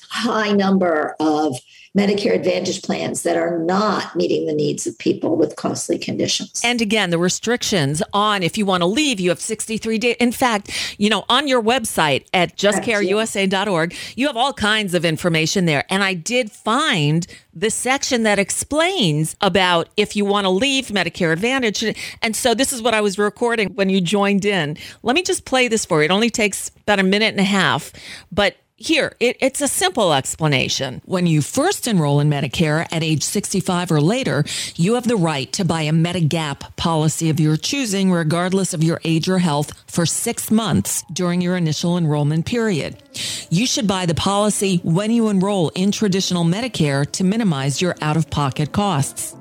high 0.10 0.52
number 0.52 1.15
of 1.20 1.58
Medicare 1.98 2.36
Advantage 2.36 2.84
plans 2.84 3.24
that 3.24 3.36
are 3.36 3.58
not 3.58 4.16
meeting 4.16 4.46
the 4.46 4.54
needs 4.54 4.86
of 4.86 4.96
people 5.00 5.36
with 5.36 5.56
costly 5.56 5.98
conditions. 5.98 6.62
And 6.64 6.80
again, 6.80 7.10
the 7.10 7.18
restrictions 7.18 8.04
on 8.14 8.44
if 8.44 8.56
you 8.56 8.68
want 8.68 8.82
to 8.82 8.88
leave, 8.88 9.20
you 9.20 9.30
have 9.30 9.42
63 9.42 9.98
days. 9.98 10.16
In 10.20 10.32
fact, 10.32 10.70
you 11.00 11.10
know, 11.10 11.26
on 11.28 11.48
your 11.48 11.62
website 11.62 12.28
at 12.36 12.56
justcareusa.org, 12.56 13.96
you 14.16 14.28
have 14.28 14.38
all 14.38 14.54
kinds 14.54 14.94
of 14.94 15.06
information 15.06 15.66
there. 15.66 15.86
And 15.90 16.04
I 16.04 16.14
did 16.14 16.52
find 16.52 17.26
the 17.52 17.72
section 17.72 18.22
that 18.22 18.38
explains 18.38 19.36
about 19.42 19.90
if 19.98 20.16
you 20.16 20.24
want 20.24 20.46
to 20.46 20.50
leave 20.50 20.90
Medicare 20.90 21.34
Advantage. 21.34 21.84
And 22.22 22.36
so 22.36 22.54
this 22.54 22.72
is 22.72 22.80
what 22.80 22.94
I 22.94 23.02
was 23.02 23.18
recording 23.18 23.74
when 23.74 23.90
you 23.90 24.02
joined 24.02 24.46
in. 24.46 24.78
Let 25.02 25.16
me 25.16 25.24
just 25.24 25.46
play 25.46 25.68
this 25.68 25.84
for 25.84 26.02
you. 26.02 26.06
It 26.06 26.12
only 26.12 26.30
takes 26.30 26.70
about 26.84 27.00
a 27.00 27.04
minute 27.04 27.34
and 27.34 27.40
a 27.40 27.44
half, 27.44 27.92
but 28.32 28.56
here, 28.80 29.16
it, 29.20 29.38
it's 29.40 29.60
a 29.62 29.68
simple 29.68 30.13
explanation. 30.13 31.02
When 31.06 31.26
you 31.26 31.42
first 31.42 31.88
enroll 31.88 32.20
in 32.20 32.30
Medicare 32.30 32.86
at 32.92 33.02
age 33.02 33.24
65 33.24 33.92
or 33.92 34.00
later, 34.00 34.46
you 34.76 34.94
have 34.94 35.08
the 35.08 35.16
right 35.16 35.52
to 35.54 35.66
buy 35.66 35.82
a 35.82 35.92
Medigap 35.92 36.76
policy 36.76 37.32
of 37.32 37.40
your 37.40 37.58
choosing, 37.58 38.12
regardless 38.12 38.76
of 38.76 38.84
your 38.84 39.02
age 39.04 39.28
or 39.28 39.40
health, 39.40 39.74
for 39.88 40.06
six 40.06 40.52
months 40.52 41.04
during 41.12 41.42
your 41.42 41.58
initial 41.58 41.98
enrollment 41.98 42.46
period. 42.46 43.02
You 43.50 43.66
should 43.66 43.88
buy 43.88 44.06
the 44.06 44.13
policy 44.13 44.80
when 44.84 45.10
you 45.10 45.30
enroll 45.30 45.70
in 45.70 45.92
traditional 45.92 46.44
Medicare 46.44 47.12
to 47.13 47.24
minimize 47.24 47.82
your 47.82 47.96
out 48.02 48.16
of 48.16 48.30
pocket 48.30 48.74
costs. 48.74 49.36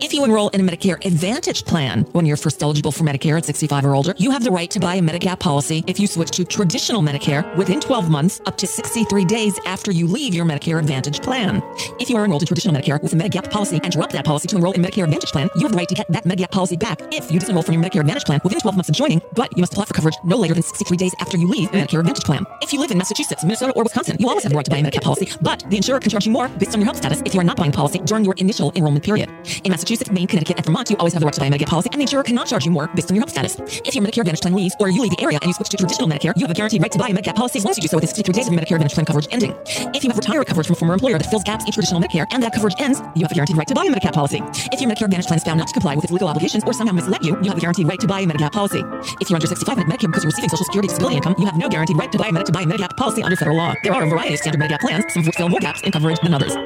If 0.00 0.12
you 0.12 0.24
enroll 0.24 0.48
in 0.48 0.60
a 0.60 0.70
Medicare 0.70 1.02
Advantage 1.06 1.64
plan 1.64 2.02
when 2.12 2.26
you're 2.26 2.36
first 2.36 2.62
eligible 2.62 2.92
for 2.92 3.04
Medicare 3.04 3.38
at 3.38 3.46
65 3.46 3.86
or 3.86 3.94
older, 3.94 4.14
you 4.18 4.32
have 4.32 4.44
the 4.44 4.50
right 4.50 4.70
to 4.72 4.80
buy 4.80 4.96
a 4.96 5.00
Medigap 5.00 5.38
policy 5.38 5.82
if 5.86 5.98
you 5.98 6.06
switch 6.06 6.32
to 6.32 6.44
traditional 6.44 7.00
Medicare 7.00 7.56
within 7.56 7.80
12 7.80 8.10
months 8.10 8.40
up 8.44 8.58
to 8.58 8.66
63 8.84 9.24
days 9.26 9.60
after 9.64 9.92
you 9.92 10.08
leave 10.08 10.34
your 10.34 10.44
Medicare 10.44 10.78
Advantage 10.80 11.22
plan. 11.22 11.62
If 12.00 12.10
you 12.10 12.16
are 12.16 12.24
enrolled 12.24 12.42
in 12.42 12.46
traditional 12.46 12.74
Medicare 12.74 13.00
with 13.00 13.12
a 13.12 13.16
Medigap 13.16 13.48
policy 13.48 13.78
and 13.82 13.92
drop 13.92 14.10
that 14.10 14.24
policy 14.24 14.48
to 14.48 14.56
enroll 14.56 14.72
in 14.72 14.82
Medicare 14.82 15.04
Advantage 15.04 15.30
plan, 15.30 15.48
you 15.54 15.62
have 15.62 15.70
the 15.70 15.78
right 15.78 15.88
to 15.88 15.94
get 15.94 16.08
that 16.08 16.24
Medigap 16.24 16.50
policy 16.50 16.76
back 16.76 17.00
if 17.12 17.30
you 17.30 17.38
disenroll 17.38 17.64
from 17.64 17.74
your 17.74 17.82
Medicare 17.82 18.00
Advantage 18.00 18.24
plan 18.24 18.40
within 18.42 18.58
12 18.58 18.76
months 18.76 18.88
of 18.88 18.96
joining, 18.96 19.22
but 19.34 19.56
you 19.56 19.60
must 19.60 19.72
apply 19.72 19.84
for 19.84 19.94
coverage 19.94 20.16
no 20.24 20.36
later 20.36 20.54
than 20.54 20.64
63 20.64 20.96
days 20.96 21.14
after 21.20 21.36
you 21.36 21.46
leave 21.46 21.70
the 21.70 21.78
Medicare 21.78 22.00
Advantage 22.00 22.24
plan. 22.24 22.44
If 22.60 22.72
you 22.72 22.80
live 22.80 22.90
in 22.90 22.98
Massachusetts, 22.98 23.44
Minnesota, 23.44 23.72
or 23.74 23.84
Wisconsin, 23.84 24.16
you 24.18 24.28
always 24.28 24.42
have 24.42 24.50
the 24.50 24.56
right 24.56 24.64
to 24.64 24.70
buy 24.70 24.78
a 24.78 24.82
Medigap 24.82 25.02
policy, 25.02 25.30
but 25.40 25.64
the 25.70 25.76
insurer 25.76 26.00
can 26.00 26.10
charge 26.10 26.26
you 26.26 26.32
more 26.32 26.48
based 26.48 26.74
on 26.74 26.80
your 26.80 26.86
health 26.86 26.96
status 26.96 27.22
if 27.24 27.34
you 27.34 27.40
are 27.40 27.44
not 27.44 27.56
buying 27.56 27.72
policy 27.72 28.00
during 28.00 28.24
your 28.24 28.34
initial 28.38 28.72
enrollment 28.74 29.04
period. 29.04 29.30
In 29.62 29.70
Massachusetts, 29.70 30.10
Maine, 30.10 30.26
Connecticut, 30.26 30.56
and 30.56 30.66
Vermont, 30.66 30.90
you 30.90 30.96
always 30.96 31.12
have 31.12 31.20
the 31.20 31.26
right 31.26 31.34
to 31.34 31.40
buy 31.40 31.46
a 31.46 31.50
Medigap 31.50 31.68
policy, 31.68 31.88
and 31.92 32.00
the 32.00 32.02
insurer 32.02 32.24
cannot 32.24 32.48
charge 32.48 32.64
you 32.64 32.72
more 32.72 32.88
based 32.88 33.10
on 33.10 33.14
your 33.14 33.22
health 33.22 33.30
status. 33.30 33.56
If 33.86 33.94
your 33.94 34.04
Medicare 34.04 34.22
Advantage 34.22 34.40
plan 34.42 34.54
leaves, 34.54 34.74
or 34.80 34.90
you 34.90 35.02
leave 35.02 35.12
the 35.12 35.22
area 35.22 35.38
and 35.40 35.48
you 35.48 35.54
switch 35.54 35.68
to 35.70 35.76
traditional 35.76 36.08
Medicare, 36.08 36.32
you 36.36 36.42
have 36.42 36.50
a 36.50 36.54
guaranteed 36.54 36.82
right 36.82 36.92
to 36.92 36.98
buy 36.98 37.08
a 37.08 37.14
Medigap 37.14 37.36
policy 37.36 37.58
as 37.58 37.64
long 37.64 37.70
as 37.70 37.78
you 37.78 37.82
do 37.82 37.88
so 37.88 37.96
within 37.96 38.08
63 38.08 38.32
days 38.32 38.46
of 38.48 38.52
your 38.52 38.60
Medicare 38.62 38.71
Advantage 38.76 38.94
plan 38.94 39.06
coverage 39.06 39.28
ending. 39.30 39.54
If 39.94 40.04
you 40.04 40.10
have 40.10 40.16
retired 40.16 40.46
coverage 40.46 40.66
from 40.66 40.74
a 40.74 40.78
former 40.78 40.94
employer 40.94 41.18
that 41.18 41.26
fills 41.30 41.44
gaps 41.44 41.64
in 41.64 41.72
traditional 41.72 42.00
Medicare 42.00 42.26
and 42.30 42.42
that 42.42 42.52
coverage 42.52 42.74
ends, 42.78 43.00
you 43.14 43.22
have 43.22 43.32
a 43.32 43.34
guaranteed 43.34 43.56
right 43.56 43.68
to 43.68 43.74
buy 43.74 43.84
a 43.84 43.90
Medicare 43.90 44.12
policy. 44.12 44.40
If 44.72 44.80
your 44.80 44.90
Medicare 44.90 45.04
Advantage 45.06 45.26
plan 45.26 45.38
is 45.38 45.44
found 45.44 45.58
not 45.58 45.68
to 45.68 45.72
comply 45.74 45.94
with 45.94 46.04
its 46.04 46.12
legal 46.12 46.28
obligations 46.28 46.64
or 46.64 46.72
somehow 46.72 46.92
misled 46.94 47.24
you, 47.24 47.36
you 47.42 47.48
have 47.48 47.58
a 47.58 47.60
guaranteed 47.60 47.88
right 47.88 48.00
to 48.00 48.06
buy 48.06 48.20
a 48.20 48.26
Medicare 48.26 48.52
policy. 48.52 48.82
If 49.20 49.30
you're 49.30 49.36
under 49.36 49.46
65 49.46 49.78
and 49.78 49.86
Medicare 49.90 50.08
because 50.08 50.24
you're 50.24 50.30
receiving 50.30 50.50
Social 50.50 50.64
Security 50.64 50.88
disability 50.88 51.16
income, 51.16 51.34
you 51.38 51.46
have 51.46 51.56
no 51.56 51.68
guaranteed 51.68 51.96
right 51.98 52.10
to 52.12 52.18
buy 52.18 52.28
a, 52.28 52.32
Medi- 52.32 52.44
to 52.44 52.52
buy 52.52 52.62
a 52.62 52.66
Medigap 52.66 52.96
policy 52.96 53.22
under 53.22 53.36
federal 53.36 53.56
law. 53.56 53.74
There 53.82 53.92
are 53.92 54.02
a 54.04 54.08
variety 54.08 54.34
of 54.34 54.40
standard 54.40 54.60
Medicare 54.60 54.80
plans, 54.80 55.12
some 55.12 55.20
of 55.22 55.26
which 55.26 55.36
fill 55.36 55.48
more 55.48 55.60
gaps 55.60 55.82
in 55.82 55.92
coverage 55.92 56.18
than 56.20 56.34
others. 56.34 56.56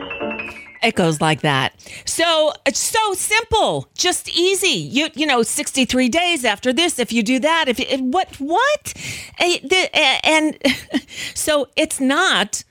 It 0.82 0.94
goes 0.94 1.20
like 1.20 1.40
that. 1.42 1.74
So 2.04 2.52
it's 2.66 2.78
so 2.78 3.14
simple, 3.14 3.88
just 3.96 4.28
easy. 4.28 4.78
You 4.78 5.08
you 5.14 5.26
know, 5.26 5.42
sixty 5.42 5.84
three 5.84 6.08
days 6.08 6.44
after 6.44 6.72
this, 6.72 6.98
if 6.98 7.12
you 7.12 7.22
do 7.22 7.38
that, 7.40 7.68
if 7.68 7.80
it, 7.80 8.00
what 8.00 8.34
what, 8.40 8.94
Eh, 9.38 9.58
eh, 9.70 10.18
and 10.24 10.58
so 11.34 11.68
it's 11.76 12.00
not 12.00 12.64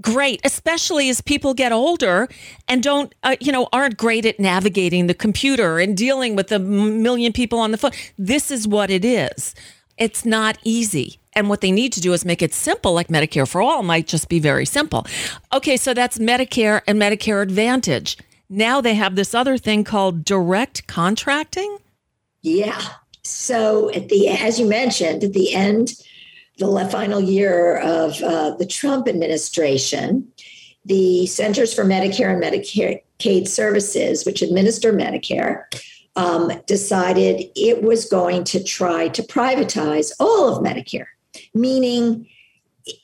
great, 0.00 0.40
especially 0.44 1.08
as 1.08 1.20
people 1.20 1.54
get 1.54 1.72
older 1.72 2.28
and 2.68 2.82
don't, 2.82 3.14
uh, 3.22 3.36
you 3.40 3.52
know, 3.52 3.68
aren't 3.72 3.96
great 3.96 4.24
at 4.24 4.40
navigating 4.40 5.06
the 5.06 5.14
computer 5.14 5.78
and 5.78 5.96
dealing 5.96 6.34
with 6.34 6.50
a 6.50 6.58
million 6.58 7.32
people 7.32 7.58
on 7.58 7.70
the 7.70 7.78
phone. 7.78 7.92
This 8.18 8.50
is 8.50 8.66
what 8.66 8.90
it 8.90 9.04
is. 9.04 9.54
It's 9.98 10.24
not 10.24 10.58
easy. 10.64 11.18
And 11.34 11.48
what 11.48 11.60
they 11.60 11.70
need 11.70 11.92
to 11.94 12.00
do 12.00 12.12
is 12.12 12.24
make 12.24 12.42
it 12.42 12.52
simple, 12.52 12.92
like 12.92 13.08
Medicare 13.08 13.48
for 13.48 13.62
All 13.62 13.82
might 13.82 14.06
just 14.06 14.28
be 14.28 14.38
very 14.38 14.66
simple. 14.66 15.06
Okay, 15.52 15.76
so 15.76 15.94
that's 15.94 16.18
Medicare 16.18 16.82
and 16.86 17.00
Medicare 17.00 17.42
Advantage. 17.42 18.18
Now 18.48 18.80
they 18.80 18.94
have 18.94 19.16
this 19.16 19.34
other 19.34 19.56
thing 19.56 19.82
called 19.82 20.24
direct 20.24 20.86
contracting. 20.86 21.78
Yeah. 22.42 22.82
So 23.22 23.90
at 23.90 24.08
the 24.08 24.28
as 24.28 24.58
you 24.60 24.66
mentioned, 24.66 25.24
at 25.24 25.32
the 25.32 25.54
end, 25.54 25.94
the 26.58 26.88
final 26.90 27.20
year 27.20 27.78
of 27.78 28.20
uh, 28.22 28.54
the 28.56 28.66
Trump 28.66 29.08
administration, 29.08 30.30
the 30.84 31.26
Centers 31.26 31.72
for 31.72 31.84
Medicare 31.84 32.32
and 32.32 32.42
Medicaid 32.42 33.48
Services, 33.48 34.26
which 34.26 34.42
administer 34.42 34.92
Medicare, 34.92 35.64
um, 36.16 36.52
decided 36.66 37.50
it 37.56 37.82
was 37.82 38.04
going 38.04 38.44
to 38.44 38.62
try 38.62 39.08
to 39.08 39.22
privatize 39.22 40.12
all 40.20 40.54
of 40.54 40.62
Medicare, 40.62 41.06
meaning 41.54 42.28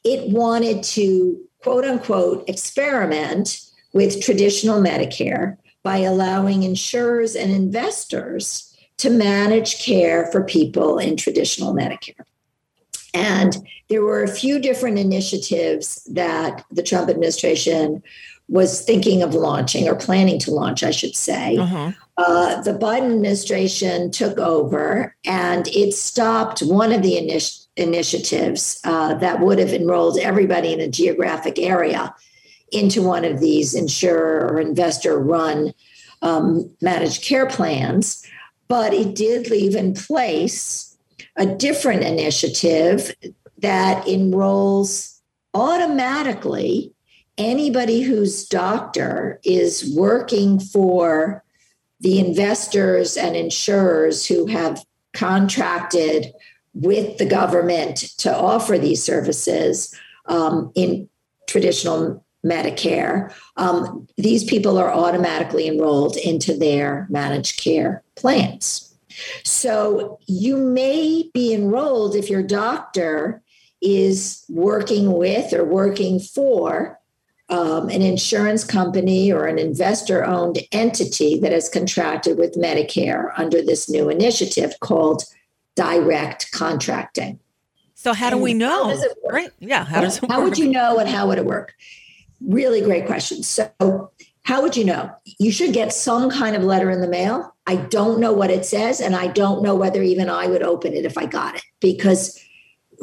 it 0.05 0.31
wanted 0.31 0.83
to 0.83 1.38
quote 1.62 1.85
unquote 1.85 2.49
experiment 2.49 3.61
with 3.93 4.23
traditional 4.23 4.81
Medicare 4.81 5.57
by 5.83 5.99
allowing 5.99 6.62
insurers 6.62 7.35
and 7.35 7.51
investors 7.51 8.77
to 8.99 9.11
manage 9.11 9.83
care 9.83 10.27
for 10.33 10.43
people 10.43 10.99
in 10.99 11.17
traditional 11.17 11.73
Medicare. 11.73 12.25
And 13.14 13.57
there 13.88 14.03
were 14.03 14.23
a 14.23 14.29
few 14.29 14.61
different 14.61 14.99
initiatives 14.99 16.05
that 16.12 16.64
the 16.71 16.83
Trump 16.83 17.09
administration 17.09 18.03
was 18.49 18.83
thinking 18.83 19.23
of 19.23 19.35
launching 19.35 19.88
or 19.88 19.95
planning 19.95 20.38
to 20.41 20.51
launch, 20.51 20.83
I 20.83 20.91
should 20.91 21.14
say. 21.14 21.57
Uh, 22.17 22.61
the 22.62 22.73
Biden 22.73 23.12
administration 23.12 24.11
took 24.11 24.38
over 24.38 25.14
and 25.25 25.69
it 25.69 25.93
stopped 25.95 26.61
one 26.61 26.93
of 26.93 27.03
the 27.03 27.12
initi- 27.12 27.67
initiatives 27.79 28.81
uh, 28.85 29.14
that 29.14 29.41
would 29.41 29.59
have 29.59 29.73
enrolled 29.73 30.19
everybody 30.19 30.73
in 30.73 30.81
a 30.81 30.88
geographic 30.88 31.59
area 31.59 32.14
into 32.73 33.01
one 33.03 33.25
of 33.25 33.41
these 33.41 33.75
insurer 33.75 34.47
or 34.47 34.61
investor 34.61 35.19
run 35.19 35.73
um, 36.23 36.71
managed 36.83 37.23
care 37.23 37.47
plans. 37.47 38.27
But 38.67 38.93
it 38.93 39.14
did 39.14 39.51
leave 39.51 39.75
in 39.75 39.95
place 39.95 40.97
a 41.37 41.47
different 41.47 42.03
initiative 42.03 43.14
that 43.59 44.07
enrolls 44.07 45.21
automatically 45.55 46.93
anybody 47.38 48.03
whose 48.03 48.47
doctor 48.47 49.41
is 49.45 49.95
working 49.97 50.59
for 50.59 51.45
the 52.01 52.19
investors 52.19 53.17
and 53.17 53.37
insurers 53.37 54.27
who 54.27 54.47
have 54.47 54.85
contracted 55.14 56.33
with 56.79 57.19
the 57.19 57.27
government 57.27 57.97
to 58.19 58.35
offer 58.35 58.79
these 58.79 59.03
services 59.03 59.95
um, 60.27 60.71
in 60.75 61.09
traditional 61.49 62.25
Medicare, 62.47 63.35
um, 63.57 64.07
these 64.17 64.45
people 64.45 64.79
are 64.79 64.93
automatically 64.93 65.67
enrolled 65.67 66.17
into 66.17 66.57
their 66.57 67.07
managed 67.11 67.61
care 67.61 68.05
plans. 68.14 68.97
So 69.45 70.21
you 70.27 70.57
may 70.57 71.29
be 71.35 71.53
enrolled 71.53 72.14
if 72.14 72.31
your 72.31 72.45
doctor 72.45 73.43
is 73.83 74.45
working 74.49 75.12
with 75.12 75.53
or 75.53 75.64
working 75.64 76.21
for 76.21 77.01
um, 77.49 77.88
an 77.88 78.03
insurance 78.03 78.62
company 78.62 79.33
or 79.33 79.47
an 79.47 79.59
investor 79.59 80.25
owned 80.25 80.59
entity 80.71 81.41
that 81.41 81.51
has 81.51 81.69
contracted 81.69 82.38
with 82.38 82.55
Medicare 82.55 83.33
under 83.37 83.62
this 83.62 83.88
new 83.88 84.09
initiative 84.09 84.75
called 84.81 85.25
direct 85.79 86.51
contracting. 86.51 87.38
So, 87.95 88.12
how 88.12 88.31
do 88.31 88.37
And 88.37 88.43
we 88.43 88.53
how 88.53 88.59
know? 88.59 88.91
does 88.91 89.03
it 89.03 89.12
work? 89.23 89.33
Right? 89.33 89.51
Yeah. 89.61 89.85
How 89.85 90.01
does 90.01 90.19
it 90.19 90.31
How 90.31 90.38
work? 90.41 90.51
would 90.51 90.59
you 90.59 90.69
know 90.71 90.99
and 90.99 91.09
how 91.09 91.29
would 91.29 91.38
it 91.38 91.45
work? 91.47 91.75
Really 92.41 92.81
great 92.81 93.07
question. 93.07 93.43
So, 93.43 94.11
how 94.43 94.62
would 94.62 94.77
you 94.77 94.85
know? 94.85 95.11
You 95.38 95.53
should 95.53 95.73
get 95.73 95.93
some 95.93 96.31
kind 96.31 96.57
of 96.57 96.64
letter 96.64 96.91
in 96.91 97.01
the 97.01 97.09
mail. 97.09 97.55
I 97.67 97.77
don't 97.77 98.19
know 98.19 98.33
what 98.33 98.51
it 98.51 98.64
says, 98.64 99.01
and 99.01 99.14
I 99.14 99.29
don't 99.29 99.62
know 99.62 99.75
whether 99.75 100.03
even 100.03 100.29
I 100.29 100.47
would 100.49 100.62
open 100.62 100.95
it 100.95 101.05
if 101.05 101.17
I 101.19 101.27
got 101.27 101.57
it 101.57 101.62
because 101.81 102.41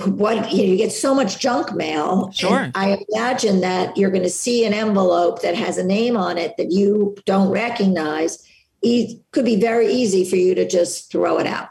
what 0.06 0.52
you, 0.52 0.58
know, 0.58 0.64
you 0.72 0.78
get 0.78 0.92
so 0.92 1.16
much 1.16 1.40
junk 1.40 1.74
mail. 1.74 2.32
Sure. 2.32 2.60
and 2.60 2.72
I 2.76 2.98
imagine 3.14 3.62
that 3.62 3.96
you're 3.96 4.12
going 4.12 4.24
to 4.24 4.30
see 4.30 4.66
an 4.66 4.74
envelope 4.74 5.42
that 5.44 5.56
has 5.56 5.78
a 5.78 5.84
name 5.84 6.18
on 6.18 6.38
it 6.38 6.58
that 6.58 6.72
you 6.72 7.16
don't 7.26 7.50
recognize. 7.50 8.44
It 8.82 9.22
could 9.32 9.46
be 9.46 9.56
very 9.56 9.88
easy 9.88 10.30
for 10.30 10.36
you 10.36 10.54
to 10.56 10.68
just 10.68 11.12
throw 11.12 11.38
it 11.38 11.48
out. 11.48 11.70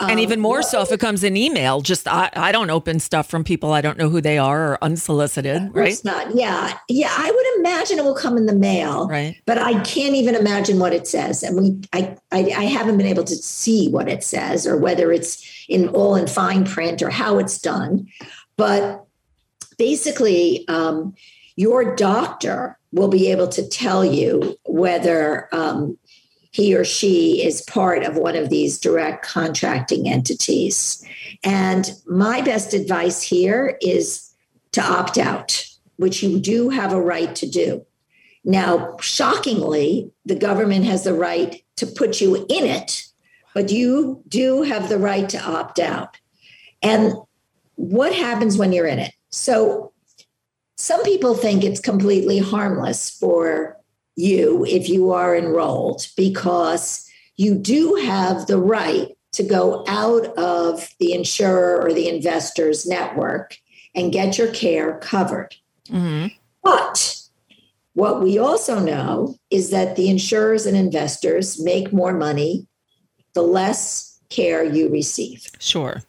And 0.00 0.12
Um, 0.12 0.18
even 0.18 0.40
more 0.40 0.62
so 0.62 0.82
if 0.82 0.90
it 0.90 0.98
comes 0.98 1.22
in 1.22 1.36
email. 1.36 1.80
Just 1.80 2.08
I, 2.08 2.28
I 2.34 2.50
don't 2.52 2.70
open 2.70 2.98
stuff 2.98 3.28
from 3.28 3.44
people 3.44 3.72
I 3.72 3.80
don't 3.80 3.96
know 3.96 4.08
who 4.08 4.20
they 4.20 4.38
are 4.38 4.72
or 4.72 4.78
unsolicited. 4.82 5.70
Right. 5.72 5.96
not. 6.04 6.34
Yeah. 6.34 6.76
Yeah. 6.88 7.14
I 7.16 7.30
would 7.30 7.60
imagine 7.60 7.98
it 7.98 8.04
will 8.04 8.14
come 8.14 8.36
in 8.36 8.46
the 8.46 8.54
mail. 8.54 9.06
Right. 9.08 9.36
But 9.46 9.58
I 9.58 9.80
can't 9.84 10.14
even 10.14 10.34
imagine 10.34 10.78
what 10.80 10.92
it 10.92 11.06
says. 11.06 11.42
And 11.42 11.56
we 11.56 11.80
I, 11.92 12.16
I 12.32 12.40
I 12.56 12.64
haven't 12.64 12.96
been 12.98 13.06
able 13.06 13.24
to 13.24 13.36
see 13.36 13.88
what 13.88 14.08
it 14.08 14.24
says 14.24 14.66
or 14.66 14.76
whether 14.76 15.12
it's 15.12 15.64
in 15.68 15.88
all 15.90 16.16
in 16.16 16.26
fine 16.26 16.64
print 16.64 17.00
or 17.00 17.10
how 17.10 17.38
it's 17.38 17.58
done. 17.58 18.08
But 18.56 19.04
basically, 19.78 20.66
um, 20.68 21.14
your 21.56 21.94
doctor 21.94 22.78
will 22.92 23.08
be 23.08 23.30
able 23.30 23.48
to 23.48 23.68
tell 23.68 24.04
you 24.04 24.56
whether 24.64 25.48
um, 25.52 25.98
he 26.54 26.72
or 26.72 26.84
she 26.84 27.44
is 27.44 27.62
part 27.62 28.04
of 28.04 28.16
one 28.16 28.36
of 28.36 28.48
these 28.48 28.78
direct 28.78 29.24
contracting 29.24 30.08
entities. 30.08 31.04
And 31.42 31.92
my 32.06 32.42
best 32.42 32.72
advice 32.72 33.20
here 33.20 33.76
is 33.82 34.30
to 34.70 34.80
opt 34.80 35.18
out, 35.18 35.66
which 35.96 36.22
you 36.22 36.38
do 36.38 36.68
have 36.68 36.92
a 36.92 37.02
right 37.02 37.34
to 37.34 37.50
do. 37.50 37.84
Now, 38.44 38.96
shockingly, 39.00 40.12
the 40.26 40.36
government 40.36 40.84
has 40.84 41.02
the 41.02 41.12
right 41.12 41.60
to 41.74 41.88
put 41.88 42.20
you 42.20 42.46
in 42.48 42.64
it, 42.64 43.02
but 43.52 43.72
you 43.72 44.22
do 44.28 44.62
have 44.62 44.88
the 44.88 44.98
right 44.98 45.28
to 45.30 45.42
opt 45.42 45.80
out. 45.80 46.20
And 46.82 47.14
what 47.74 48.14
happens 48.14 48.56
when 48.56 48.72
you're 48.72 48.86
in 48.86 49.00
it? 49.00 49.12
So, 49.30 49.92
some 50.76 51.02
people 51.02 51.34
think 51.34 51.64
it's 51.64 51.80
completely 51.80 52.38
harmless 52.38 53.10
for 53.10 53.76
you 54.16 54.64
if 54.66 54.88
you 54.88 55.10
are 55.10 55.36
enrolled 55.36 56.06
because 56.16 57.08
you 57.36 57.54
do 57.54 57.94
have 58.04 58.46
the 58.46 58.58
right 58.58 59.08
to 59.32 59.42
go 59.42 59.84
out 59.88 60.26
of 60.38 60.88
the 61.00 61.12
insurer 61.12 61.82
or 61.82 61.92
the 61.92 62.08
investor's 62.08 62.86
network 62.86 63.58
and 63.94 64.12
get 64.12 64.38
your 64.38 64.52
care 64.52 64.98
covered. 64.98 65.54
hmm 65.90 66.26
But 66.62 67.20
what 67.94 68.22
we 68.22 68.38
also 68.38 68.78
know 68.78 69.36
is 69.50 69.70
that 69.70 69.96
the 69.96 70.08
insurers 70.08 70.66
and 70.66 70.76
investors 70.76 71.60
make 71.62 71.92
more 71.92 72.12
money 72.12 72.66
the 73.34 73.42
less 73.42 74.20
care 74.30 74.64
you 74.64 74.88
receive. 74.88 75.48
Sure. 75.58 76.02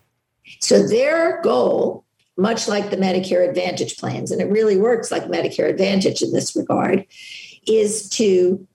So 0.62 0.88
their 0.88 1.42
goal, 1.42 2.06
much 2.38 2.68
like 2.68 2.90
the 2.90 2.98
Medicare 2.98 3.48
Advantage 3.48 3.98
plans, 3.98 4.32
and 4.32 4.42
it 4.42 4.50
really 4.50 4.78
works 4.78 5.12
like 5.12 5.26
Medicare 5.26 5.70
Advantage 5.70 6.22
in 6.22 6.32
this 6.32 6.56
regard, 6.56 7.06
is 7.68 8.10
to 8.10 8.68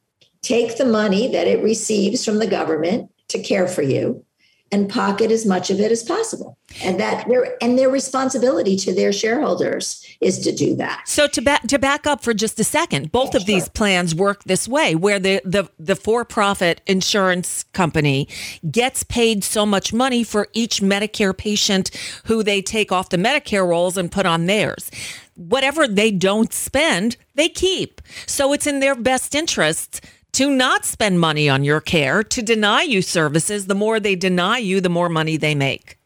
take 0.42 0.78
the 0.78 0.84
money 0.84 1.28
that 1.28 1.46
it 1.46 1.62
receives 1.62 2.24
from 2.24 2.38
the 2.38 2.46
government 2.46 3.10
to 3.28 3.42
care 3.42 3.68
for 3.68 3.82
you 3.82 4.24
and 4.72 4.88
pocket 4.88 5.30
as 5.32 5.44
much 5.44 5.70
of 5.70 5.80
it 5.80 5.90
as 5.90 6.02
possible. 6.02 6.56
And 6.84 7.00
that 7.00 7.26
their 7.26 7.56
and 7.60 7.76
their 7.76 7.90
responsibility 7.90 8.76
to 8.76 8.94
their 8.94 9.12
shareholders 9.12 10.06
is 10.20 10.38
to 10.40 10.52
do 10.52 10.76
that. 10.76 11.02
So 11.06 11.26
to 11.26 11.42
back 11.42 11.62
to 11.66 11.78
back 11.78 12.06
up 12.06 12.22
for 12.22 12.32
just 12.32 12.60
a 12.60 12.64
second, 12.64 13.10
both 13.10 13.34
of 13.34 13.44
these 13.44 13.68
plans 13.68 14.14
work 14.14 14.44
this 14.44 14.68
way, 14.68 14.94
where 14.94 15.18
the 15.18 15.42
the 15.44 15.68
the 15.78 15.96
for 15.96 16.24
profit 16.24 16.80
insurance 16.86 17.64
company 17.72 18.28
gets 18.70 19.02
paid 19.02 19.42
so 19.42 19.66
much 19.66 19.92
money 19.92 20.22
for 20.22 20.46
each 20.52 20.80
Medicare 20.80 21.36
patient 21.36 21.90
who 22.26 22.44
they 22.44 22.62
take 22.62 22.92
off 22.92 23.08
the 23.08 23.16
Medicare 23.16 23.66
rolls 23.66 23.96
and 23.96 24.12
put 24.12 24.24
on 24.24 24.46
theirs. 24.46 24.90
Whatever 25.34 25.88
they 25.88 26.10
don't 26.10 26.52
spend, 26.52 27.16
they 27.34 27.48
keep. 27.48 28.00
So 28.26 28.52
it's 28.52 28.66
in 28.66 28.80
their 28.80 28.94
best 28.94 29.34
interest 29.34 30.00
to 30.32 30.50
not 30.50 30.84
spend 30.84 31.20
money 31.20 31.48
on 31.48 31.64
your 31.64 31.80
care, 31.80 32.22
to 32.22 32.42
deny 32.42 32.82
you 32.82 33.02
services. 33.02 33.66
The 33.66 33.74
more 33.74 33.98
they 33.98 34.14
deny 34.14 34.58
you, 34.58 34.80
the 34.80 34.88
more 34.88 35.08
money 35.08 35.36
they 35.36 35.54
make. 35.54 35.98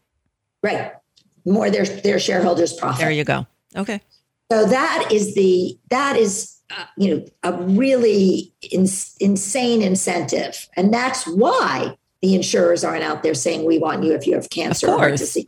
Right. 0.63 0.93
More 1.45 1.69
their 1.69 1.85
their 1.85 2.19
shareholders 2.19 2.73
profit. 2.73 3.01
There 3.01 3.11
you 3.11 3.23
go. 3.23 3.45
Okay. 3.75 4.01
So 4.51 4.65
that 4.65 5.09
is 5.11 5.35
the 5.35 5.77
that 5.89 6.15
is 6.15 6.55
uh, 6.71 6.85
you 6.97 7.15
know 7.15 7.25
a 7.43 7.53
really 7.53 8.51
ins- 8.71 9.15
insane 9.19 9.81
incentive, 9.81 10.67
and 10.75 10.93
that's 10.93 11.27
why 11.27 11.95
the 12.21 12.33
insurers 12.33 12.83
aren't 12.83 13.03
out 13.03 13.21
there 13.21 13.35
saying 13.35 13.65
we 13.65 13.77
want 13.77 14.03
you 14.03 14.13
if 14.13 14.25
you 14.25 14.33
have 14.33 14.49
cancer 14.49 14.89
or 14.89 15.11
disease. 15.11 15.45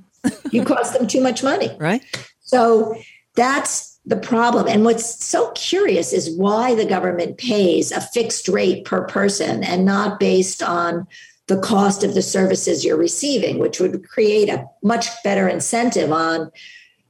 You 0.51 0.63
cost 0.63 0.93
them 0.93 1.07
too 1.07 1.21
much 1.21 1.41
money. 1.43 1.75
Right. 1.79 2.01
So 2.41 2.95
that's 3.37 3.97
the 4.05 4.17
problem. 4.17 4.67
And 4.67 4.83
what's 4.83 5.23
so 5.23 5.51
curious 5.51 6.11
is 6.11 6.31
why 6.31 6.75
the 6.75 6.85
government 6.85 7.37
pays 7.37 7.91
a 7.91 8.01
fixed 8.01 8.47
rate 8.49 8.83
per 8.83 9.05
person 9.05 9.63
and 9.63 9.85
not 9.85 10.19
based 10.19 10.63
on 10.63 11.07
the 11.45 11.59
cost 11.59 12.03
of 12.03 12.13
the 12.13 12.21
services 12.21 12.83
you're 12.83 12.97
receiving, 12.97 13.59
which 13.59 13.79
would 13.79 14.05
create 14.09 14.49
a 14.49 14.67
much 14.83 15.07
better 15.23 15.47
incentive 15.47 16.11
on 16.11 16.51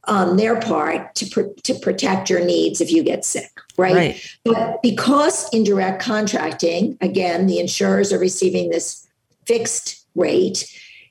on 0.04 0.36
their 0.36 0.58
part 0.60 1.14
to 1.14 1.26
pr- 1.26 1.60
to 1.62 1.74
protect 1.74 2.30
your 2.30 2.44
needs 2.44 2.80
if 2.80 2.90
you 2.90 3.02
get 3.02 3.24
sick, 3.24 3.50
right? 3.76 3.94
Right. 3.94 4.36
But 4.44 4.82
because 4.82 5.48
in 5.52 5.64
direct 5.64 6.00
contracting, 6.00 6.96
again, 7.00 7.46
the 7.46 7.58
insurers 7.58 8.12
are 8.12 8.18
receiving 8.18 8.70
this 8.70 9.06
fixed 9.44 10.06
rate, 10.14 10.66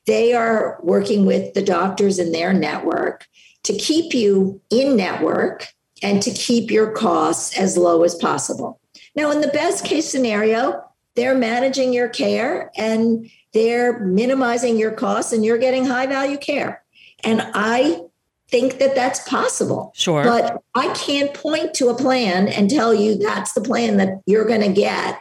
they 0.06 0.34
are 0.34 0.80
working 0.82 1.26
with 1.26 1.54
the 1.54 1.62
doctors 1.62 2.18
in 2.18 2.32
their 2.32 2.54
network 2.54 3.28
to 3.68 3.78
keep 3.78 4.14
you 4.14 4.62
in 4.70 4.96
network 4.96 5.68
and 6.02 6.22
to 6.24 6.32
keep 6.32 6.72
your 6.72 6.92
costs 6.92 7.58
as 7.58 7.78
low 7.78 8.04
as 8.04 8.16
possible. 8.16 8.80
Now, 9.16 9.30
in 9.32 9.42
the 9.42 9.50
best 9.50 9.84
case 9.84 10.10
scenario, 10.10 10.84
they're 11.16 11.36
managing 11.36 11.92
your 11.92 12.08
care 12.08 12.72
and 12.78 13.30
they're 13.54 14.00
minimizing 14.00 14.78
your 14.78 14.92
costs 14.92 15.34
and 15.34 15.44
you're 15.44 15.58
getting 15.58 15.86
high 15.86 16.06
value 16.06 16.38
care. 16.38 16.84
And 17.24 17.42
I 17.54 18.02
think 18.50 18.78
that 18.78 18.96
that's 18.96 19.28
possible. 19.28 19.92
Sure. 19.96 20.24
But 20.24 20.62
I 20.76 20.94
can't 20.94 21.34
point 21.34 21.74
to 21.76 21.90
a 21.90 21.96
plan 21.96 22.48
and 22.48 22.70
tell 22.70 22.94
you 22.94 23.18
that's 23.18 23.54
the 23.54 23.62
plan 23.62 23.98
that 23.98 24.22
you're 24.26 24.46
going 24.46 24.62
to 24.62 24.72
get, 24.72 25.20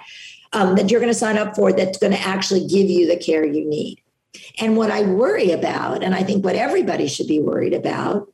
um, 0.53 0.77
that 0.77 0.91
you're 0.91 1.01
going 1.01 1.13
to 1.13 1.19
sign 1.19 1.37
up 1.37 1.57
for, 1.57 1.73
that's 1.73 1.99
going 1.99 2.13
to 2.13 2.21
actually 2.21 2.65
give 2.67 2.89
you 2.89 3.09
the 3.09 3.17
care 3.17 3.45
you 3.45 3.69
need. 3.69 4.01
And 4.61 4.77
what 4.77 4.91
I 4.91 5.03
worry 5.03 5.51
about, 5.51 6.05
and 6.05 6.15
I 6.15 6.23
think 6.23 6.45
what 6.45 6.55
everybody 6.55 7.09
should 7.09 7.27
be 7.27 7.41
worried 7.41 7.73
about, 7.73 8.29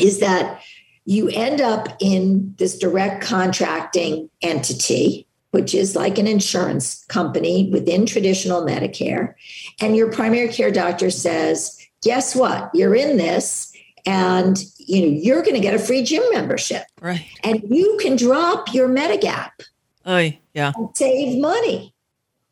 is 0.00 0.20
that 0.20 0.60
you 1.04 1.28
end 1.30 1.60
up 1.60 1.88
in 2.00 2.54
this 2.58 2.78
direct 2.78 3.22
contracting 3.22 4.30
entity, 4.42 5.26
which 5.50 5.74
is 5.74 5.94
like 5.94 6.18
an 6.18 6.26
insurance 6.26 7.04
company 7.06 7.68
within 7.70 8.06
traditional 8.06 8.62
Medicare. 8.62 9.34
And 9.80 9.96
your 9.96 10.10
primary 10.10 10.48
care 10.48 10.70
doctor 10.70 11.10
says, 11.10 11.78
guess 12.02 12.34
what? 12.34 12.70
You're 12.74 12.94
in 12.94 13.16
this 13.18 13.72
and 14.06 14.62
you 14.78 15.00
know 15.00 15.06
you're 15.08 15.42
going 15.42 15.54
to 15.54 15.60
get 15.60 15.72
a 15.74 15.78
free 15.78 16.02
gym 16.02 16.22
membership 16.32 16.82
Right. 17.00 17.24
and 17.42 17.62
you 17.70 17.98
can 18.02 18.16
drop 18.16 18.72
your 18.74 18.86
Medigap 18.88 19.50
Oh, 20.04 20.30
yeah. 20.52 20.72
save 20.94 21.40
money. 21.40 21.94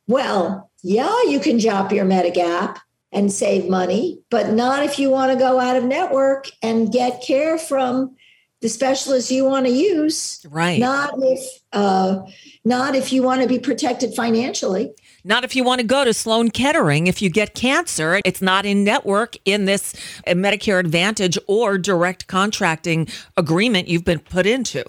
Well, 0.07 0.71
yeah, 0.83 1.15
you 1.29 1.39
can 1.41 1.59
drop 1.59 1.93
your 1.93 2.07
Medigap, 2.07 2.79
and 3.13 3.31
save 3.31 3.69
money, 3.69 4.21
but 4.31 4.51
not 4.51 4.83
if 4.83 4.99
you 4.99 5.11
want 5.11 5.33
to 5.33 5.39
go 5.39 5.61
out 5.61 5.77
of 5.77 5.85
network 5.85 6.49
and 6.63 6.91
get 6.91 7.23
care 7.23 7.59
from 7.59 8.17
the 8.63 8.69
specialist 8.69 9.31
you 9.31 9.45
want 9.45 9.67
to 9.67 9.73
use. 9.73 10.45
Right. 10.49 10.79
Not 10.79 11.15
if 11.19 11.61
uh, 11.73 12.23
not 12.65 12.95
if 12.95 13.13
you 13.13 13.23
want 13.23 13.43
to 13.43 13.49
be 13.49 13.59
protected 13.59 14.15
financially. 14.15 14.93
Not 15.25 15.45
if 15.45 15.55
you 15.55 15.63
want 15.63 15.81
to 15.81 15.87
go 15.87 16.05
to 16.05 16.15
Sloan 16.15 16.51
Kettering. 16.51 17.07
If 17.07 17.21
you 17.21 17.29
get 17.29 17.55
cancer, 17.55 18.21
it's 18.25 18.41
not 18.41 18.65
in 18.65 18.85
network 18.85 19.37
in 19.45 19.67
this 19.67 19.95
uh, 20.27 20.31
Medicare 20.31 20.81
Advantage 20.81 21.39
or 21.47 21.77
direct 21.77 22.29
contracting 22.29 23.09
agreement 23.37 23.89
you've 23.89 24.05
been 24.05 24.21
put 24.21 24.47
into. 24.47 24.85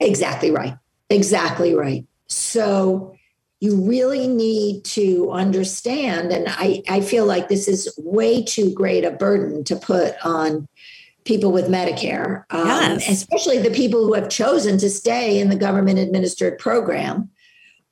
Exactly 0.00 0.50
right. 0.50 0.76
Exactly 1.10 1.74
right. 1.74 2.04
So 2.26 3.14
you 3.62 3.76
really 3.76 4.26
need 4.26 4.84
to 4.84 5.30
understand, 5.30 6.32
and 6.32 6.48
I, 6.48 6.82
I 6.88 7.00
feel 7.00 7.26
like 7.26 7.46
this 7.48 7.68
is 7.68 7.88
way 7.96 8.42
too 8.42 8.74
great 8.74 9.04
a 9.04 9.12
burden 9.12 9.62
to 9.62 9.76
put 9.76 10.16
on 10.24 10.66
people 11.24 11.52
with 11.52 11.68
Medicare, 11.68 12.42
um, 12.50 12.66
Yes. 12.66 13.08
especially 13.08 13.58
the 13.58 13.70
people 13.70 14.04
who 14.04 14.14
have 14.14 14.28
chosen 14.28 14.78
to 14.78 14.90
stay 14.90 15.38
in 15.38 15.48
the 15.48 15.54
government 15.54 16.00
administered 16.00 16.58
program. 16.58 17.30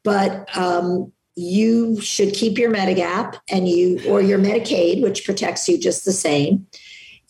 But 0.03 0.49
um, 0.57 1.13
you 1.37 2.01
should 2.01 2.35
keep 2.35 2.59
your 2.59 2.73
Medigap 2.73 3.39
and 3.49 3.69
you 3.69 4.01
or 4.09 4.21
your 4.21 4.41
Medicaid, 4.41 5.03
which 5.05 5.25
protects 5.25 5.69
you 5.69 5.79
just 5.79 6.05
the 6.05 6.11
same. 6.11 6.67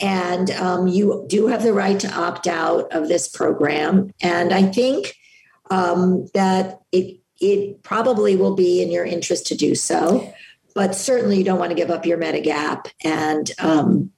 And 0.00 0.50
um, 0.52 0.86
you 0.86 1.26
do 1.28 1.48
have 1.48 1.62
the 1.62 1.74
right 1.74 2.00
to 2.00 2.10
opt 2.18 2.46
out 2.46 2.90
of 2.90 3.08
this 3.08 3.28
program. 3.28 4.14
And 4.22 4.54
I 4.54 4.62
think 4.62 5.14
um, 5.70 6.26
that 6.32 6.80
it 6.90 7.19
it 7.40 7.82
probably 7.82 8.36
will 8.36 8.54
be 8.54 8.82
in 8.82 8.90
your 8.90 9.04
interest 9.04 9.46
to 9.46 9.56
do 9.56 9.74
so. 9.74 10.32
But 10.74 10.94
certainly, 10.94 11.38
you 11.38 11.44
don't 11.44 11.58
want 11.58 11.70
to 11.70 11.76
give 11.76 11.90
up 11.90 12.06
your 12.06 12.18
Medigap, 12.18 12.86
and 13.02 13.50
um, 13.58 14.12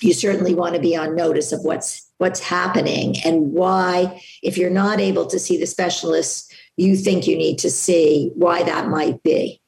you 0.00 0.14
certainly 0.14 0.54
want 0.54 0.74
to 0.74 0.80
be 0.80 0.96
on 0.96 1.14
notice 1.14 1.52
of 1.52 1.60
what's 1.62 2.10
what's 2.18 2.40
happening 2.40 3.16
and 3.24 3.52
why. 3.52 4.22
If 4.42 4.56
you're 4.56 4.70
not 4.70 5.00
able 5.00 5.26
to 5.26 5.38
see 5.38 5.58
the 5.58 5.66
specialist 5.66 6.54
you 6.80 6.96
think 6.96 7.26
you 7.26 7.36
need 7.36 7.58
to 7.58 7.70
see, 7.70 8.30
why 8.34 8.62
that 8.62 8.88
might 8.88 9.22
be. 9.22 9.59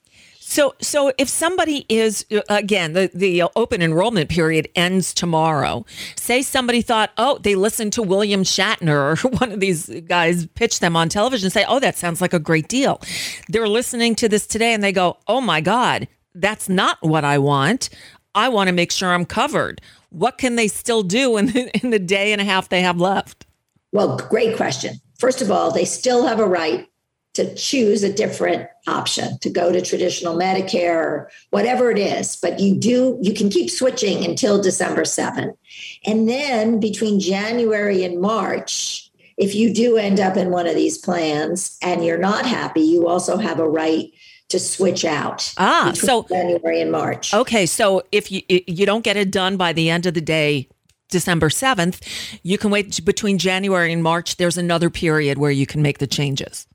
So, 0.53 0.75
so 0.83 1.11
if 1.17 1.31
somebody 1.31 1.87
is 1.89 2.27
uh, 2.31 2.43
again 2.51 2.93
the 2.93 3.11
the 3.15 3.45
open 3.57 3.81
enrollment 3.81 4.29
period 4.29 4.69
ends 4.77 5.15
tomorrow. 5.15 5.87
Say 6.15 6.43
somebody 6.43 6.83
thought, 6.83 7.11
oh, 7.17 7.39
they 7.39 7.55
listened 7.55 7.95
to 7.95 8.03
William 8.03 8.43
Shatner 8.43 9.25
or 9.25 9.29
one 9.39 9.51
of 9.51 9.61
these 9.61 9.89
guys 10.07 10.45
pitch 10.49 10.81
them 10.81 10.95
on 10.95 11.09
television. 11.09 11.49
Say, 11.49 11.65
oh, 11.67 11.81
that 11.81 11.97
sounds 11.97 12.21
like 12.21 12.35
a 12.35 12.39
great 12.39 12.69
deal. 12.69 13.01
They're 13.49 13.67
listening 13.67 14.15
to 14.17 14.29
this 14.29 14.47
today, 14.47 14.75
and 14.75 14.85
they 14.85 14.93
go, 14.93 15.17
oh 15.27 15.41
my 15.41 15.63
God, 15.63 16.07
that's 16.35 16.69
not 16.69 16.99
what 17.01 17.25
I 17.25 17.39
want. 17.39 17.89
I 18.35 18.51
want 18.51 18.69
to 18.69 18.75
make 18.75 18.93
sure 18.93 19.11
I'm 19.11 19.25
covered. 19.25 19.81
What 20.11 20.37
can 20.37 20.57
they 20.57 20.69
still 20.69 21.03
do 21.03 21.39
in 21.39 21.47
the, 21.47 21.71
in 21.83 21.89
the 21.89 21.99
day 21.99 22.31
and 22.31 22.43
a 22.43 22.45
half 22.45 22.69
they 22.69 22.83
have 22.83 23.01
left? 23.01 23.47
Well, 23.91 24.19
great 24.19 24.59
question. 24.59 24.97
First 25.19 25.41
of 25.41 25.51
all, 25.51 25.71
they 25.71 25.87
still 25.87 26.27
have 26.27 26.41
a 26.41 26.47
right 26.47 26.89
to 27.35 27.55
choose 27.55 28.03
a 28.03 28.13
different 28.13 28.69
option 28.87 29.39
to 29.39 29.49
go 29.49 29.73
to 29.73 29.81
traditional 29.81 30.37
Medicare 30.37 30.95
or 30.95 31.31
whatever 31.51 31.91
it 31.91 31.99
is. 31.99 32.37
But 32.37 32.61
you 32.61 32.75
do, 32.77 33.19
you 33.23 33.33
can 33.33 33.49
keep 33.49 33.71
switching 33.71 34.25
until 34.25 34.61
December 34.61 35.03
7th. 35.03 35.57
And 36.05 36.29
then 36.29 36.81
between 36.81 37.21
January 37.21 38.05
and 38.05 38.21
March, 38.21 39.11
if 39.39 39.55
you 39.55 39.73
do 39.73 39.97
end 39.97 40.21
up 40.21 40.37
in 40.37 40.51
one 40.51 40.67
of 40.67 40.75
these 40.75 40.99
plans 40.99 41.79
and 41.81 42.05
you're 42.05 42.19
not 42.19 42.45
happy, 42.45 42.83
you 42.83 43.09
also 43.09 43.39
have 43.39 43.59
a 43.59 43.69
right 43.69 44.13
to 44.51 44.59
switch 44.59 45.05
out. 45.05 45.53
Ah, 45.57 45.93
so- 45.95 46.27
January 46.29 46.83
and 46.83 46.93
March. 46.93 47.33
Okay, 47.33 47.65
so 47.65 48.03
if 48.13 48.31
you 48.31 48.43
you 48.49 48.85
don't 48.85 49.03
get 49.03 49.17
it 49.17 49.31
done 49.31 49.57
by 49.57 49.73
the 49.73 49.89
end 49.89 50.05
of 50.05 50.13
the 50.13 50.21
day, 50.21 50.69
December 51.09 51.49
seventh, 51.49 52.01
you 52.43 52.59
can 52.59 52.71
wait 52.71 53.03
between 53.05 53.39
January 53.39 53.93
and 53.93 54.03
March. 54.03 54.37
There's 54.37 54.59
another 54.59 54.91
period 54.91 55.39
where 55.39 55.51
you 55.51 55.67
can 55.67 55.81
make 55.81 55.99
the 55.99 56.07
changes. 56.07 56.67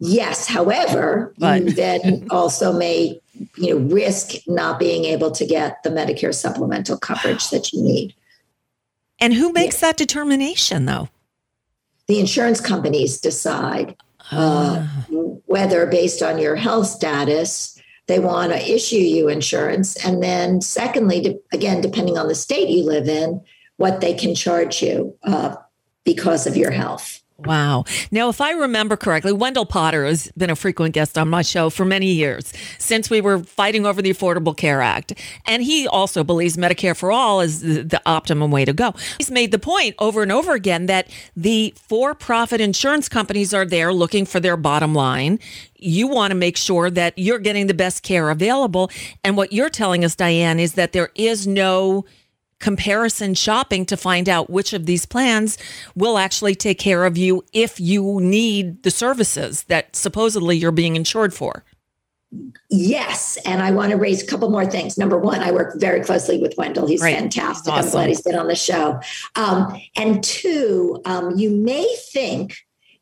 Yes. 0.00 0.46
However, 0.46 1.34
But- 1.38 1.62
you 1.64 1.70
then 1.74 2.26
also 2.30 2.72
may, 2.72 3.20
you 3.56 3.74
know, 3.74 3.94
risk 3.94 4.32
not 4.46 4.78
being 4.78 5.04
able 5.04 5.30
to 5.32 5.46
get 5.46 5.82
the 5.82 5.90
Medicare 5.90 6.34
supplemental 6.34 6.98
coverage 6.98 7.50
that 7.50 7.72
you 7.72 7.82
need. 7.82 8.14
And 9.20 9.34
who 9.34 9.52
makes 9.52 9.80
that 9.80 9.96
determination, 9.96 10.84
though? 10.84 11.08
The 12.06 12.20
insurance 12.20 12.60
companies 12.60 13.20
decide 13.20 13.96
uh, 14.30 14.86
whether, 15.46 15.86
based 15.86 16.22
on 16.22 16.38
your 16.38 16.56
health 16.56 16.86
status, 16.86 17.80
they 18.06 18.18
want 18.20 18.52
to 18.52 18.72
issue 18.72 18.96
you 18.96 19.28
insurance. 19.28 19.96
And 20.04 20.22
then, 20.22 20.60
secondly, 20.60 21.20
de- 21.20 21.38
again, 21.52 21.80
depending 21.80 22.16
on 22.16 22.28
the 22.28 22.34
state 22.34 22.68
you 22.68 22.84
live 22.84 23.08
in, 23.08 23.42
what 23.76 24.00
they 24.00 24.14
can 24.14 24.34
charge 24.34 24.82
you 24.82 25.16
uh, 25.24 25.56
because 26.04 26.46
of 26.46 26.56
your 26.56 26.70
health. 26.70 27.22
Wow. 27.44 27.84
Now, 28.10 28.28
if 28.30 28.40
I 28.40 28.50
remember 28.50 28.96
correctly, 28.96 29.32
Wendell 29.32 29.64
Potter 29.64 30.04
has 30.04 30.28
been 30.36 30.50
a 30.50 30.56
frequent 30.56 30.92
guest 30.92 31.16
on 31.16 31.28
my 31.28 31.42
show 31.42 31.70
for 31.70 31.84
many 31.84 32.10
years 32.10 32.52
since 32.78 33.10
we 33.10 33.20
were 33.20 33.38
fighting 33.38 33.86
over 33.86 34.02
the 34.02 34.10
Affordable 34.10 34.56
Care 34.56 34.82
Act. 34.82 35.12
And 35.46 35.62
he 35.62 35.86
also 35.86 36.24
believes 36.24 36.56
Medicare 36.56 36.96
for 36.96 37.12
all 37.12 37.40
is 37.40 37.60
the, 37.60 37.82
the 37.82 38.02
optimum 38.04 38.50
way 38.50 38.64
to 38.64 38.72
go. 38.72 38.92
He's 39.18 39.30
made 39.30 39.52
the 39.52 39.58
point 39.60 39.94
over 40.00 40.20
and 40.20 40.32
over 40.32 40.52
again 40.52 40.86
that 40.86 41.10
the 41.36 41.72
for 41.76 42.12
profit 42.12 42.60
insurance 42.60 43.08
companies 43.08 43.54
are 43.54 43.64
there 43.64 43.92
looking 43.92 44.26
for 44.26 44.40
their 44.40 44.56
bottom 44.56 44.92
line. 44.92 45.38
You 45.76 46.08
want 46.08 46.32
to 46.32 46.34
make 46.34 46.56
sure 46.56 46.90
that 46.90 47.16
you're 47.16 47.38
getting 47.38 47.68
the 47.68 47.74
best 47.74 48.02
care 48.02 48.30
available. 48.30 48.90
And 49.22 49.36
what 49.36 49.52
you're 49.52 49.70
telling 49.70 50.04
us, 50.04 50.16
Diane, 50.16 50.58
is 50.58 50.72
that 50.74 50.92
there 50.92 51.10
is 51.14 51.46
no 51.46 52.04
comparison 52.60 53.34
shopping 53.34 53.86
to 53.86 53.96
find 53.96 54.28
out 54.28 54.50
which 54.50 54.72
of 54.72 54.86
these 54.86 55.06
plans 55.06 55.58
will 55.94 56.18
actually 56.18 56.54
take 56.54 56.78
care 56.78 57.04
of 57.04 57.16
you 57.16 57.44
if 57.52 57.78
you 57.78 58.18
need 58.20 58.82
the 58.82 58.90
services 58.90 59.62
that 59.64 59.94
supposedly 59.94 60.56
you're 60.56 60.72
being 60.72 60.96
insured 60.96 61.32
for. 61.32 61.64
Yes, 62.68 63.38
and 63.46 63.62
I 63.62 63.70
want 63.70 63.90
to 63.92 63.96
raise 63.96 64.22
a 64.22 64.26
couple 64.26 64.50
more 64.50 64.66
things. 64.66 64.98
Number 64.98 65.18
one, 65.18 65.40
I 65.40 65.50
work 65.50 65.80
very 65.80 66.02
closely 66.02 66.38
with 66.38 66.54
Wendell. 66.58 66.86
He's 66.86 67.00
Right. 67.00 67.16
fantastic. 67.16 67.72
He's 67.72 67.78
I'm 67.78 67.78
awesome. 67.86 67.90
glad 67.92 68.08
he's 68.08 68.20
been 68.20 68.36
on 68.36 68.48
the 68.48 68.54
show. 68.54 69.00
Um, 69.34 69.80
and 69.96 70.22
two, 70.22 71.00
um, 71.06 71.36
you 71.38 71.50
may 71.50 71.86
think 72.12 72.54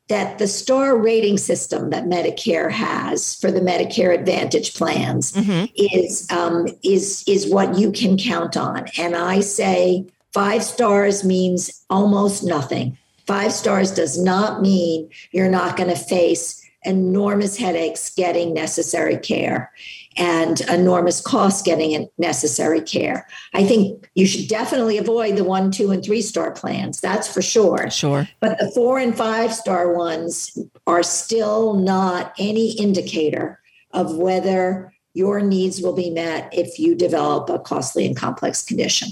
that 0.09 0.39
the 0.39 0.47
star 0.47 0.97
rating 0.97 1.37
system 1.37 1.91
that 1.91 2.05
Medicare 2.05 2.71
has 2.71 3.35
for 3.37 3.51
the 3.51 3.61
Medicare 3.61 4.15
Advantage 4.15 4.75
plans 4.75 5.33
is 5.75 6.31
um, 6.31 6.69
is 6.85 7.25
is 7.27 7.51
what 7.53 7.77
you 7.79 7.91
can 7.91 8.17
count 8.17 8.57
on. 8.57 8.87
And 8.99 9.17
I 9.17 9.41
say 9.41 10.07
five 10.33 10.63
stars 10.63 11.25
means 11.25 11.85
almost 11.91 12.45
nothing. 12.45 12.97
Five 13.27 13.53
stars 13.53 13.91
does 13.91 14.23
not 14.23 14.63
mean 14.63 15.11
you're 15.33 15.51
not 15.51 15.77
going 15.77 15.91
to 15.91 15.97
face 15.97 16.63
enormous 16.83 17.57
headaches 17.57 18.15
getting 18.15 18.55
necessary 18.55 19.17
care 19.17 19.73
and 20.17 20.61
enormous 20.63 21.21
costs 21.21 21.63
getting 21.63 22.09
necessary 22.19 22.81
care. 22.81 23.27
I 23.55 23.65
think 23.65 24.11
you 24.15 24.27
should 24.27 24.49
definitely 24.49 24.99
avoid 24.99 25.37
the 25.37 25.45
one, 25.45 25.71
two, 25.71 25.91
and 25.91 26.05
three 26.05 26.23
star 26.23 26.51
plans. 26.53 27.01
That's 27.01 27.33
for 27.33 27.43
sure. 27.43 27.91
Sure. 27.91 28.29
But 28.41 28.59
the 28.59 28.71
four 28.71 28.99
and 28.99 29.17
five 29.17 29.53
star 29.53 29.95
ones 29.95 30.59
are 30.87 31.03
still 31.03 31.75
not 31.75 32.35
any 32.39 32.73
indicator 32.73 33.61
of 33.93 34.17
whether 34.17 34.93
your 35.15 35.41
needs 35.41 35.81
will 35.81 35.95
be 35.95 36.11
met 36.11 36.53
if 36.53 36.79
you 36.79 36.95
develop 36.95 37.49
a 37.49 37.59
costly 37.59 38.07
and 38.07 38.17
complex 38.17 38.63
condition. 38.63 39.09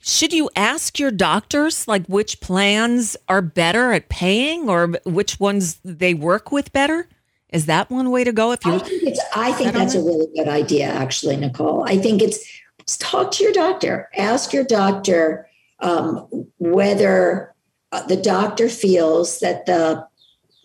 Should 0.00 0.34
you 0.34 0.50
ask 0.54 0.98
your 0.98 1.10
doctors 1.10 1.88
like 1.88 2.06
which 2.06 2.40
plans 2.40 3.16
are 3.28 3.40
better 3.40 3.92
at 3.92 4.10
paying 4.10 4.68
or 4.68 4.88
which 5.04 5.40
ones 5.40 5.78
they 5.82 6.12
work 6.12 6.52
with 6.52 6.72
better? 6.72 7.08
Is 7.54 7.66
that 7.66 7.88
one 7.88 8.10
way 8.10 8.24
to 8.24 8.32
go 8.32 8.50
if 8.50 8.66
I 8.66 8.74
you 8.74 8.78
think 8.80 9.02
it's 9.04 9.20
I 9.34 9.52
think 9.52 9.72
that's 9.72 9.94
a 9.94 10.02
really 10.02 10.26
good 10.34 10.48
idea, 10.48 10.86
actually, 10.86 11.36
Nicole. 11.36 11.84
I 11.88 11.96
think 11.96 12.20
it's 12.20 12.44
talk 12.98 13.30
to 13.32 13.44
your 13.44 13.52
doctor. 13.52 14.10
Ask 14.16 14.52
your 14.52 14.64
doctor 14.64 15.48
um, 15.78 16.26
whether 16.58 17.54
uh, 17.92 18.04
the 18.06 18.16
doctor 18.16 18.68
feels 18.68 19.38
that 19.38 19.66
the 19.66 20.04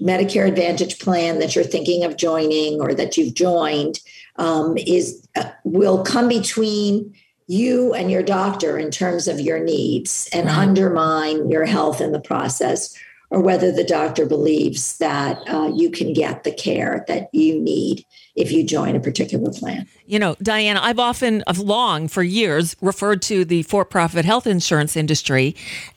Medicare 0.01 0.47
Advantage 0.47 0.97
plan 0.97 1.37
that 1.39 1.55
you're 1.55 1.63
thinking 1.63 2.03
of 2.03 2.17
joining 2.17 2.81
or 2.81 2.95
that 2.95 3.17
you've 3.17 3.35
joined 3.35 3.99
um, 4.37 4.75
is 4.77 5.27
uh, 5.35 5.51
will 5.63 6.03
come 6.03 6.27
between 6.27 7.13
you 7.47 7.93
and 7.93 8.09
your 8.09 8.23
doctor 8.23 8.79
in 8.79 8.89
terms 8.91 9.27
of 9.27 9.39
your 9.39 9.59
needs 9.63 10.27
and 10.33 10.47
Right. 10.47 10.57
undermine 10.57 11.49
your 11.49 11.65
health 11.65 11.99
in 12.01 12.11
the 12.13 12.19
process, 12.19 12.95
or 13.31 13.41
whether 13.41 13.71
the 13.71 13.83
doctor 13.83 14.25
believes 14.25 14.97
that 14.97 15.37
uh, 15.47 15.71
you 15.73 15.91
can 15.91 16.13
get 16.13 16.43
the 16.43 16.51
care 16.51 17.05
that 17.07 17.29
you 17.33 17.59
need 17.59 18.05
if 18.35 18.51
you 18.51 18.63
join 18.63 18.95
a 18.95 18.99
particular 18.99 19.51
plan. 19.51 19.87
You 20.05 20.17
know, 20.17 20.35
Diana, 20.41 20.79
I've 20.81 20.97
often, 20.97 21.41
of 21.43 21.59
long 21.59 22.07
for 22.07 22.23
years, 22.23 22.75
referred 22.81 23.21
to 23.23 23.45
the 23.45 23.63
for 23.63 23.85
profit 23.85 24.25
health 24.25 24.47
insurance 24.47 24.95
industry 24.95 25.55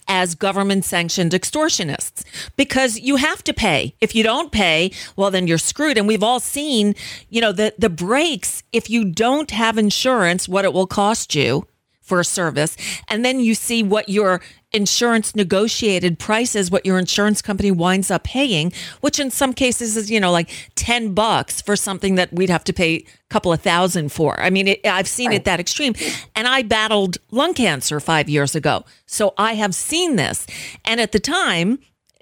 as 0.08 0.34
government 0.34 0.84
sanctioned 0.84 1.32
extortionists 1.32 2.24
because 2.56 2.98
you 2.98 3.16
have 3.16 3.42
to 3.44 3.54
pay. 3.54 3.94
If 4.00 4.14
you 4.14 4.22
don't 4.22 4.52
pay, 4.52 4.90
well, 5.16 5.30
then 5.30 5.46
you're 5.46 5.56
screwed. 5.56 5.96
And 5.96 6.08
we've 6.08 6.22
all 6.22 6.40
seen, 6.40 6.94
you 7.30 7.40
know, 7.40 7.52
the, 7.52 7.72
the 7.78 7.88
breaks 7.88 8.62
if 8.72 8.90
you 8.90 9.04
don't 9.04 9.50
have 9.52 9.78
insurance, 9.78 10.48
what 10.48 10.64
it 10.64 10.72
will 10.72 10.86
cost 10.86 11.34
you 11.34 11.66
for 12.12 12.20
a 12.20 12.24
service. 12.26 12.76
And 13.08 13.24
then 13.24 13.40
you 13.40 13.54
see 13.54 13.82
what 13.82 14.10
your 14.10 14.42
insurance 14.72 15.34
negotiated 15.34 16.18
price 16.18 16.54
is, 16.54 16.70
what 16.70 16.84
your 16.84 16.98
insurance 16.98 17.40
company 17.40 17.70
winds 17.70 18.10
up 18.10 18.24
paying, 18.24 18.70
which 19.00 19.18
in 19.18 19.30
some 19.30 19.54
cases 19.54 19.96
is, 19.96 20.10
you 20.10 20.20
know, 20.20 20.30
like 20.30 20.50
10 20.74 21.14
bucks 21.14 21.62
for 21.62 21.74
something 21.74 22.16
that 22.16 22.30
we'd 22.30 22.50
have 22.50 22.64
to 22.64 22.72
pay 22.74 22.96
a 22.96 23.06
couple 23.30 23.50
of 23.50 23.62
thousand 23.62 24.12
for. 24.12 24.38
I 24.38 24.50
mean, 24.50 24.68
it, 24.68 24.86
I've 24.86 25.08
seen 25.08 25.32
it 25.32 25.46
that 25.46 25.58
extreme. 25.58 25.94
And 26.36 26.46
I 26.46 26.60
battled 26.60 27.16
lung 27.30 27.54
cancer 27.54 27.98
five 27.98 28.28
years 28.28 28.54
ago. 28.54 28.84
So 29.06 29.32
I 29.38 29.54
have 29.54 29.74
seen 29.74 30.16
this. 30.16 30.46
And 30.84 31.00
at 31.00 31.12
the 31.12 31.20
time, 31.20 31.78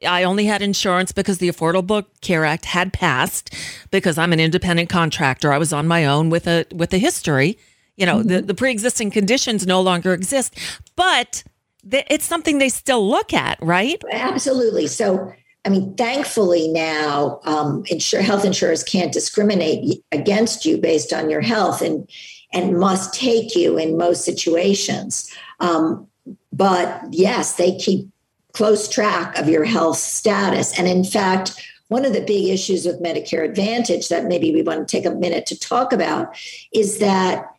I 0.06 0.22
only 0.22 0.44
had 0.44 0.62
insurance 0.62 1.10
because 1.10 1.38
the 1.38 1.48
Affordable 1.48 2.06
Care 2.20 2.44
Act 2.44 2.66
had 2.66 2.92
passed 2.92 3.52
because 3.90 4.18
I'm 4.18 4.32
an 4.32 4.38
independent 4.38 4.88
contractor. 4.88 5.52
I 5.52 5.58
was 5.58 5.72
on 5.72 5.88
my 5.88 6.06
own 6.06 6.30
with 6.30 6.46
a 6.46 6.64
with 6.72 6.94
a 6.94 6.98
history 6.98 7.58
you 8.00 8.06
know, 8.06 8.16
mm-hmm. 8.16 8.28
the, 8.28 8.42
the 8.42 8.54
pre 8.54 8.72
existing 8.72 9.10
conditions 9.10 9.66
no 9.66 9.80
longer 9.80 10.14
exist, 10.14 10.58
but 10.96 11.44
th- 11.88 12.06
it's 12.08 12.24
something 12.24 12.58
they 12.58 12.70
still 12.70 13.06
look 13.06 13.34
at, 13.34 13.58
right? 13.60 14.02
Absolutely. 14.10 14.86
So, 14.86 15.32
I 15.66 15.68
mean, 15.68 15.94
thankfully 15.94 16.68
now, 16.68 17.40
um, 17.44 17.84
insure, 17.90 18.22
health 18.22 18.46
insurers 18.46 18.82
can't 18.82 19.12
discriminate 19.12 20.02
against 20.10 20.64
you 20.64 20.78
based 20.78 21.12
on 21.12 21.28
your 21.28 21.42
health 21.42 21.82
and 21.82 22.08
and 22.52 22.76
must 22.78 23.14
take 23.14 23.54
you 23.54 23.78
in 23.78 23.96
most 23.96 24.24
situations. 24.24 25.32
Um, 25.60 26.08
but 26.52 27.00
yes, 27.10 27.54
they 27.54 27.76
keep 27.76 28.08
close 28.54 28.88
track 28.88 29.38
of 29.38 29.48
your 29.48 29.64
health 29.64 29.98
status. 29.98 30.76
And 30.76 30.88
in 30.88 31.04
fact, 31.04 31.52
one 31.86 32.04
of 32.04 32.12
the 32.12 32.22
big 32.22 32.48
issues 32.48 32.86
with 32.86 33.02
Medicare 33.02 33.44
Advantage 33.44 34.08
that 34.08 34.26
maybe 34.26 34.52
we 34.52 34.62
want 34.62 34.88
to 34.88 34.96
take 34.96 35.06
a 35.06 35.14
minute 35.14 35.46
to 35.46 35.58
talk 35.58 35.92
about 35.92 36.36
is 36.72 36.98
that 36.98 37.49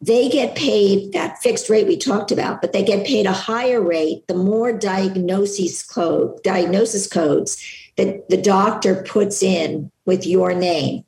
they 0.00 0.28
get 0.28 0.56
paid 0.56 1.12
that 1.12 1.38
fixed 1.38 1.70
rate 1.70 1.86
we 1.86 1.96
talked 1.96 2.30
about, 2.30 2.60
but 2.60 2.72
they 2.72 2.84
get 2.84 3.06
paid 3.06 3.26
a 3.26 3.32
higher 3.32 3.80
rate 3.80 4.26
the 4.26 4.34
more 4.34 4.72
diagnosis 4.72 5.82
code 5.82 6.42
diagnosis 6.42 7.06
codes 7.06 7.56
that 7.96 8.28
the 8.28 8.36
doctor 8.36 9.02
puts 9.02 9.42
in 9.42 9.90
with 10.04 10.26
your 10.26 10.52
name. 10.52 11.02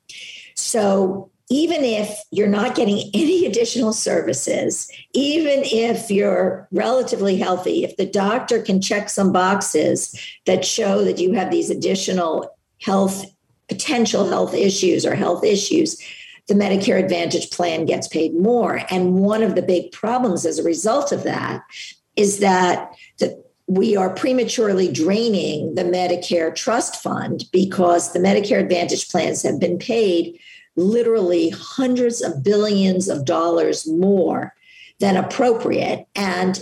So 0.54 1.30
even 1.50 1.84
if 1.84 2.18
you're 2.30 2.46
not 2.46 2.74
getting 2.74 3.10
any 3.14 3.46
additional 3.46 3.92
services, 3.92 4.90
even 5.12 5.60
if 5.64 6.10
you're 6.10 6.66
relatively 6.72 7.36
healthy, 7.36 7.84
if 7.84 7.96
the 7.96 8.06
doctor 8.06 8.60
can 8.60 8.80
check 8.80 9.08
some 9.10 9.32
boxes 9.32 10.18
that 10.46 10.64
show 10.64 11.04
that 11.04 11.18
you 11.18 11.32
have 11.32 11.50
these 11.50 11.70
additional 11.70 12.56
health 12.80 13.24
potential 13.68 14.26
health 14.26 14.54
issues 14.54 15.04
or 15.04 15.14
health 15.14 15.44
issues, 15.44 16.00
the 16.48 16.54
Medicare 16.54 17.02
Advantage 17.02 17.50
plan 17.50 17.84
gets 17.84 18.08
paid 18.08 18.34
more. 18.34 18.80
And 18.90 19.14
one 19.16 19.42
of 19.42 19.54
the 19.54 19.62
big 19.62 19.92
problems 19.92 20.44
as 20.46 20.58
a 20.58 20.64
result 20.64 21.12
of 21.12 21.22
that 21.24 21.62
is 22.16 22.40
that 22.40 22.90
the, 23.18 23.42
we 23.66 23.96
are 23.96 24.10
prematurely 24.10 24.90
draining 24.90 25.74
the 25.74 25.84
Medicare 25.84 26.54
trust 26.54 26.96
fund 26.96 27.44
because 27.52 28.12
the 28.12 28.18
Medicare 28.18 28.60
Advantage 28.60 29.08
plans 29.10 29.42
have 29.42 29.60
been 29.60 29.78
paid 29.78 30.40
literally 30.74 31.50
hundreds 31.50 32.22
of 32.22 32.42
billions 32.42 33.08
of 33.08 33.26
dollars 33.26 33.86
more 33.86 34.54
than 35.00 35.16
appropriate. 35.16 36.06
And 36.14 36.60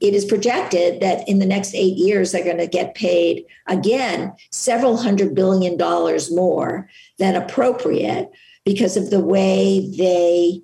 it 0.00 0.14
is 0.14 0.24
projected 0.24 1.00
that 1.00 1.28
in 1.28 1.38
the 1.38 1.46
next 1.46 1.74
eight 1.74 1.96
years, 1.96 2.30
they're 2.30 2.44
going 2.44 2.58
to 2.58 2.66
get 2.66 2.94
paid 2.94 3.46
again 3.66 4.34
several 4.50 4.96
hundred 4.96 5.34
billion 5.34 5.76
dollars 5.76 6.30
more 6.30 6.88
than 7.18 7.34
appropriate 7.34 8.30
because 8.64 8.96
of 8.96 9.10
the 9.10 9.20
way 9.20 9.90
they 9.96 10.62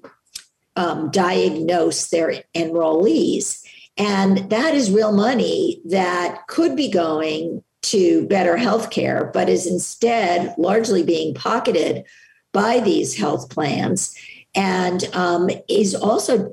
um, 0.76 1.10
diagnose 1.10 2.08
their 2.08 2.42
enrollees. 2.54 3.62
And 3.96 4.50
that 4.50 4.74
is 4.74 4.90
real 4.90 5.12
money 5.12 5.82
that 5.86 6.46
could 6.46 6.74
be 6.74 6.90
going 6.90 7.62
to 7.82 8.26
better 8.28 8.56
health 8.56 8.90
care, 8.90 9.30
but 9.32 9.48
is 9.48 9.66
instead 9.66 10.54
largely 10.58 11.02
being 11.02 11.34
pocketed 11.34 12.04
by 12.52 12.80
these 12.80 13.16
health 13.16 13.50
plans 13.50 14.16
and 14.54 15.04
um, 15.14 15.50
is 15.68 15.94
also 15.94 16.52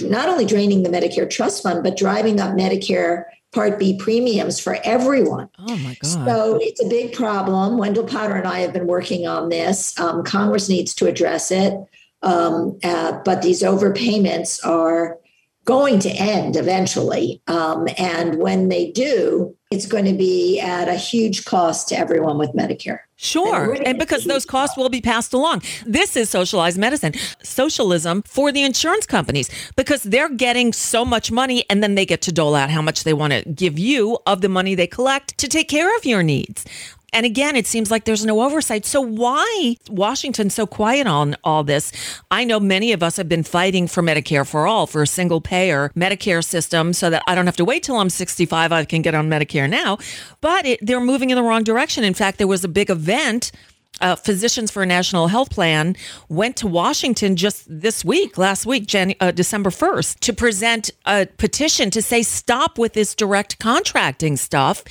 not 0.00 0.28
only 0.28 0.44
draining 0.44 0.82
the 0.82 0.90
Medicare 0.90 1.28
trust 1.28 1.62
fund, 1.62 1.82
but 1.82 1.96
driving 1.96 2.40
up 2.40 2.54
Medicare 2.56 3.24
Part 3.58 3.76
B 3.80 3.98
premiums 3.98 4.60
for 4.60 4.78
everyone. 4.84 5.48
Oh 5.58 5.76
my 5.78 5.96
God. 6.00 6.24
So 6.24 6.58
it's 6.62 6.80
a 6.80 6.88
big 6.88 7.12
problem. 7.12 7.76
Wendell 7.76 8.04
Potter 8.04 8.36
and 8.36 8.46
I 8.46 8.60
have 8.60 8.72
been 8.72 8.86
working 8.86 9.26
on 9.26 9.48
this. 9.48 9.98
Um, 9.98 10.22
Congress 10.22 10.68
needs 10.68 10.94
to 10.94 11.08
address 11.08 11.50
it. 11.50 11.74
Um, 12.22 12.78
uh, 12.84 13.18
but 13.24 13.42
these 13.42 13.64
overpayments 13.64 14.64
are 14.64 15.18
going 15.64 15.98
to 15.98 16.08
end 16.08 16.54
eventually. 16.54 17.42
Um, 17.48 17.88
and 17.98 18.38
when 18.38 18.68
they 18.68 18.92
do, 18.92 19.56
it's 19.70 19.84
going 19.84 20.06
to 20.06 20.14
be 20.14 20.58
at 20.60 20.88
a 20.88 20.94
huge 20.94 21.44
cost 21.44 21.88
to 21.88 21.98
everyone 21.98 22.38
with 22.38 22.52
Medicare. 22.52 23.00
Sure. 23.16 23.74
And, 23.74 23.86
and 23.86 23.98
because 23.98 24.24
those 24.24 24.46
costs 24.46 24.78
will 24.78 24.88
be 24.88 25.02
passed 25.02 25.34
along. 25.34 25.62
This 25.84 26.16
is 26.16 26.30
socialized 26.30 26.78
medicine, 26.78 27.12
socialism 27.42 28.22
for 28.22 28.50
the 28.50 28.62
insurance 28.62 29.04
companies 29.04 29.50
because 29.76 30.04
they're 30.04 30.30
getting 30.30 30.72
so 30.72 31.04
much 31.04 31.30
money 31.30 31.66
and 31.68 31.82
then 31.82 31.96
they 31.96 32.06
get 32.06 32.22
to 32.22 32.32
dole 32.32 32.54
out 32.54 32.70
how 32.70 32.80
much 32.80 33.04
they 33.04 33.12
want 33.12 33.34
to 33.34 33.42
give 33.50 33.78
you 33.78 34.18
of 34.26 34.40
the 34.40 34.48
money 34.48 34.74
they 34.74 34.86
collect 34.86 35.36
to 35.38 35.48
take 35.48 35.68
care 35.68 35.94
of 35.96 36.06
your 36.06 36.22
needs. 36.22 36.64
And 37.12 37.24
again, 37.24 37.56
it 37.56 37.66
seems 37.66 37.90
like 37.90 38.04
there's 38.04 38.24
no 38.24 38.42
oversight. 38.42 38.84
So 38.84 39.00
why 39.00 39.76
Washington 39.88 40.50
so 40.50 40.66
quiet 40.66 41.06
on 41.06 41.36
all 41.42 41.64
this? 41.64 41.90
I 42.30 42.44
know 42.44 42.60
many 42.60 42.92
of 42.92 43.02
us 43.02 43.16
have 43.16 43.28
been 43.28 43.42
fighting 43.42 43.88
for 43.88 44.02
Medicare 44.02 44.46
for 44.46 44.66
all, 44.66 44.86
for 44.86 45.02
a 45.02 45.06
single 45.06 45.40
payer 45.40 45.90
Medicare 45.96 46.44
system 46.44 46.92
so 46.92 47.08
that 47.10 47.22
I 47.26 47.34
don't 47.34 47.46
have 47.46 47.56
to 47.56 47.64
wait 47.64 47.82
till 47.82 47.96
I'm 47.96 48.10
65. 48.10 48.72
I 48.72 48.84
can 48.84 49.02
get 49.02 49.14
on 49.14 49.28
Medicare 49.28 49.68
now. 49.68 49.98
But 50.40 50.66
it, 50.66 50.80
they're 50.82 51.00
moving 51.00 51.30
in 51.30 51.36
the 51.36 51.42
wrong 51.42 51.64
direction. 51.64 52.04
In 52.04 52.14
fact, 52.14 52.38
there 52.38 52.46
was 52.46 52.62
a 52.62 52.68
big 52.68 52.90
event 52.90 53.52
uh, 54.00 54.16
Physicians 54.16 54.70
for 54.70 54.82
a 54.82 54.86
National 54.86 55.28
Health 55.28 55.50
Plan 55.50 55.96
went 56.28 56.56
to 56.56 56.66
Washington 56.66 57.36
just 57.36 57.64
this 57.68 58.04
week, 58.04 58.38
last 58.38 58.66
week, 58.66 58.86
Jan- 58.86 59.14
uh, 59.20 59.30
December 59.30 59.70
1st, 59.70 60.20
to 60.20 60.32
present 60.32 60.90
a 61.06 61.26
petition 61.36 61.90
to 61.90 62.02
say 62.02 62.22
stop 62.22 62.78
with 62.78 62.92
this 62.94 63.14
direct 63.14 63.58
contracting 63.58 64.36
stuff. 64.36 64.84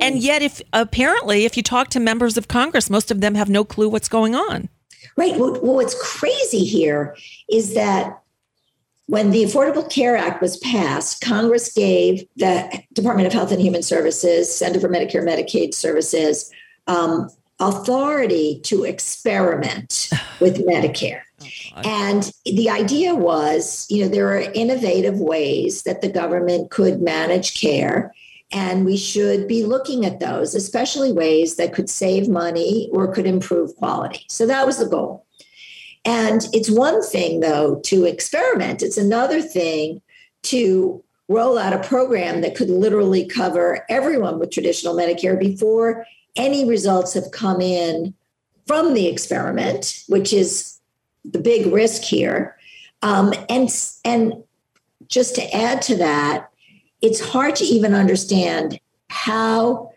And 0.00 0.18
yet, 0.18 0.42
if 0.42 0.60
apparently, 0.72 1.44
if 1.44 1.56
you 1.56 1.62
talk 1.62 1.88
to 1.90 2.00
members 2.00 2.36
of 2.36 2.48
Congress, 2.48 2.90
most 2.90 3.10
of 3.10 3.20
them 3.20 3.34
have 3.34 3.48
no 3.48 3.64
clue 3.64 3.88
what's 3.88 4.08
going 4.08 4.34
on. 4.34 4.68
Right. 5.16 5.36
Well, 5.38 5.54
what's 5.60 5.94
crazy 6.00 6.64
here 6.64 7.16
is 7.48 7.74
that 7.74 8.20
when 9.06 9.30
the 9.30 9.44
Affordable 9.44 9.88
Care 9.90 10.16
Act 10.16 10.40
was 10.40 10.56
passed, 10.58 11.20
Congress 11.20 11.72
gave 11.72 12.24
the 12.36 12.82
Department 12.94 13.26
of 13.26 13.32
Health 13.32 13.52
and 13.52 13.60
Human 13.60 13.82
Services, 13.82 14.54
Center 14.54 14.80
for 14.80 14.88
Medicare 14.88 15.20
and 15.20 15.28
Medicaid 15.28 15.74
Services, 15.74 16.50
um, 16.86 17.28
authority 17.60 18.60
to 18.64 18.84
experiment 18.84 20.10
with 20.40 20.58
Medicare. 20.66 21.22
Oh, 21.76 21.82
and 21.84 22.30
the 22.44 22.70
idea 22.70 23.14
was, 23.14 23.86
you 23.90 24.02
know, 24.02 24.08
there 24.08 24.28
are 24.28 24.52
innovative 24.54 25.18
ways 25.18 25.82
that 25.82 26.00
the 26.00 26.08
government 26.08 26.70
could 26.70 27.02
manage 27.02 27.60
care. 27.60 28.14
And 28.52 28.84
we 28.84 28.96
should 28.96 29.48
be 29.48 29.64
looking 29.64 30.04
at 30.04 30.20
those, 30.20 30.54
especially 30.54 31.12
ways 31.12 31.56
that 31.56 31.72
could 31.72 31.90
save 31.90 32.28
money 32.28 32.88
or 32.92 33.12
could 33.12 33.26
improve 33.26 33.74
quality. 33.76 34.26
So 34.28 34.46
that 34.46 34.66
was 34.66 34.78
the 34.78 34.86
goal. 34.86 35.26
And 36.04 36.46
it's 36.52 36.70
one 36.70 37.02
thing, 37.02 37.40
though, 37.40 37.80
to 37.86 38.04
experiment, 38.04 38.82
it's 38.82 38.98
another 38.98 39.40
thing 39.40 40.02
to 40.44 41.02
roll 41.28 41.56
out 41.58 41.72
a 41.72 41.88
program 41.88 42.42
that 42.42 42.54
could 42.54 42.68
literally 42.68 43.26
cover 43.26 43.84
everyone 43.88 44.38
with 44.38 44.50
traditional 44.50 44.94
Medicare 44.94 45.38
before 45.38 46.06
any 46.36 46.68
results 46.68 47.14
have 47.14 47.30
come 47.30 47.60
in 47.60 48.14
from 48.66 48.94
the 48.94 49.06
experiment, 49.06 50.02
which 50.08 50.32
is 50.32 50.78
the 51.24 51.38
big 51.38 51.66
risk 51.66 52.02
here. 52.02 52.56
Um, 53.02 53.34
and, 53.48 53.68
and 54.04 54.42
just 55.08 55.34
to 55.36 55.54
add 55.54 55.82
to 55.82 55.96
that, 55.96 56.48
it's 57.02 57.20
hard 57.20 57.56
to 57.56 57.64
even 57.64 57.94
understand 57.94 58.80
how 59.10 59.92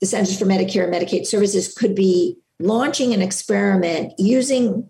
the 0.00 0.06
Centers 0.06 0.38
for 0.38 0.46
Medicare 0.46 0.84
and 0.84 0.94
Medicaid 0.94 1.26
Services 1.26 1.72
could 1.72 1.94
be 1.94 2.38
launching 2.58 3.12
an 3.12 3.22
experiment 3.22 4.14
using 4.18 4.88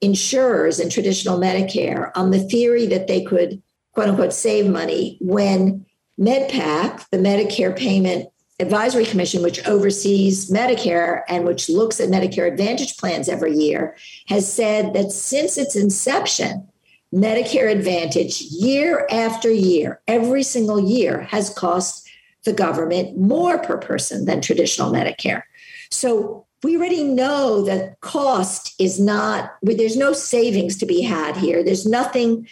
insurers 0.00 0.80
in 0.80 0.90
traditional 0.90 1.38
Medicare 1.38 2.10
on 2.14 2.30
the 2.30 2.40
theory 2.40 2.86
that 2.86 3.06
they 3.06 3.22
could, 3.22 3.62
quote 3.92 4.08
unquote, 4.08 4.32
save 4.32 4.70
money 4.70 5.18
when 5.20 5.86
MedPAC, 6.18 7.08
the 7.10 7.18
Medicare 7.18 7.76
payment 7.76 8.28
Advisory 8.60 9.04
Commission, 9.04 9.42
which 9.42 9.66
oversees 9.66 10.48
Medicare 10.50 11.22
and 11.28 11.44
which 11.44 11.68
looks 11.68 11.98
at 11.98 12.08
Medicare 12.08 12.46
Advantage 12.50 12.96
plans 12.96 13.28
every 13.28 13.52
year, 13.52 13.96
has 14.28 14.50
said 14.50 14.94
that 14.94 15.10
since 15.10 15.58
its 15.58 15.74
inception, 15.74 16.68
Medicare 17.12 17.70
Advantage, 17.70 18.42
year 18.42 19.06
after 19.10 19.50
year, 19.50 20.00
every 20.06 20.42
single 20.42 20.80
year, 20.80 21.22
has 21.22 21.50
cost 21.50 22.08
the 22.44 22.52
government 22.52 23.16
more 23.18 23.58
per 23.58 23.78
person 23.78 24.24
than 24.24 24.40
traditional 24.40 24.92
Medicare. 24.92 25.42
So 25.90 26.46
we 26.62 26.76
already 26.76 27.04
know 27.04 27.62
that 27.62 28.00
cost 28.00 28.74
is 28.80 29.00
not, 29.00 29.52
there's 29.62 29.96
no 29.96 30.12
savings 30.12 30.76
to 30.78 30.86
be 30.86 31.02
had 31.02 31.36
here. 31.36 31.62
There's 31.62 31.86
nothing 31.86 32.48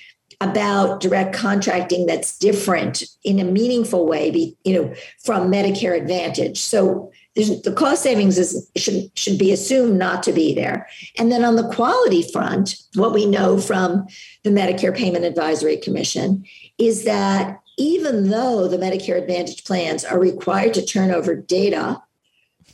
about 0.48 1.00
direct 1.00 1.34
contracting 1.34 2.06
that's 2.06 2.36
different 2.38 3.02
in 3.24 3.38
a 3.38 3.44
meaningful 3.44 4.06
way, 4.06 4.54
you 4.64 4.74
know, 4.74 4.94
from 5.24 5.50
Medicare 5.50 5.96
Advantage. 5.96 6.58
So 6.58 7.10
the 7.34 7.74
cost 7.74 8.02
savings 8.02 8.36
is, 8.36 8.70
should 8.76 9.10
should 9.18 9.38
be 9.38 9.52
assumed 9.52 9.98
not 9.98 10.22
to 10.24 10.32
be 10.32 10.54
there. 10.54 10.86
And 11.18 11.32
then 11.32 11.44
on 11.44 11.56
the 11.56 11.68
quality 11.72 12.22
front, 12.30 12.76
what 12.94 13.14
we 13.14 13.24
know 13.24 13.58
from 13.58 14.06
the 14.42 14.50
Medicare 14.50 14.94
Payment 14.94 15.24
Advisory 15.24 15.78
Commission 15.78 16.44
is 16.78 17.04
that 17.04 17.60
even 17.78 18.28
though 18.28 18.68
the 18.68 18.76
Medicare 18.76 19.16
Advantage 19.16 19.64
plans 19.64 20.04
are 20.04 20.18
required 20.18 20.74
to 20.74 20.84
turn 20.84 21.10
over 21.10 21.34
data 21.34 22.02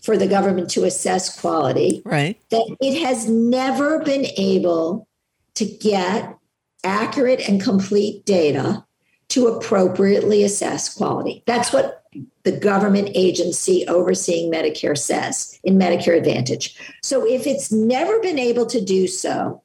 for 0.02 0.16
the 0.16 0.26
government 0.26 0.70
to 0.70 0.84
assess 0.84 1.40
quality, 1.40 2.02
right? 2.04 2.40
That 2.50 2.76
it 2.80 3.00
has 3.02 3.28
never 3.28 4.00
been 4.00 4.26
able 4.36 5.06
to 5.54 5.64
get 5.64 6.36
accurate 6.84 7.48
and 7.48 7.62
complete 7.62 8.24
data 8.24 8.84
to 9.28 9.46
appropriately 9.48 10.42
assess 10.42 10.94
quality. 10.94 11.42
That's 11.46 11.72
what 11.72 12.04
the 12.44 12.52
government 12.52 13.10
agency 13.14 13.86
overseeing 13.86 14.50
Medicare 14.50 14.96
says 14.96 15.58
in 15.62 15.78
Medicare 15.78 16.16
Advantage. 16.16 16.78
So 17.02 17.26
if 17.26 17.46
it's 17.46 17.70
never 17.70 18.18
been 18.20 18.38
able 18.38 18.66
to 18.66 18.82
do 18.82 19.06
so 19.06 19.62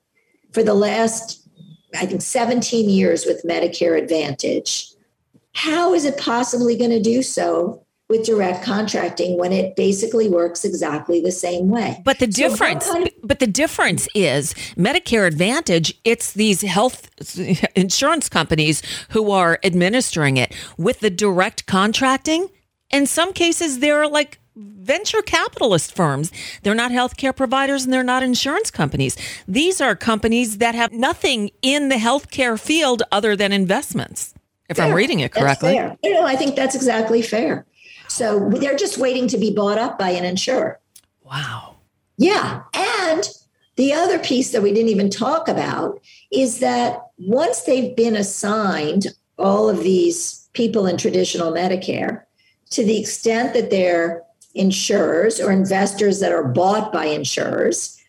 for 0.52 0.64
the 0.64 0.74
last, 0.74 1.48
I 1.96 2.06
think, 2.06 2.22
17 2.22 2.90
years 2.90 3.26
with 3.26 3.44
Medicare 3.44 3.98
Advantage, 3.98 4.90
how 5.54 5.94
is 5.94 6.04
it 6.04 6.18
possibly 6.18 6.78
going 6.78 6.92
to 6.92 7.02
do 7.02 7.24
so 7.24 7.83
with 8.10 8.26
direct 8.26 8.64
contracting 8.64 9.38
when 9.38 9.52
it 9.52 9.76
basically 9.76 10.30
works 10.30 10.66
exactly 10.66 11.22
the 11.22 11.32
same 11.32 11.70
way. 11.70 12.02
But 12.04 12.20
the 12.20 12.28
difference, 12.28 12.86
so 12.86 12.94
kind 12.94 13.08
of- 13.08 13.14
but 13.24 13.40
the 13.40 13.48
difference 13.48 14.08
is 14.14 14.54
Medicare 14.78 15.26
Advantage. 15.26 15.94
It's 16.04 16.34
these 16.34 16.62
health 16.62 17.10
insurance 17.76 18.30
companies 18.30 18.82
who 19.10 19.32
are 19.32 19.60
administering 19.64 20.38
it. 20.38 20.54
With 20.78 21.00
the 21.00 21.10
direct 21.10 21.66
contracting, 21.66 22.50
in 22.92 23.08
some 23.08 23.34
cases, 23.34 23.80
they're 23.80 24.08
like 24.08 24.40
venture 24.56 25.22
capitalist 25.22 25.96
firms. 25.96 26.32
They're 26.62 26.76
not 26.76 26.92
healthcare 26.92 27.36
providers 27.36 27.86
and 27.86 27.94
they're 27.94 28.04
not 28.04 28.22
insurance 28.22 28.70
companies. 28.70 29.18
These 29.48 29.82
are 29.82 29.96
companies 29.96 30.58
that 30.60 30.76
have 30.76 30.92
nothing 30.92 31.50
in 31.62 31.90
the 31.90 31.96
healthcare 31.96 32.60
field 32.60 33.02
other 33.12 33.36
than 33.36 33.52
investments. 33.52 34.34
If 34.70 34.78
fair. 34.78 34.88
I'm 34.88 34.94
reading 34.94 35.22
it 35.22 35.32
correctly. 35.32 35.76
You 36.04 36.14
know, 36.14 36.26
I 36.26 36.36
think 36.36 36.56
that's 36.56 36.76
exactly 36.76 37.22
fair. 37.22 37.66
So 38.14 38.48
they're 38.50 38.76
just 38.76 39.00
waiting 39.00 39.28
to 39.30 39.40
be 39.40 39.52
bought 39.52 39.80
up 39.80 39.98
by 39.98 40.12
an 40.12 40.24
insurer. 40.24 40.80
Wow. 41.24 41.78
Yeah. 42.18 42.62
And 42.76 43.28
the 43.76 43.92
other 43.92 44.20
piece 44.20 44.52
that 44.52 44.62
we 44.62 44.72
didn't 44.72 44.90
even 44.90 45.10
talk 45.10 45.48
about 45.48 46.00
is 46.32 46.60
that 46.60 47.08
once 47.18 47.64
they've 47.64 47.96
been 47.96 48.16
assigned 48.16 49.08
all 49.40 49.68
of 49.68 49.80
these 49.82 50.48
people 50.54 50.86
in 50.86 50.96
traditional 50.96 51.52
Medicare, 51.52 52.22
to 52.70 52.86
the 52.86 53.00
extent 53.00 53.56
that 53.56 53.72
they're 53.72 54.22
insurers 54.54 55.40
or 55.40 55.52
investors 55.52 56.20
that 56.20 56.32
are 56.32 56.48
bought 56.48 56.94
by 56.94 57.06
insurers, 57.06 58.00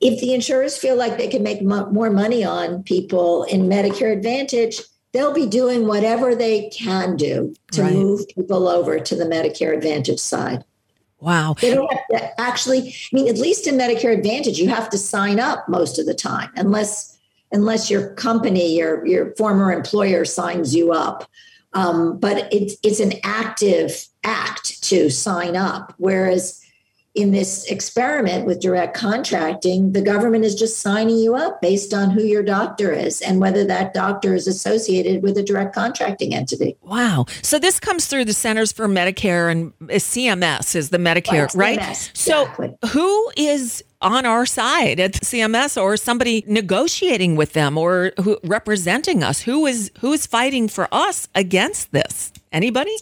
if 0.00 0.20
the 0.20 0.32
insurers 0.32 0.78
feel 0.78 0.94
like 0.94 1.18
they 1.18 1.26
can 1.26 1.42
make 1.42 1.60
more 1.60 2.10
money 2.10 2.44
on 2.44 2.84
people 2.84 3.42
in 3.44 3.62
Medicare 3.62 4.16
Advantage, 4.16 4.80
they'll 5.12 5.32
be 5.32 5.46
doing 5.46 5.86
whatever 5.86 6.34
they 6.34 6.68
can 6.70 7.16
do 7.16 7.54
to 7.72 7.82
right. 7.82 7.92
move 7.92 8.26
people 8.28 8.68
over 8.68 8.98
to 8.98 9.14
the 9.14 9.24
Medicare 9.24 9.74
Advantage 9.74 10.20
side. 10.20 10.64
Wow. 11.20 11.56
They 11.60 11.74
don't 11.74 11.92
have 11.92 12.06
to 12.12 12.40
actually, 12.40 12.90
I 12.90 13.16
mean, 13.16 13.28
at 13.28 13.38
least 13.38 13.66
in 13.66 13.76
Medicare 13.76 14.16
Advantage, 14.16 14.58
you 14.58 14.68
have 14.68 14.88
to 14.90 14.98
sign 14.98 15.40
up 15.40 15.68
most 15.68 15.98
of 15.98 16.06
the 16.06 16.14
time, 16.14 16.50
unless 16.56 17.18
unless 17.50 17.90
your 17.90 18.14
company, 18.14 18.76
your 18.76 19.04
your 19.06 19.34
former 19.36 19.72
employer 19.72 20.24
signs 20.24 20.74
you 20.74 20.92
up. 20.92 21.28
Um, 21.72 22.18
but 22.18 22.52
it's 22.52 22.76
it's 22.82 23.00
an 23.00 23.14
active 23.24 24.06
act 24.22 24.82
to 24.84 25.10
sign 25.10 25.56
up. 25.56 25.94
Whereas 25.98 26.62
in 27.18 27.32
this 27.32 27.64
experiment 27.64 28.46
with 28.46 28.60
direct 28.60 28.96
contracting, 28.96 29.90
the 29.90 30.00
government 30.00 30.44
is 30.44 30.54
just 30.54 30.78
signing 30.78 31.18
you 31.18 31.34
up 31.34 31.60
based 31.60 31.92
on 31.92 32.10
who 32.10 32.22
your 32.22 32.44
doctor 32.44 32.92
is 32.92 33.20
and 33.20 33.40
whether 33.40 33.64
that 33.64 33.92
doctor 33.92 34.36
is 34.36 34.46
associated 34.46 35.20
with 35.20 35.36
a 35.36 35.42
direct 35.42 35.74
contracting 35.74 36.32
entity. 36.32 36.76
Wow. 36.80 37.26
So 37.42 37.58
this 37.58 37.80
comes 37.80 38.06
through 38.06 38.26
the 38.26 38.32
Centers 38.32 38.70
for 38.70 38.86
Medicare 38.86 39.50
and 39.50 39.72
uh, 39.82 39.94
CMS 39.94 40.76
is 40.76 40.90
the 40.90 40.98
Medicare, 40.98 41.52
right? 41.56 41.76
right? 41.76 41.80
CMS, 41.80 42.10
exactly. 42.10 42.78
So 42.84 42.88
who 42.90 43.32
is 43.36 43.82
on 44.00 44.24
our 44.24 44.46
side 44.46 45.00
at 45.00 45.14
CMS 45.14 45.80
or 45.80 45.96
somebody 45.96 46.44
negotiating 46.46 47.34
with 47.34 47.52
them 47.52 47.76
or 47.76 48.12
who 48.22 48.38
representing 48.44 49.24
us? 49.24 49.42
Who 49.42 49.66
is 49.66 49.90
who 49.98 50.12
is 50.12 50.24
fighting 50.24 50.68
for 50.68 50.86
us 50.92 51.26
against 51.34 51.90
this? 51.90 52.32
Anybody? 52.52 52.96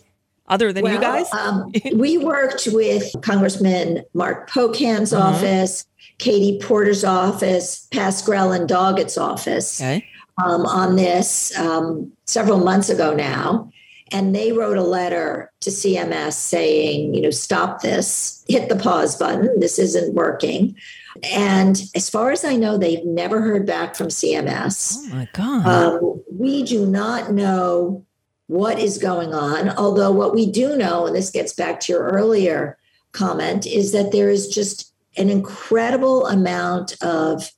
Other 0.49 0.73
than 0.73 0.85
well, 0.85 0.95
you 0.95 1.01
guys? 1.01 1.33
um, 1.33 1.73
we 1.95 2.19
worked 2.19 2.69
with 2.73 3.15
Congressman 3.23 4.03
Mark 4.15 4.49
Pocan's 4.51 5.13
uh-huh. 5.13 5.37
office, 5.37 5.87
Katie 6.19 6.59
Porter's 6.63 7.05
office, 7.05 7.87
Pascrell 7.91 8.53
and 8.53 8.69
Doggett's 8.69 9.19
office 9.19 9.81
okay. 9.81 10.07
um, 10.43 10.65
on 10.67 10.97
this 10.97 11.57
um, 11.59 12.13
several 12.27 12.59
months 12.59 12.89
ago 12.89 13.15
now. 13.15 13.71
And 14.13 14.37
they 14.37 14.53
wrote 14.53 14.77
a 14.77 14.85
letter 14.85 15.51
to 15.63 15.71
CMS 15.71 16.35
saying, 16.35 17.13
you 17.15 17.23
know, 17.23 17.31
stop 17.31 17.81
this, 17.81 18.45
hit 18.49 18.69
the 18.69 18.77
pause 18.77 19.17
button. 19.17 19.59
This 19.59 19.81
isn't 19.81 20.15
working. 20.15 20.77
And 21.25 21.83
as 21.95 22.09
far 22.09 22.31
as 22.31 22.45
I 22.45 22.55
know, 22.55 22.79
they've 22.79 23.05
never 23.05 23.41
heard 23.41 23.67
back 23.67 23.97
from 23.97 24.09
CMS. 24.09 24.97
Oh 24.97 25.09
my 25.09 25.29
God. 25.33 25.67
Um, 25.67 26.23
we 26.31 26.63
do 26.63 26.87
not 26.87 27.33
know 27.33 28.06
what 28.47 28.79
is 28.79 28.99
going 28.99 29.35
on. 29.35 29.71
Although, 29.71 30.13
what 30.13 30.35
we 30.35 30.51
do 30.51 30.77
know, 30.77 31.07
and 31.07 31.15
this 31.15 31.31
gets 31.31 31.53
back 31.53 31.81
to 31.81 31.93
your 31.93 32.03
earlier 32.03 32.79
comment, 33.13 33.67
is 33.67 33.93
that 33.93 34.13
there 34.13 34.31
is 34.31 34.49
just 34.49 34.93
an 35.17 35.31
incredible 35.31 36.27
amount 36.27 36.97
of 37.03 37.51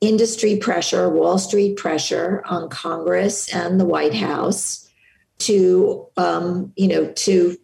industry 0.00 0.56
pressure, 0.56 1.08
Wall 1.08 1.38
Street 1.38 1.76
pressure 1.76 2.42
on 2.46 2.68
Congress 2.68 3.52
and 3.54 3.80
the 3.80 3.84
White 3.84 4.14
House 4.14 4.88
to, 5.38 6.06
um, 6.16 6.72
you 6.76 6.88
know, 6.88 7.12
to 7.12 7.56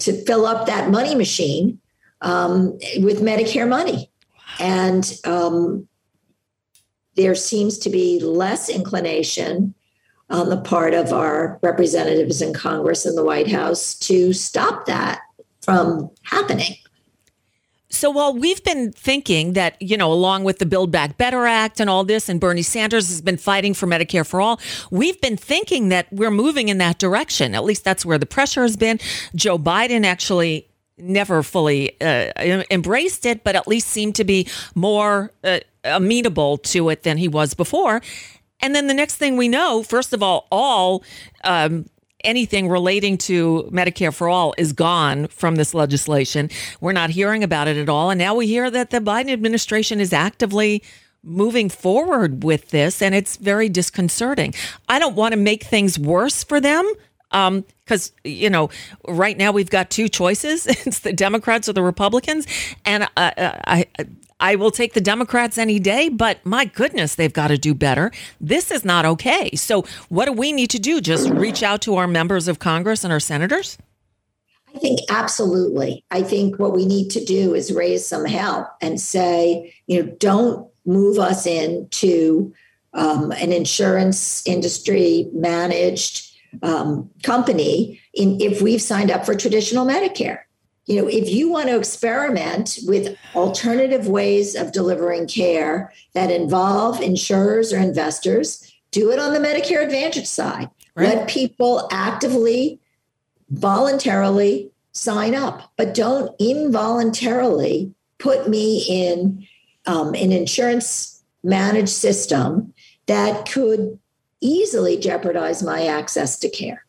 to 0.00 0.24
fill 0.24 0.44
up 0.44 0.66
that 0.66 0.90
money 0.90 1.14
machine 1.14 1.80
um, 2.20 2.72
with 3.00 3.22
Medicare 3.22 3.68
money, 3.68 4.10
and 4.60 5.18
um, 5.24 5.88
there 7.16 7.34
seems 7.34 7.78
to 7.78 7.90
be 7.90 8.20
less 8.20 8.68
inclination 8.68 9.74
on 10.30 10.50
the 10.50 10.60
part 10.60 10.94
of 10.94 11.12
our 11.12 11.58
representatives 11.62 12.42
in 12.42 12.52
Congress 12.52 13.06
and 13.06 13.16
the 13.16 13.24
White 13.24 13.50
House 13.50 13.94
to 14.00 14.32
stop 14.32 14.86
that 14.86 15.20
from 15.62 16.10
happening. 16.22 16.76
So 17.90 18.10
while 18.10 18.34
we've 18.34 18.62
been 18.62 18.92
thinking 18.92 19.54
that, 19.54 19.80
you 19.80 19.96
know, 19.96 20.12
along 20.12 20.44
with 20.44 20.58
the 20.58 20.66
Build 20.66 20.90
Back 20.90 21.16
Better 21.16 21.46
Act 21.46 21.80
and 21.80 21.88
all 21.88 22.04
this, 22.04 22.28
and 22.28 22.38
Bernie 22.38 22.62
Sanders 22.62 23.08
has 23.08 23.22
been 23.22 23.38
fighting 23.38 23.72
for 23.72 23.86
Medicare 23.86 24.26
for 24.26 24.42
all, 24.42 24.60
we've 24.90 25.18
been 25.22 25.38
thinking 25.38 25.88
that 25.88 26.06
we're 26.12 26.30
moving 26.30 26.68
in 26.68 26.78
that 26.78 26.98
direction. 26.98 27.54
At 27.54 27.64
least 27.64 27.84
that's 27.84 28.04
where 28.04 28.18
the 28.18 28.26
pressure 28.26 28.62
has 28.62 28.76
been. 28.76 28.98
Joe 29.34 29.58
Biden 29.58 30.04
actually 30.04 30.68
never 30.98 31.42
fully 31.42 31.98
uh, 32.00 32.32
embraced 32.70 33.24
it, 33.24 33.42
but 33.42 33.56
at 33.56 33.66
least 33.66 33.88
seemed 33.88 34.14
to 34.16 34.24
be 34.24 34.46
more 34.74 35.32
uh, 35.42 35.60
amenable 35.84 36.58
to 36.58 36.90
it 36.90 37.04
than 37.04 37.16
he 37.16 37.28
was 37.28 37.54
before. 37.54 38.02
And 38.60 38.74
then 38.74 38.86
the 38.86 38.94
next 38.94 39.16
thing 39.16 39.36
we 39.36 39.48
know, 39.48 39.82
first 39.82 40.12
of 40.12 40.22
all, 40.22 40.46
all 40.50 41.04
um, 41.44 41.86
anything 42.24 42.68
relating 42.68 43.16
to 43.16 43.68
Medicare 43.72 44.12
for 44.12 44.28
all 44.28 44.54
is 44.58 44.72
gone 44.72 45.28
from 45.28 45.56
this 45.56 45.74
legislation. 45.74 46.50
We're 46.80 46.92
not 46.92 47.10
hearing 47.10 47.44
about 47.44 47.68
it 47.68 47.76
at 47.76 47.88
all. 47.88 48.10
And 48.10 48.18
now 48.18 48.34
we 48.34 48.46
hear 48.46 48.70
that 48.70 48.90
the 48.90 48.98
Biden 48.98 49.30
administration 49.30 50.00
is 50.00 50.12
actively 50.12 50.82
moving 51.22 51.68
forward 51.68 52.44
with 52.44 52.70
this, 52.70 53.02
and 53.02 53.14
it's 53.14 53.36
very 53.36 53.68
disconcerting. 53.68 54.54
I 54.88 54.98
don't 54.98 55.16
want 55.16 55.32
to 55.32 55.38
make 55.38 55.64
things 55.64 55.98
worse 55.98 56.44
for 56.44 56.60
them 56.60 56.90
because 57.30 58.08
um, 58.08 58.14
you 58.24 58.48
know 58.48 58.70
right 59.06 59.36
now 59.36 59.52
we've 59.52 59.68
got 59.68 59.90
two 59.90 60.08
choices 60.08 60.66
it's 60.86 61.00
the 61.00 61.12
democrats 61.12 61.68
or 61.68 61.74
the 61.74 61.82
republicans 61.82 62.46
and 62.86 63.02
uh, 63.02 63.08
I, 63.16 63.84
I 63.98 64.06
will 64.56 64.70
take 64.70 64.94
the 64.94 65.00
Democrats 65.00 65.58
any 65.58 65.78
day, 65.78 66.08
but 66.08 66.44
my 66.44 66.64
goodness, 66.64 67.14
they've 67.14 67.32
got 67.32 67.48
to 67.48 67.58
do 67.58 67.74
better. 67.74 68.12
This 68.40 68.70
is 68.70 68.84
not 68.84 69.04
okay. 69.04 69.50
So, 69.56 69.84
what 70.08 70.26
do 70.26 70.32
we 70.32 70.52
need 70.52 70.70
to 70.70 70.78
do? 70.78 71.00
Just 71.00 71.28
reach 71.30 71.62
out 71.62 71.82
to 71.82 71.96
our 71.96 72.06
members 72.06 72.48
of 72.48 72.58
Congress 72.58 73.04
and 73.04 73.12
our 73.12 73.20
senators? 73.20 73.78
I 74.74 74.78
think 74.78 75.00
absolutely. 75.10 76.04
I 76.10 76.22
think 76.22 76.58
what 76.58 76.72
we 76.72 76.86
need 76.86 77.10
to 77.10 77.24
do 77.24 77.54
is 77.54 77.72
raise 77.72 78.06
some 78.06 78.24
help 78.24 78.68
and 78.80 79.00
say, 79.00 79.74
you 79.86 80.02
know, 80.02 80.10
don't 80.18 80.70
move 80.84 81.18
us 81.18 81.46
into 81.46 82.52
um, 82.94 83.32
an 83.32 83.52
insurance 83.52 84.46
industry 84.46 85.28
managed 85.32 86.28
um, 86.62 87.10
company 87.22 88.00
in, 88.14 88.40
if 88.40 88.62
we've 88.62 88.82
signed 88.82 89.10
up 89.10 89.26
for 89.26 89.34
traditional 89.34 89.86
Medicare. 89.86 90.40
You 90.88 91.02
know, 91.02 91.06
if 91.06 91.28
you 91.28 91.50
want 91.50 91.68
to 91.68 91.76
experiment 91.76 92.78
with 92.86 93.14
alternative 93.34 94.08
ways 94.08 94.54
of 94.54 94.72
delivering 94.72 95.28
care 95.28 95.92
that 96.14 96.30
involve 96.30 97.02
insurers 97.02 97.74
or 97.74 97.78
investors, 97.78 98.72
do 98.90 99.10
it 99.10 99.18
on 99.18 99.34
the 99.34 99.38
Medicare 99.38 99.84
Advantage 99.84 100.26
side. 100.26 100.70
Right. 100.94 101.08
Let 101.08 101.28
people 101.28 101.88
actively, 101.92 102.80
voluntarily 103.50 104.70
sign 104.92 105.34
up, 105.34 105.70
but 105.76 105.94
don't 105.94 106.34
involuntarily 106.40 107.94
put 108.18 108.48
me 108.48 108.84
in 108.88 109.46
um, 109.86 110.14
an 110.14 110.32
insurance 110.32 111.22
managed 111.44 111.90
system 111.90 112.72
that 113.06 113.46
could 113.48 113.98
easily 114.40 114.96
jeopardize 114.96 115.62
my 115.62 115.86
access 115.86 116.38
to 116.38 116.48
care. 116.48 116.84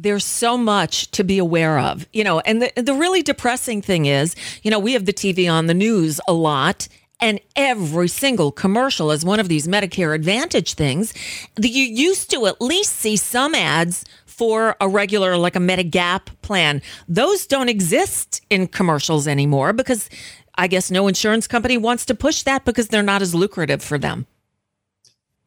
There's 0.00 0.24
so 0.24 0.56
much 0.56 1.10
to 1.12 1.24
be 1.24 1.38
aware 1.38 1.78
of, 1.78 2.06
you 2.12 2.22
know, 2.22 2.38
and 2.40 2.62
the, 2.62 2.72
the 2.80 2.94
really 2.94 3.22
depressing 3.22 3.82
thing 3.82 4.06
is, 4.06 4.36
you 4.62 4.70
know, 4.70 4.78
we 4.78 4.92
have 4.92 5.06
the 5.06 5.12
TV 5.12 5.50
on 5.50 5.66
the 5.66 5.74
news 5.74 6.20
a 6.28 6.32
lot, 6.32 6.86
and 7.20 7.40
every 7.56 8.06
single 8.06 8.52
commercial 8.52 9.10
is 9.10 9.24
one 9.24 9.40
of 9.40 9.48
these 9.48 9.66
Medicare 9.66 10.14
Advantage 10.14 10.74
things. 10.74 11.12
You 11.60 11.82
used 11.82 12.30
to 12.30 12.46
at 12.46 12.60
least 12.60 12.94
see 12.94 13.16
some 13.16 13.56
ads 13.56 14.04
for 14.24 14.76
a 14.80 14.88
regular, 14.88 15.36
like 15.36 15.56
a 15.56 15.60
Medigap 15.60 16.28
plan. 16.42 16.80
Those 17.08 17.44
don't 17.46 17.68
exist 17.68 18.40
in 18.50 18.68
commercials 18.68 19.26
anymore 19.26 19.72
because 19.72 20.08
I 20.54 20.68
guess 20.68 20.92
no 20.92 21.08
insurance 21.08 21.48
company 21.48 21.76
wants 21.76 22.04
to 22.06 22.14
push 22.14 22.44
that 22.44 22.64
because 22.64 22.86
they're 22.86 23.02
not 23.02 23.20
as 23.20 23.34
lucrative 23.34 23.82
for 23.82 23.98
them 23.98 24.26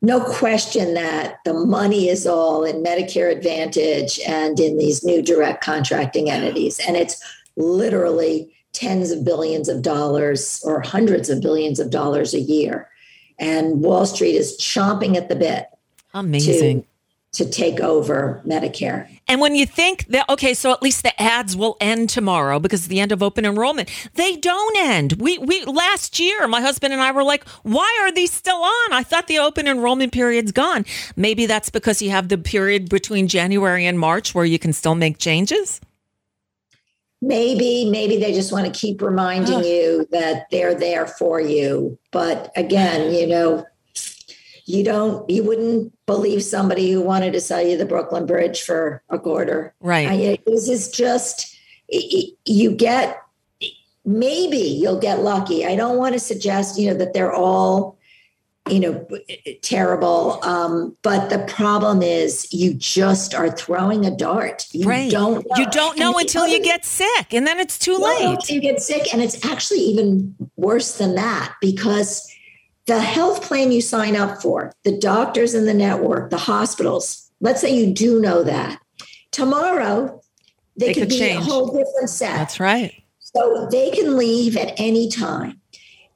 no 0.02 0.20
question 0.24 0.96
that 0.96 1.38
the 1.46 1.54
money 1.54 2.10
is 2.10 2.26
all 2.26 2.64
in 2.64 2.84
Medicare 2.84 3.32
Advantage 3.32 4.20
and 4.28 4.60
in 4.60 4.78
these 4.78 5.04
new 5.04 5.22
direct 5.22 5.64
contracting 5.64 6.30
entities. 6.30 6.80
And 6.80 6.98
it's 6.98 7.24
literally 7.56 8.52
tens 8.74 9.12
of 9.12 9.24
billions 9.24 9.70
of 9.70 9.82
dollars 9.82 10.62
or 10.66 10.82
hundreds 10.82 11.30
of 11.30 11.42
billions 11.42 11.80
of 11.80 11.92
dollars 11.92 12.34
a 12.34 12.40
year. 12.40 12.90
And 13.38 13.82
Wall 13.82 14.06
Street 14.06 14.36
is 14.36 14.58
chomping 14.58 15.16
at 15.16 15.30
the 15.30 15.36
bit. 15.36 15.68
Amazing 16.14 16.86
to 17.34 17.50
take 17.50 17.80
over 17.80 18.42
Medicare. 18.46 19.08
And 19.32 19.40
when 19.40 19.56
you 19.56 19.66
think 19.66 20.08
that, 20.08 20.28
okay, 20.28 20.54
so 20.54 20.74
at 20.74 20.82
least 20.82 21.04
the 21.04 21.22
ads 21.22 21.56
will 21.56 21.78
end 21.80 22.10
tomorrow 22.10 22.60
because 22.60 22.90
the 22.90 23.00
end 23.00 23.14
of 23.14 23.24
open 23.24 23.46
enrollment, 23.46 23.90
they 24.16 24.36
don't 24.36 24.78
end. 24.78 25.14
We, 25.14 25.38
we, 25.38 25.64
last 25.64 26.20
year, 26.20 26.50
my 26.50 26.60
husband 26.60 26.92
and 26.92 27.02
I 27.02 27.14
were 27.14 27.24
like, 27.24 27.48
why 27.64 27.98
are 28.02 28.12
these 28.12 28.34
still 28.34 28.62
on? 28.62 28.92
I 28.92 29.04
thought 29.04 29.28
the 29.28 29.40
open 29.40 29.70
enrollment 29.70 30.12
period's 30.12 30.52
gone. 30.52 30.86
Maybe 31.16 31.46
that's 31.46 31.70
because 31.70 32.02
you 32.02 32.10
have 32.10 32.28
the 32.28 32.38
period 32.38 32.90
between 32.90 33.30
January 33.30 33.86
and 33.86 33.98
March 33.98 34.36
where 34.36 34.44
you 34.44 34.60
can 34.60 34.74
still 34.74 34.96
make 34.96 35.18
changes. 35.18 35.80
Maybe, 37.22 37.90
maybe 37.90 38.18
they 38.18 38.34
just 38.34 38.52
want 38.52 38.66
to 38.66 38.78
keep 38.78 39.02
reminding 39.02 39.60
oh. 39.60 39.62
you 39.62 40.08
that 40.12 40.48
they're 40.52 40.76
there 40.76 41.08
for 41.08 41.40
you. 41.40 41.98
But 42.12 42.52
again, 42.58 43.14
you 43.14 43.28
know, 43.28 43.66
you 44.72 44.84
don't 44.84 45.30
you 45.30 45.44
wouldn't 45.44 45.94
believe 46.06 46.44
somebody 46.44 46.92
who 46.92 47.02
wanted 47.02 47.34
to 47.34 47.42
sell 47.42 47.62
you 47.62 47.78
the 47.78 47.86
brooklyn 47.86 48.26
bridge 48.26 48.62
for 48.62 49.04
a 49.10 49.20
quarter. 49.20 49.74
Right. 49.82 50.08
I, 50.10 50.38
this 50.46 50.70
is 50.70 50.90
just 50.90 51.58
you 51.90 52.72
get 52.76 53.22
maybe 54.06 54.58
you'll 54.58 55.00
get 55.00 55.20
lucky. 55.20 55.66
I 55.66 55.76
don't 55.76 55.98
want 55.98 56.14
to 56.14 56.20
suggest 56.20 56.80
you 56.80 56.90
know 56.90 56.98
that 56.98 57.14
they're 57.14 57.34
all 57.34 57.98
you 58.70 58.80
know 58.80 59.08
terrible 59.64 60.40
um, 60.44 60.96
but 61.02 61.30
the 61.30 61.40
problem 61.52 62.04
is 62.04 62.54
you 62.54 62.76
just 62.76 63.34
are 63.34 63.50
throwing 63.50 64.06
a 64.06 64.16
dart. 64.16 64.68
You 64.72 64.88
right. 64.88 65.12
don't 65.12 65.46
know. 65.50 65.58
you 65.58 65.70
don't 65.72 65.98
know 65.98 66.14
and 66.14 66.22
until 66.22 66.48
you 66.48 66.64
get 66.64 66.86
sick 66.86 67.34
and 67.34 67.46
then 67.46 67.60
it's 67.60 67.78
too 67.78 67.98
late. 67.98 68.50
you 68.50 68.62
get 68.62 68.82
sick 68.82 69.14
and 69.14 69.22
it's 69.22 69.44
actually 69.46 69.80
even 69.80 70.36
worse 70.56 70.98
than 70.98 71.16
that 71.16 71.56
because 71.60 72.32
the 72.88 73.02
health 73.02 73.44
plan 73.44 73.72
you 73.72 73.82
sign 73.82 74.16
up 74.16 74.42
for, 74.42 74.74
the 74.84 74.98
doctors 74.98 75.54
in 75.54 75.66
the 75.66 75.74
network, 75.74 76.30
the 76.30 76.38
hospitals, 76.38 77.32
let's 77.40 77.62
say 77.62 77.74
you 77.74 77.94
do 77.94 78.20
know 78.20 78.44
that. 78.44 78.82
Tomorrow, 79.32 80.22
they, 80.76 80.88
they 80.88 80.94
could, 80.94 81.02
could, 81.02 81.10
be 81.10 81.20
change. 81.20 81.40
a 81.40 81.44
whole 81.44 81.68
different 81.68 82.10
set. 82.10 82.38
That's 82.38 82.60
right. 82.60 82.94
So 83.20 83.68
they 83.72 83.92
can 83.92 84.18
leave 84.18 84.58
at 84.58 84.74
any 84.78 85.10
time. 85.10 85.62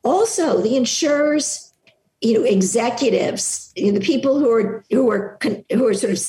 Also, 0.03 0.61
the 0.61 0.76
insurers, 0.76 1.74
you 2.22 2.34
know, 2.34 2.43
executives, 2.43 3.72
you 3.76 3.91
know, 3.91 3.97
the 3.97 4.05
people 4.05 4.39
who 4.39 4.51
are 4.51 4.84
who 4.91 5.09
are 5.09 5.38
who 5.72 5.88
are 5.88 5.93
sort 5.93 6.13
of 6.13 6.20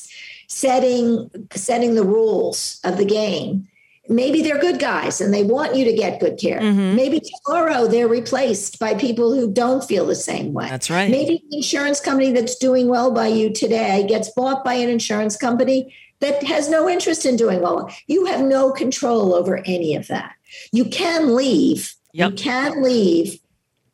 setting 0.48 1.30
setting 1.52 1.94
the 1.94 2.04
rules 2.04 2.80
of 2.84 2.96
the 2.96 3.04
game 3.04 3.66
maybe 4.08 4.42
they're 4.42 4.58
good 4.58 4.78
guys 4.78 5.20
and 5.20 5.32
they 5.32 5.42
want 5.42 5.74
you 5.74 5.84
to 5.84 5.92
get 5.92 6.20
good 6.20 6.38
care. 6.38 6.60
Mm-hmm. 6.60 6.96
Maybe 6.96 7.20
tomorrow 7.20 7.86
they're 7.86 8.08
replaced 8.08 8.78
by 8.78 8.94
people 8.94 9.34
who 9.34 9.50
don't 9.52 9.84
feel 9.84 10.06
the 10.06 10.14
same 10.14 10.52
way. 10.52 10.68
That's 10.68 10.90
right. 10.90 11.10
Maybe 11.10 11.42
the 11.50 11.56
insurance 11.58 12.00
company 12.00 12.32
that's 12.32 12.56
doing 12.56 12.88
well 12.88 13.10
by 13.10 13.28
you 13.28 13.52
today 13.52 14.06
gets 14.06 14.30
bought 14.30 14.64
by 14.64 14.74
an 14.74 14.88
insurance 14.88 15.36
company 15.36 15.94
that 16.20 16.42
has 16.44 16.68
no 16.68 16.88
interest 16.88 17.26
in 17.26 17.36
doing 17.36 17.60
well. 17.60 17.90
You 18.06 18.26
have 18.26 18.40
no 18.40 18.72
control 18.72 19.34
over 19.34 19.58
any 19.66 19.94
of 19.94 20.06
that. 20.08 20.34
You 20.72 20.86
can 20.86 21.34
leave. 21.34 21.94
Yep. 22.12 22.30
You 22.30 22.36
can 22.36 22.82
leave 22.82 23.38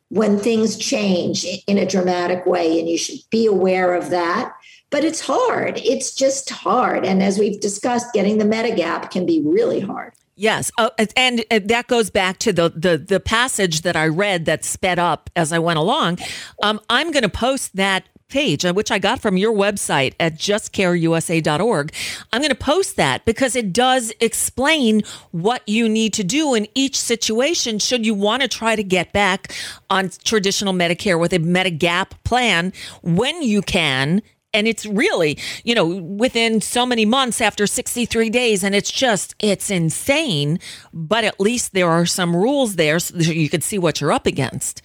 when 0.09 0.39
things 0.39 0.77
change 0.77 1.47
in 1.67 1.79
a 1.79 1.87
dramatic 1.87 2.45
way, 2.47 2.79
and 2.79 2.89
you 2.89 2.99
should 2.99 3.19
be 3.31 3.47
aware 3.47 3.95
of 3.95 4.11
that 4.11 4.53
but 4.93 5.05
it's 5.05 5.21
hard. 5.21 5.79
It's 5.79 6.15
just 6.15 6.51
hard. 6.51 7.05
And 7.05 7.23
as 7.23 7.39
we've 7.39 7.59
discussed, 7.59 8.13
getting 8.13 8.39
the 8.39 8.45
Medigap 8.45 9.11
can 9.11 9.27
be 9.27 9.41
really 9.45 9.81
hard. 9.81 10.13
Yes, 10.37 10.71
uh, 10.79 10.91
and 11.17 11.45
that 11.51 11.89
goes 11.89 12.09
back 12.09 12.39
to 12.39 12.53
the, 12.53 12.71
the 12.71 12.97
the 12.97 13.21
passage 13.21 13.83
that 13.83 13.97
I 13.97 14.09
read 14.09 14.47
that 14.47 14.65
sped 14.65 14.99
up 14.99 15.29
as 15.37 15.53
I 15.53 15.59
went 15.59 15.79
along. 15.79 16.19
Um, 16.63 16.81
I'm 16.89 17.11
going 17.11 17.23
to 17.23 17.29
post 17.29 17.77
that 17.77 18.05
page, 18.29 18.65
uh, 18.65 18.73
which 18.73 18.91
I 18.91 18.99
got 18.99 19.21
from 19.21 19.37
your 19.37 19.53
website 19.53 20.15
at 20.19 20.37
justcareusa.org. 20.37 21.93
I'm 22.33 22.41
going 22.41 22.49
to 22.49 22.55
post 22.55 22.97
that 22.97 23.27
because 23.27 23.55
it 23.55 23.75
does 23.75 24.11
explain 24.21 25.03
what 25.33 25.63
you 25.69 25.87
need 25.87 26.15
to 26.15 26.25
do 26.25 26.55
in 26.55 26.67
each 26.75 26.99
situation 26.99 27.79
should 27.79 28.07
you 28.07 28.15
want 28.15 28.41
to 28.41 28.49
try 28.49 28.75
to 28.75 28.83
get 28.83 29.13
back 29.13 29.55
on 29.91 30.11
traditional 30.25 30.73
Medicare 30.73 31.21
with 31.21 31.35
a 31.35 31.39
Medigap 31.39 32.13
plan 32.25 32.73
when 33.03 33.43
you 33.43 33.61
can 33.61 34.23
and 34.55 34.69
it's 34.69 34.87
really 34.87 35.39
you 35.65 35.75
know 35.75 35.87
within 35.87 36.61
so 36.61 36.85
many 36.87 37.05
months 37.05 37.41
after 37.41 37.67
63 37.67 38.31
days 38.31 38.63
and 38.63 38.75
it's 38.75 38.91
just 38.91 39.35
it's 39.39 39.71
insane 39.71 40.59
but 40.93 41.25
at 41.25 41.41
least 41.41 41.73
there 41.75 41.89
are 41.89 42.07
some 42.07 42.35
rules 42.35 42.77
there 42.77 42.99
so 42.99 43.17
you 43.17 43.49
can 43.49 43.61
see 43.61 43.79
what 43.79 44.01
you're 44.01 44.13
up 44.13 44.27
against. 44.27 44.83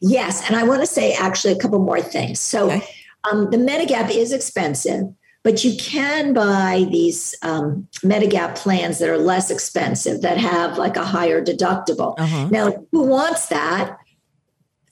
Yes 0.00 0.46
and 0.46 0.56
i 0.56 0.62
want 0.62 0.80
to 0.80 0.86
say 0.86 1.12
actually 1.12 1.52
a 1.52 1.58
couple 1.58 1.78
more 1.78 2.00
things. 2.00 2.40
So 2.40 2.70
okay. 2.70 2.86
um, 3.30 3.50
the 3.50 3.58
medigap 3.58 4.10
is 4.10 4.32
expensive 4.32 5.04
but 5.42 5.64
you 5.64 5.74
can 5.78 6.34
buy 6.34 6.86
these 6.90 7.34
um, 7.42 7.88
medigap 8.04 8.56
plans 8.56 8.98
that 8.98 9.08
are 9.08 9.16
less 9.16 9.50
expensive 9.50 10.20
that 10.20 10.36
have 10.36 10.76
like 10.76 10.96
a 10.96 11.04
higher 11.04 11.42
deductible. 11.42 12.14
Uh-huh. 12.18 12.48
now 12.50 12.72
who 12.92 13.04
wants 13.04 13.46
that? 13.46 13.96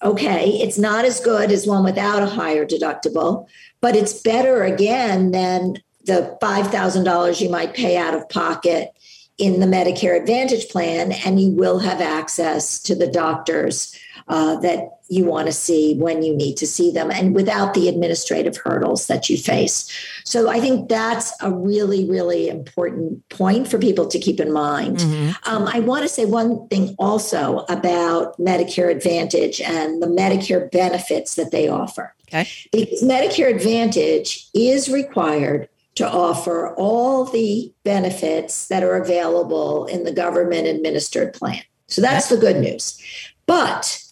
Okay 0.02 0.50
it's 0.50 0.78
not 0.78 1.04
as 1.04 1.20
good 1.20 1.50
as 1.50 1.66
one 1.66 1.84
without 1.84 2.22
a 2.22 2.26
higher 2.26 2.64
deductible 2.64 3.48
but 3.80 3.96
it's 3.96 4.22
better 4.22 4.62
again 4.64 5.30
than 5.30 5.76
the 6.04 6.36
$5,000 6.42 7.40
you 7.40 7.50
might 7.50 7.74
pay 7.74 7.96
out 7.96 8.14
of 8.14 8.28
pocket 8.28 8.90
in 9.36 9.60
the 9.60 9.66
Medicare 9.66 10.20
Advantage 10.20 10.68
plan, 10.68 11.12
and 11.12 11.40
you 11.40 11.50
will 11.50 11.78
have 11.78 12.00
access 12.00 12.82
to 12.82 12.94
the 12.94 13.06
doctors 13.06 13.96
uh, 14.28 14.56
that 14.60 14.98
you 15.08 15.24
want 15.24 15.46
to 15.46 15.52
see 15.52 15.94
when 15.94 16.22
you 16.22 16.36
need 16.36 16.56
to 16.58 16.66
see 16.66 16.90
them 16.90 17.10
and 17.10 17.34
without 17.34 17.72
the 17.72 17.88
administrative 17.88 18.56
hurdles 18.58 19.06
that 19.06 19.30
you 19.30 19.38
face. 19.38 19.90
So 20.24 20.50
I 20.50 20.60
think 20.60 20.88
that's 20.88 21.32
a 21.42 21.50
really, 21.50 22.08
really 22.08 22.48
important 22.48 23.26
point 23.30 23.68
for 23.68 23.78
people 23.78 24.06
to 24.06 24.18
keep 24.18 24.38
in 24.38 24.52
mind. 24.52 24.98
Mm-hmm. 24.98 25.50
Um, 25.50 25.66
I 25.66 25.80
want 25.80 26.02
to 26.02 26.08
say 26.08 26.26
one 26.26 26.68
thing 26.68 26.94
also 26.98 27.60
about 27.70 28.38
Medicare 28.38 28.90
Advantage 28.90 29.60
and 29.62 30.02
the 30.02 30.06
Medicare 30.06 30.70
benefits 30.70 31.36
that 31.36 31.52
they 31.52 31.68
offer. 31.68 32.14
Okay. 32.28 32.46
Because 32.70 33.02
Medicare 33.02 33.54
Advantage 33.54 34.48
is 34.52 34.90
required 34.90 35.70
to 35.94 36.08
offer 36.08 36.74
all 36.74 37.24
the 37.24 37.72
benefits 37.82 38.68
that 38.68 38.84
are 38.84 38.96
available 38.96 39.86
in 39.86 40.04
the 40.04 40.12
government 40.12 40.68
administered 40.68 41.32
plan. 41.32 41.62
So 41.86 42.02
that's 42.02 42.28
the 42.28 42.36
good 42.36 42.60
news. 42.60 43.02
But 43.46 44.04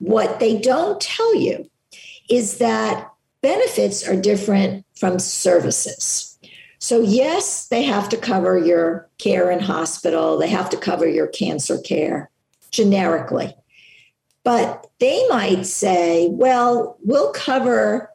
what 0.00 0.40
they 0.40 0.58
don't 0.58 1.00
tell 1.00 1.34
you 1.36 1.70
is 2.28 2.58
that 2.58 3.10
benefits 3.42 4.06
are 4.06 4.20
different 4.20 4.84
from 4.96 5.18
services. 5.18 6.38
So, 6.78 7.00
yes, 7.00 7.68
they 7.68 7.82
have 7.82 8.08
to 8.08 8.16
cover 8.16 8.58
your 8.58 9.08
care 9.18 9.50
in 9.50 9.60
hospital, 9.60 10.38
they 10.38 10.48
have 10.48 10.70
to 10.70 10.76
cover 10.76 11.06
your 11.06 11.28
cancer 11.28 11.78
care 11.78 12.30
generically. 12.70 13.54
But 14.42 14.86
they 14.98 15.26
might 15.28 15.66
say, 15.66 16.28
well, 16.30 16.96
we'll 17.04 17.32
cover 17.32 18.10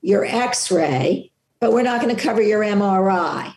your 0.00 0.24
x 0.24 0.72
ray, 0.72 1.30
but 1.60 1.72
we're 1.72 1.82
not 1.82 2.02
going 2.02 2.14
to 2.14 2.20
cover 2.20 2.42
your 2.42 2.62
MRI. 2.62 3.54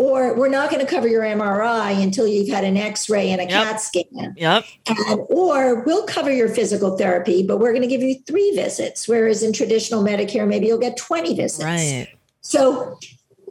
Or 0.00 0.34
we're 0.34 0.48
not 0.48 0.70
going 0.70 0.80
to 0.84 0.90
cover 0.90 1.06
your 1.06 1.20
MRI 1.20 2.02
until 2.02 2.26
you've 2.26 2.48
had 2.48 2.64
an 2.64 2.78
x 2.78 3.10
ray 3.10 3.30
and 3.32 3.38
a 3.38 3.44
Yep. 3.44 3.50
CAT 3.50 3.80
scan. 3.82 4.34
Yep. 4.34 4.64
And, 4.86 5.20
or 5.28 5.82
we'll 5.82 6.06
cover 6.06 6.32
your 6.32 6.48
physical 6.48 6.96
therapy, 6.96 7.46
but 7.46 7.58
we're 7.58 7.72
going 7.72 7.82
to 7.82 7.88
give 7.88 8.00
you 8.00 8.14
three 8.26 8.50
visits. 8.52 9.06
Whereas 9.06 9.42
in 9.42 9.52
traditional 9.52 10.02
Medicare, 10.02 10.48
maybe 10.48 10.68
you'll 10.68 10.78
get 10.78 10.96
20 10.96 11.34
visits. 11.34 11.62
Right. 11.62 12.08
So, 12.40 12.98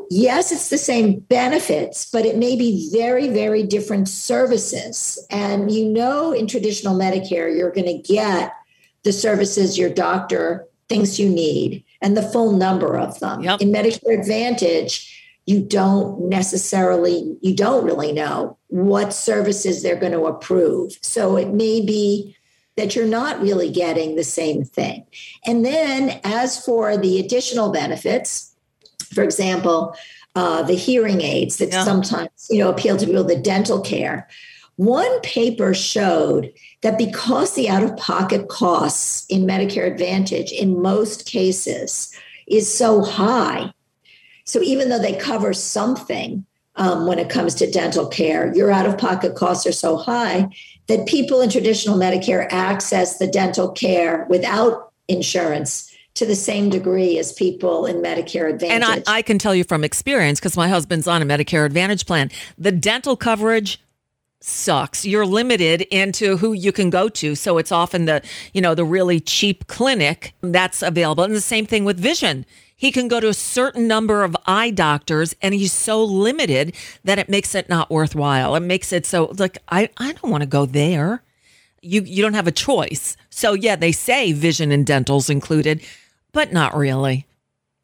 yes, 0.10 0.52
it's 0.52 0.72
the 0.72 0.80
same 0.80 1.20
benefits, 1.20 2.10
but 2.10 2.26
it 2.26 2.36
may 2.36 2.56
be 2.56 2.90
very, 2.92 3.28
very 3.28 3.62
different 3.62 4.10
services. 4.10 5.24
And 5.30 5.72
you 5.72 5.86
know, 5.86 6.32
in 6.32 6.48
traditional 6.48 6.98
Medicare, 6.98 7.56
you're 7.56 7.70
going 7.70 7.86
to 7.86 8.02
get 8.02 8.56
the 9.04 9.14
services 9.14 9.78
your 9.78 9.92
doctor 9.92 10.66
thinks 10.88 11.20
you 11.20 11.30
need 11.30 11.86
and 12.02 12.18
the 12.18 12.24
full 12.24 12.54
number 12.54 12.98
of 12.98 13.20
them. 13.20 13.44
Yep. 13.44 13.62
In 13.62 13.72
Medicare 13.72 14.20
Advantage, 14.20 15.18
you 15.50 15.60
don't 15.60 16.30
necessarily, 16.30 17.36
you 17.42 17.56
don't 17.56 17.84
really 17.84 18.12
know 18.12 18.56
what 18.68 19.12
services 19.14 19.82
they're 19.82 20.04
going 20.06 20.12
to 20.12 20.26
approve. 20.26 20.92
So 21.02 21.38
it 21.38 21.50
may 21.50 21.82
be 21.84 22.36
that 22.78 22.96
you're 22.96 23.08
not 23.08 23.42
really 23.42 23.72
getting 23.72 24.16
the 24.16 24.24
same 24.24 24.64
thing. 24.64 25.06
And 25.48 25.66
then 25.66 26.20
as 26.24 26.64
for 26.64 26.98
the 26.98 27.20
additional 27.20 27.72
benefits, 27.72 28.54
for 29.14 29.24
example, 29.24 29.96
uh, 30.36 30.62
the 30.62 30.76
hearing 30.76 31.22
aids 31.22 31.58
that 31.58 31.72
Yeah. 31.72 31.84
sometimes 31.84 32.30
you 32.52 32.60
know 32.60 32.70
appeal 32.70 32.96
to 32.98 33.06
people, 33.08 33.24
the 33.24 33.36
dental 33.36 33.82
care. 33.82 34.28
One 34.76 35.20
paper 35.22 35.74
showed 35.74 36.54
that 36.84 36.98
because 36.98 37.56
the 37.56 37.68
out-of-pocket 37.68 38.48
costs 38.48 39.26
in 39.28 39.46
Medicare 39.48 39.88
Advantage 39.88 40.52
in 40.52 40.82
most 40.82 41.26
cases 41.26 42.12
is 42.48 42.72
so 42.82 43.02
high, 43.02 43.74
so 44.50 44.62
even 44.64 44.90
though 44.90 45.00
they 45.00 45.16
cover 45.16 45.54
something 45.54 46.46
um, 46.76 47.06
when 47.06 47.20
it 47.20 47.30
comes 47.30 47.54
to 47.56 47.70
dental 47.70 48.08
care, 48.08 48.54
your 48.56 48.72
out-of-pocket 48.72 49.36
costs 49.36 49.68
are 49.68 49.72
so 49.72 49.96
high 49.98 50.50
that 50.88 51.08
people 51.08 51.42
in 51.42 51.50
traditional 51.50 51.98
Medicare 51.98 52.48
access 52.50 53.18
the 53.20 53.28
dental 53.28 53.70
care 53.70 54.26
without 54.30 54.92
insurance 55.08 55.96
to 56.16 56.26
the 56.26 56.36
same 56.36 56.70
degree 56.70 57.20
as 57.20 57.32
people 57.32 57.86
in 57.86 57.98
Medicare 57.98 58.50
Advantage. 58.52 58.90
And 58.90 59.04
I, 59.08 59.18
I 59.18 59.22
can 59.22 59.38
tell 59.38 59.54
you 59.54 59.64
from 59.64 59.84
experience, 59.84 60.40
because 60.40 60.58
my 60.58 60.68
husband's 60.68 61.08
on 61.08 61.22
a 61.22 61.26
Medicare 61.26 61.66
Advantage 61.66 62.06
plan, 62.06 62.32
the 62.58 62.72
dental 62.72 63.16
coverage 63.16 63.80
sucks. 64.42 65.06
You're 65.06 65.26
limited 65.26 65.82
into 65.92 66.38
who 66.38 66.54
you 66.54 66.72
can 66.72 66.90
go 66.90 67.08
to. 67.10 67.36
So 67.36 67.58
it's 67.58 67.72
often 67.72 68.06
the, 68.06 68.24
you 68.54 68.62
know, 68.62 68.74
the 68.74 68.86
really 68.86 69.20
cheap 69.20 69.68
clinic 69.68 70.34
that's 70.42 70.82
available. 70.82 71.24
And 71.24 71.36
the 71.36 71.42
same 71.42 71.66
thing 71.66 71.86
with 71.86 72.00
vision. 72.00 72.46
He 72.80 72.92
can 72.92 73.08
go 73.10 73.20
to 73.20 73.28
a 73.28 73.34
certain 73.34 73.88
number 73.88 74.24
of 74.24 74.36
eye 74.48 74.72
doctors 74.72 75.36
and 75.42 75.54
he's 75.54 75.74
so 75.74 76.04
limited 76.04 76.74
that 77.04 77.20
it 77.20 77.30
makes 77.30 77.54
it 77.54 77.70
not 77.70 77.92
worthwhile. 77.92 78.56
It 78.56 78.62
makes 78.62 78.94
it 78.94 79.06
so 79.06 79.34
like 79.38 79.58
I, 79.70 79.90
I 79.98 80.14
don't 80.14 80.32
want 80.32 80.44
to 80.44 80.48
go 80.60 80.66
there. 80.66 81.22
You 81.82 82.02
you 82.04 82.22
don't 82.24 82.36
have 82.36 82.48
a 82.48 82.52
choice. 82.70 83.18
So 83.30 83.54
yeah, 83.54 83.76
they 83.76 83.92
say 83.92 84.32
vision 84.34 84.72
and 84.72 84.86
dental's 84.86 85.30
included, 85.30 85.82
but 86.32 86.52
not 86.54 86.76
really. 86.76 87.26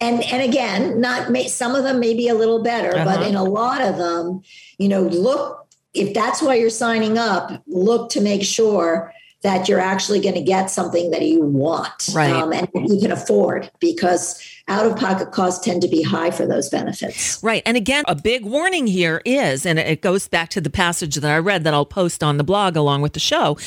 and 0.02 0.24
and 0.34 0.42
again 0.44 1.00
not 1.02 1.32
may, 1.32 1.48
some 1.48 1.74
of 1.76 1.84
them 1.86 2.00
may 2.00 2.14
be 2.14 2.28
a 2.28 2.36
little 2.36 2.62
better 2.62 2.92
but 3.10 3.20
Uh-huh. 3.20 3.30
in 3.30 3.36
a 3.36 3.44
lot 3.62 3.82
of 3.90 3.96
them 3.98 4.42
you 4.78 4.90
know 4.92 5.04
look 5.28 5.48
if 5.94 6.14
that's 6.14 6.42
why 6.42 6.54
you're 6.60 6.70
signing 6.86 7.18
up 7.18 7.46
look 7.68 8.10
to 8.12 8.20
make 8.22 8.44
sure 8.44 9.14
that 9.46 9.70
you're 9.70 9.80
actually 9.80 10.20
going 10.20 10.36
to 10.36 10.42
get 10.42 10.70
something 10.72 11.12
that 11.12 11.22
you 11.22 11.42
want 11.42 12.10
Right. 12.14 12.32
um, 12.32 12.52
and 12.52 12.68
you 12.90 13.00
can 13.00 13.12
afford 13.12 13.70
because 13.80 14.42
out 14.68 14.86
of 14.86 14.98
pocket 14.98 15.32
costs 15.32 15.64
tend 15.64 15.82
to 15.84 15.88
be 15.88 16.02
high 16.02 16.32
for 16.32 16.46
those 16.48 16.70
benefits 16.70 17.42
Right. 17.44 17.62
And 17.66 17.78
again, 17.78 18.04
a 18.08 18.16
big 18.16 18.44
warning 18.46 18.88
here 18.88 19.22
is, 19.26 19.66
and 19.66 19.78
it 19.78 20.02
goes 20.02 20.28
back 20.28 20.50
to 20.50 20.62
the 20.62 20.70
passage 20.70 21.16
that 21.16 21.32
I 21.32 21.38
read 21.38 21.64
that 21.64 21.74
I'll 21.74 21.86
post 21.86 22.24
on 22.24 22.38
the 22.38 22.44
blog 22.44 22.76
along 22.76 23.02
with 23.04 23.14
the 23.14 23.20
show. 23.20 23.58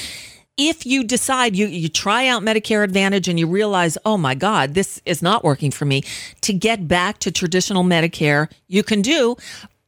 If 0.57 0.85
you 0.85 1.05
decide 1.05 1.55
you, 1.55 1.68
you 1.68 1.89
try 1.89 2.26
out 2.26 2.43
Medicare 2.43 2.83
Advantage 2.83 3.29
and 3.29 3.39
you 3.39 3.47
realize, 3.47 3.97
oh 4.05 4.18
my 4.18 4.35
God, 4.35 4.74
this 4.74 5.01
is 5.07 5.22
not 5.22 5.45
working 5.45 5.70
for 5.70 5.85
me, 5.85 6.03
to 6.41 6.53
get 6.53 6.89
back 6.89 7.18
to 7.20 7.31
traditional 7.31 7.85
Medicare, 7.85 8.51
you 8.66 8.83
can 8.83 9.01
do, 9.01 9.37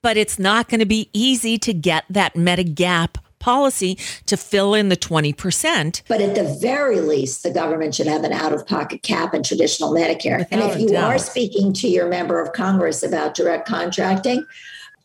but 0.03 0.17
it's 0.17 0.39
not 0.39 0.69
going 0.69 0.79
to 0.79 0.87
be 0.87 1.11
easy 1.13 1.59
to 1.59 1.75
get 1.75 2.05
that 2.09 2.35
Medigap 2.35 3.17
policy 3.41 3.99
to 4.27 4.37
fill 4.37 4.75
in 4.75 4.89
the 4.89 4.97
20%. 4.97 6.03
but 6.07 6.21
at 6.21 6.35
the 6.35 6.45
very 6.61 7.01
least 7.01 7.43
the 7.43 7.51
government 7.51 7.95
should 7.95 8.07
have 8.07 8.23
an 8.23 8.33
out 8.33 8.53
of 8.53 8.67
pocket 8.67 9.03
cap 9.03 9.35
in 9.35 9.43
traditional 9.43 9.93
medicare 9.93 10.47
and 10.51 10.61
if 10.61 10.79
you 10.79 10.89
doubt. 10.89 11.11
are 11.11 11.19
speaking 11.19 11.73
to 11.73 11.89
your 11.89 12.09
member 12.09 12.41
of 12.41 12.53
congress 12.53 13.03
about 13.03 13.35
direct 13.35 13.67
contracting 13.67 14.45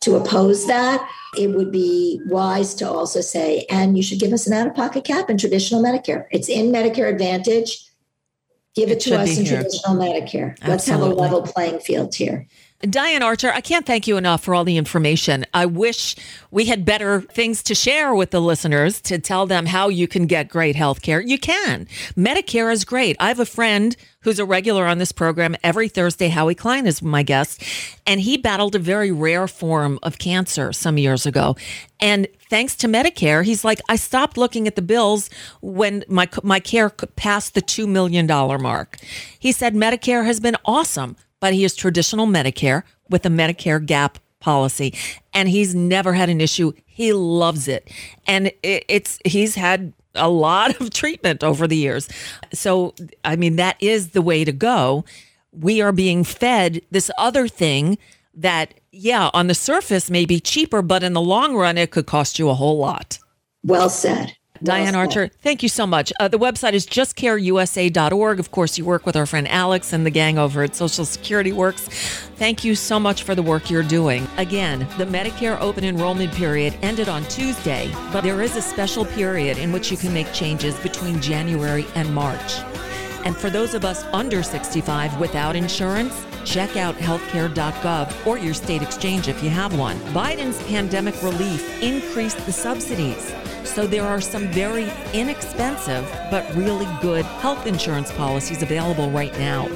to 0.00 0.14
oppose 0.16 0.66
that 0.66 1.08
it 1.38 1.48
would 1.56 1.72
be 1.72 2.20
wise 2.26 2.74
to 2.74 2.88
also 2.88 3.20
say 3.20 3.64
and 3.70 3.96
you 3.96 4.02
should 4.02 4.20
give 4.20 4.32
us 4.32 4.46
an 4.46 4.52
out 4.52 4.66
of 4.66 4.74
pocket 4.74 5.04
cap 5.04 5.28
in 5.30 5.38
traditional 5.38 5.82
medicare 5.82 6.26
it's 6.30 6.48
in 6.48 6.66
medicare 6.70 7.10
advantage 7.10 7.82
give 8.74 8.90
it, 8.90 8.98
It 8.98 9.00
to 9.10 9.18
us 9.18 9.38
in 9.38 9.46
here. 9.46 9.62
traditional 9.62 9.96
medicare 9.96 10.54
let's 10.68 10.86
have 10.86 11.00
a 11.00 11.06
level 11.06 11.40
playing 11.42 11.78
field 11.80 12.14
here 12.14 12.46
Diane 12.82 13.22
Archer, 13.22 13.50
I 13.50 13.62
can't 13.62 13.86
thank 13.86 14.06
you 14.06 14.18
enough 14.18 14.44
for 14.44 14.54
all 14.54 14.62
the 14.62 14.76
information. 14.76 15.46
I 15.54 15.64
wish 15.64 16.14
we 16.50 16.66
had 16.66 16.84
better 16.84 17.22
things 17.22 17.62
to 17.64 17.74
share 17.74 18.14
with 18.14 18.32
the 18.32 18.40
listeners 18.40 19.00
to 19.02 19.18
tell 19.18 19.46
them 19.46 19.64
how 19.64 19.88
you 19.88 20.06
can 20.06 20.26
get 20.26 20.50
great 20.50 20.76
health 20.76 21.00
care. 21.00 21.20
You 21.20 21.38
can. 21.38 21.86
Medicare 22.16 22.70
is 22.70 22.84
great. 22.84 23.16
I 23.18 23.28
have 23.28 23.40
a 23.40 23.46
friend 23.46 23.96
who's 24.20 24.38
a 24.38 24.44
regular 24.44 24.84
on 24.86 24.98
this 24.98 25.10
program 25.10 25.56
every 25.62 25.88
Thursday. 25.88 26.28
Howie 26.28 26.54
Klein 26.54 26.86
is 26.86 27.00
my 27.00 27.22
guest, 27.22 27.62
and 28.06 28.20
he 28.20 28.36
battled 28.36 28.74
a 28.74 28.78
very 28.78 29.10
rare 29.10 29.48
form 29.48 29.98
of 30.02 30.18
cancer 30.18 30.70
some 30.72 30.98
years 30.98 31.24
ago. 31.24 31.56
And 31.98 32.28
thanks 32.50 32.76
to 32.76 32.88
Medicare, 32.88 33.42
he's 33.42 33.64
like, 33.64 33.80
I 33.88 33.96
stopped 33.96 34.36
looking 34.36 34.66
at 34.66 34.76
the 34.76 34.82
bills 34.82 35.30
when 35.62 36.04
my 36.08 36.28
my 36.42 36.60
care 36.60 36.90
passed 36.90 37.54
the 37.54 37.62
two 37.62 37.86
million 37.86 38.26
dollar 38.26 38.58
mark. 38.58 38.98
He 39.38 39.50
said 39.50 39.74
Medicare 39.74 40.26
has 40.26 40.40
been 40.40 40.56
awesome 40.66 41.16
but 41.46 41.54
he 41.54 41.64
is 41.64 41.76
traditional 41.76 42.26
Medicare 42.26 42.82
with 43.08 43.24
a 43.24 43.28
Medicare 43.28 43.86
gap 43.86 44.18
policy 44.40 44.92
and 45.32 45.48
he's 45.48 45.76
never 45.76 46.12
had 46.12 46.28
an 46.28 46.40
issue. 46.40 46.72
He 46.86 47.12
loves 47.12 47.68
it. 47.68 47.88
And 48.26 48.48
it, 48.64 48.84
it's 48.88 49.20
he's 49.24 49.54
had 49.54 49.92
a 50.16 50.28
lot 50.28 50.80
of 50.80 50.90
treatment 50.90 51.44
over 51.44 51.68
the 51.68 51.76
years. 51.76 52.08
So 52.52 52.96
I 53.24 53.36
mean 53.36 53.54
that 53.56 53.76
is 53.78 54.08
the 54.08 54.22
way 54.22 54.42
to 54.42 54.50
go. 54.50 55.04
We 55.52 55.80
are 55.80 55.92
being 55.92 56.24
fed 56.24 56.82
this 56.90 57.12
other 57.16 57.46
thing 57.46 57.96
that 58.34 58.74
yeah, 58.90 59.30
on 59.32 59.46
the 59.46 59.54
surface 59.54 60.10
may 60.10 60.24
be 60.24 60.40
cheaper, 60.40 60.82
but 60.82 61.04
in 61.04 61.12
the 61.12 61.20
long 61.20 61.54
run 61.54 61.78
it 61.78 61.92
could 61.92 62.06
cost 62.06 62.40
you 62.40 62.48
a 62.48 62.54
whole 62.54 62.78
lot. 62.78 63.20
well 63.62 63.88
said 63.88 64.34
Diane. 64.62 64.94
Archer, 64.94 65.28
thank 65.42 65.62
you 65.62 65.68
so 65.68 65.86
much. 65.86 66.12
Uh, 66.18 66.28
the 66.28 66.38
website 66.38 66.72
is 66.72 66.86
justcareusa.org. 66.86 68.40
Of 68.40 68.50
course, 68.50 68.78
you 68.78 68.84
work 68.84 69.06
with 69.06 69.16
our 69.16 69.26
friend 69.26 69.46
Alex 69.48 69.92
and 69.92 70.06
the 70.06 70.10
gang 70.10 70.38
over 70.38 70.62
at 70.62 70.74
Social 70.74 71.04
Security 71.04 71.52
Works. 71.52 71.88
Thank 72.36 72.64
you 72.64 72.74
so 72.74 72.98
much 72.98 73.22
for 73.22 73.34
the 73.34 73.42
work 73.42 73.70
you're 73.70 73.82
doing. 73.82 74.26
Again, 74.36 74.80
the 74.98 75.06
Medicare 75.06 75.60
open 75.60 75.84
enrollment 75.84 76.32
period 76.32 76.76
ended 76.82 77.08
on 77.08 77.24
Tuesday, 77.24 77.90
but 78.12 78.22
there 78.22 78.42
is 78.42 78.56
a 78.56 78.62
special 78.62 79.04
period 79.04 79.58
in 79.58 79.72
which 79.72 79.90
you 79.90 79.96
can 79.96 80.12
make 80.12 80.32
changes 80.32 80.78
between 80.80 81.20
January 81.20 81.86
and 81.94 82.14
March. 82.14 82.60
And 83.24 83.36
for 83.36 83.50
those 83.50 83.74
of 83.74 83.84
us 83.84 84.04
under 84.12 84.42
65 84.42 85.18
without 85.18 85.56
insurance, 85.56 86.24
check 86.44 86.76
out 86.76 86.94
healthcare.gov 86.94 88.26
or 88.26 88.38
your 88.38 88.54
state 88.54 88.82
exchange 88.82 89.26
if 89.26 89.42
you 89.42 89.50
have 89.50 89.76
one. 89.76 89.98
Biden's 90.14 90.62
pandemic 90.64 91.20
relief 91.22 91.82
increased 91.82 92.38
the 92.46 92.52
subsidies. 92.52 93.34
So 93.66 93.86
there 93.86 94.04
are 94.04 94.20
some 94.20 94.48
very 94.48 94.90
inexpensive 95.12 96.08
but 96.30 96.48
really 96.54 96.86
good 97.02 97.24
health 97.24 97.66
insurance 97.66 98.10
policies 98.12 98.62
available 98.62 99.10
right 99.10 99.36
now. 99.38 99.68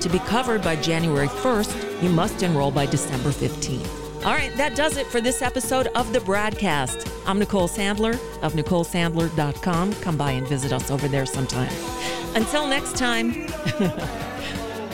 To 0.00 0.08
be 0.08 0.18
covered 0.20 0.62
by 0.62 0.76
January 0.76 1.28
1st, 1.28 2.02
you 2.02 2.10
must 2.10 2.42
enroll 2.42 2.70
by 2.70 2.86
December 2.86 3.30
15th. 3.30 4.24
All 4.24 4.32
right, 4.32 4.54
that 4.56 4.74
does 4.74 4.96
it 4.96 5.06
for 5.06 5.20
this 5.20 5.42
episode 5.42 5.88
of 5.88 6.12
the 6.14 6.20
BradCast. 6.20 7.10
I'm 7.26 7.38
Nicole 7.38 7.68
Sandler 7.68 8.14
of 8.42 8.54
NicoleSandler.com. 8.54 9.92
Come 9.94 10.16
by 10.16 10.30
and 10.30 10.46
visit 10.48 10.72
us 10.72 10.90
over 10.90 11.08
there 11.08 11.26
sometime. 11.26 11.72
Until 12.34 12.66
next 12.66 12.96
time, 12.96 13.34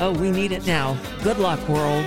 oh, 0.00 0.16
we 0.20 0.32
need 0.32 0.50
it 0.50 0.66
now. 0.66 0.98
Good 1.22 1.38
luck, 1.38 1.60
world. 1.68 2.04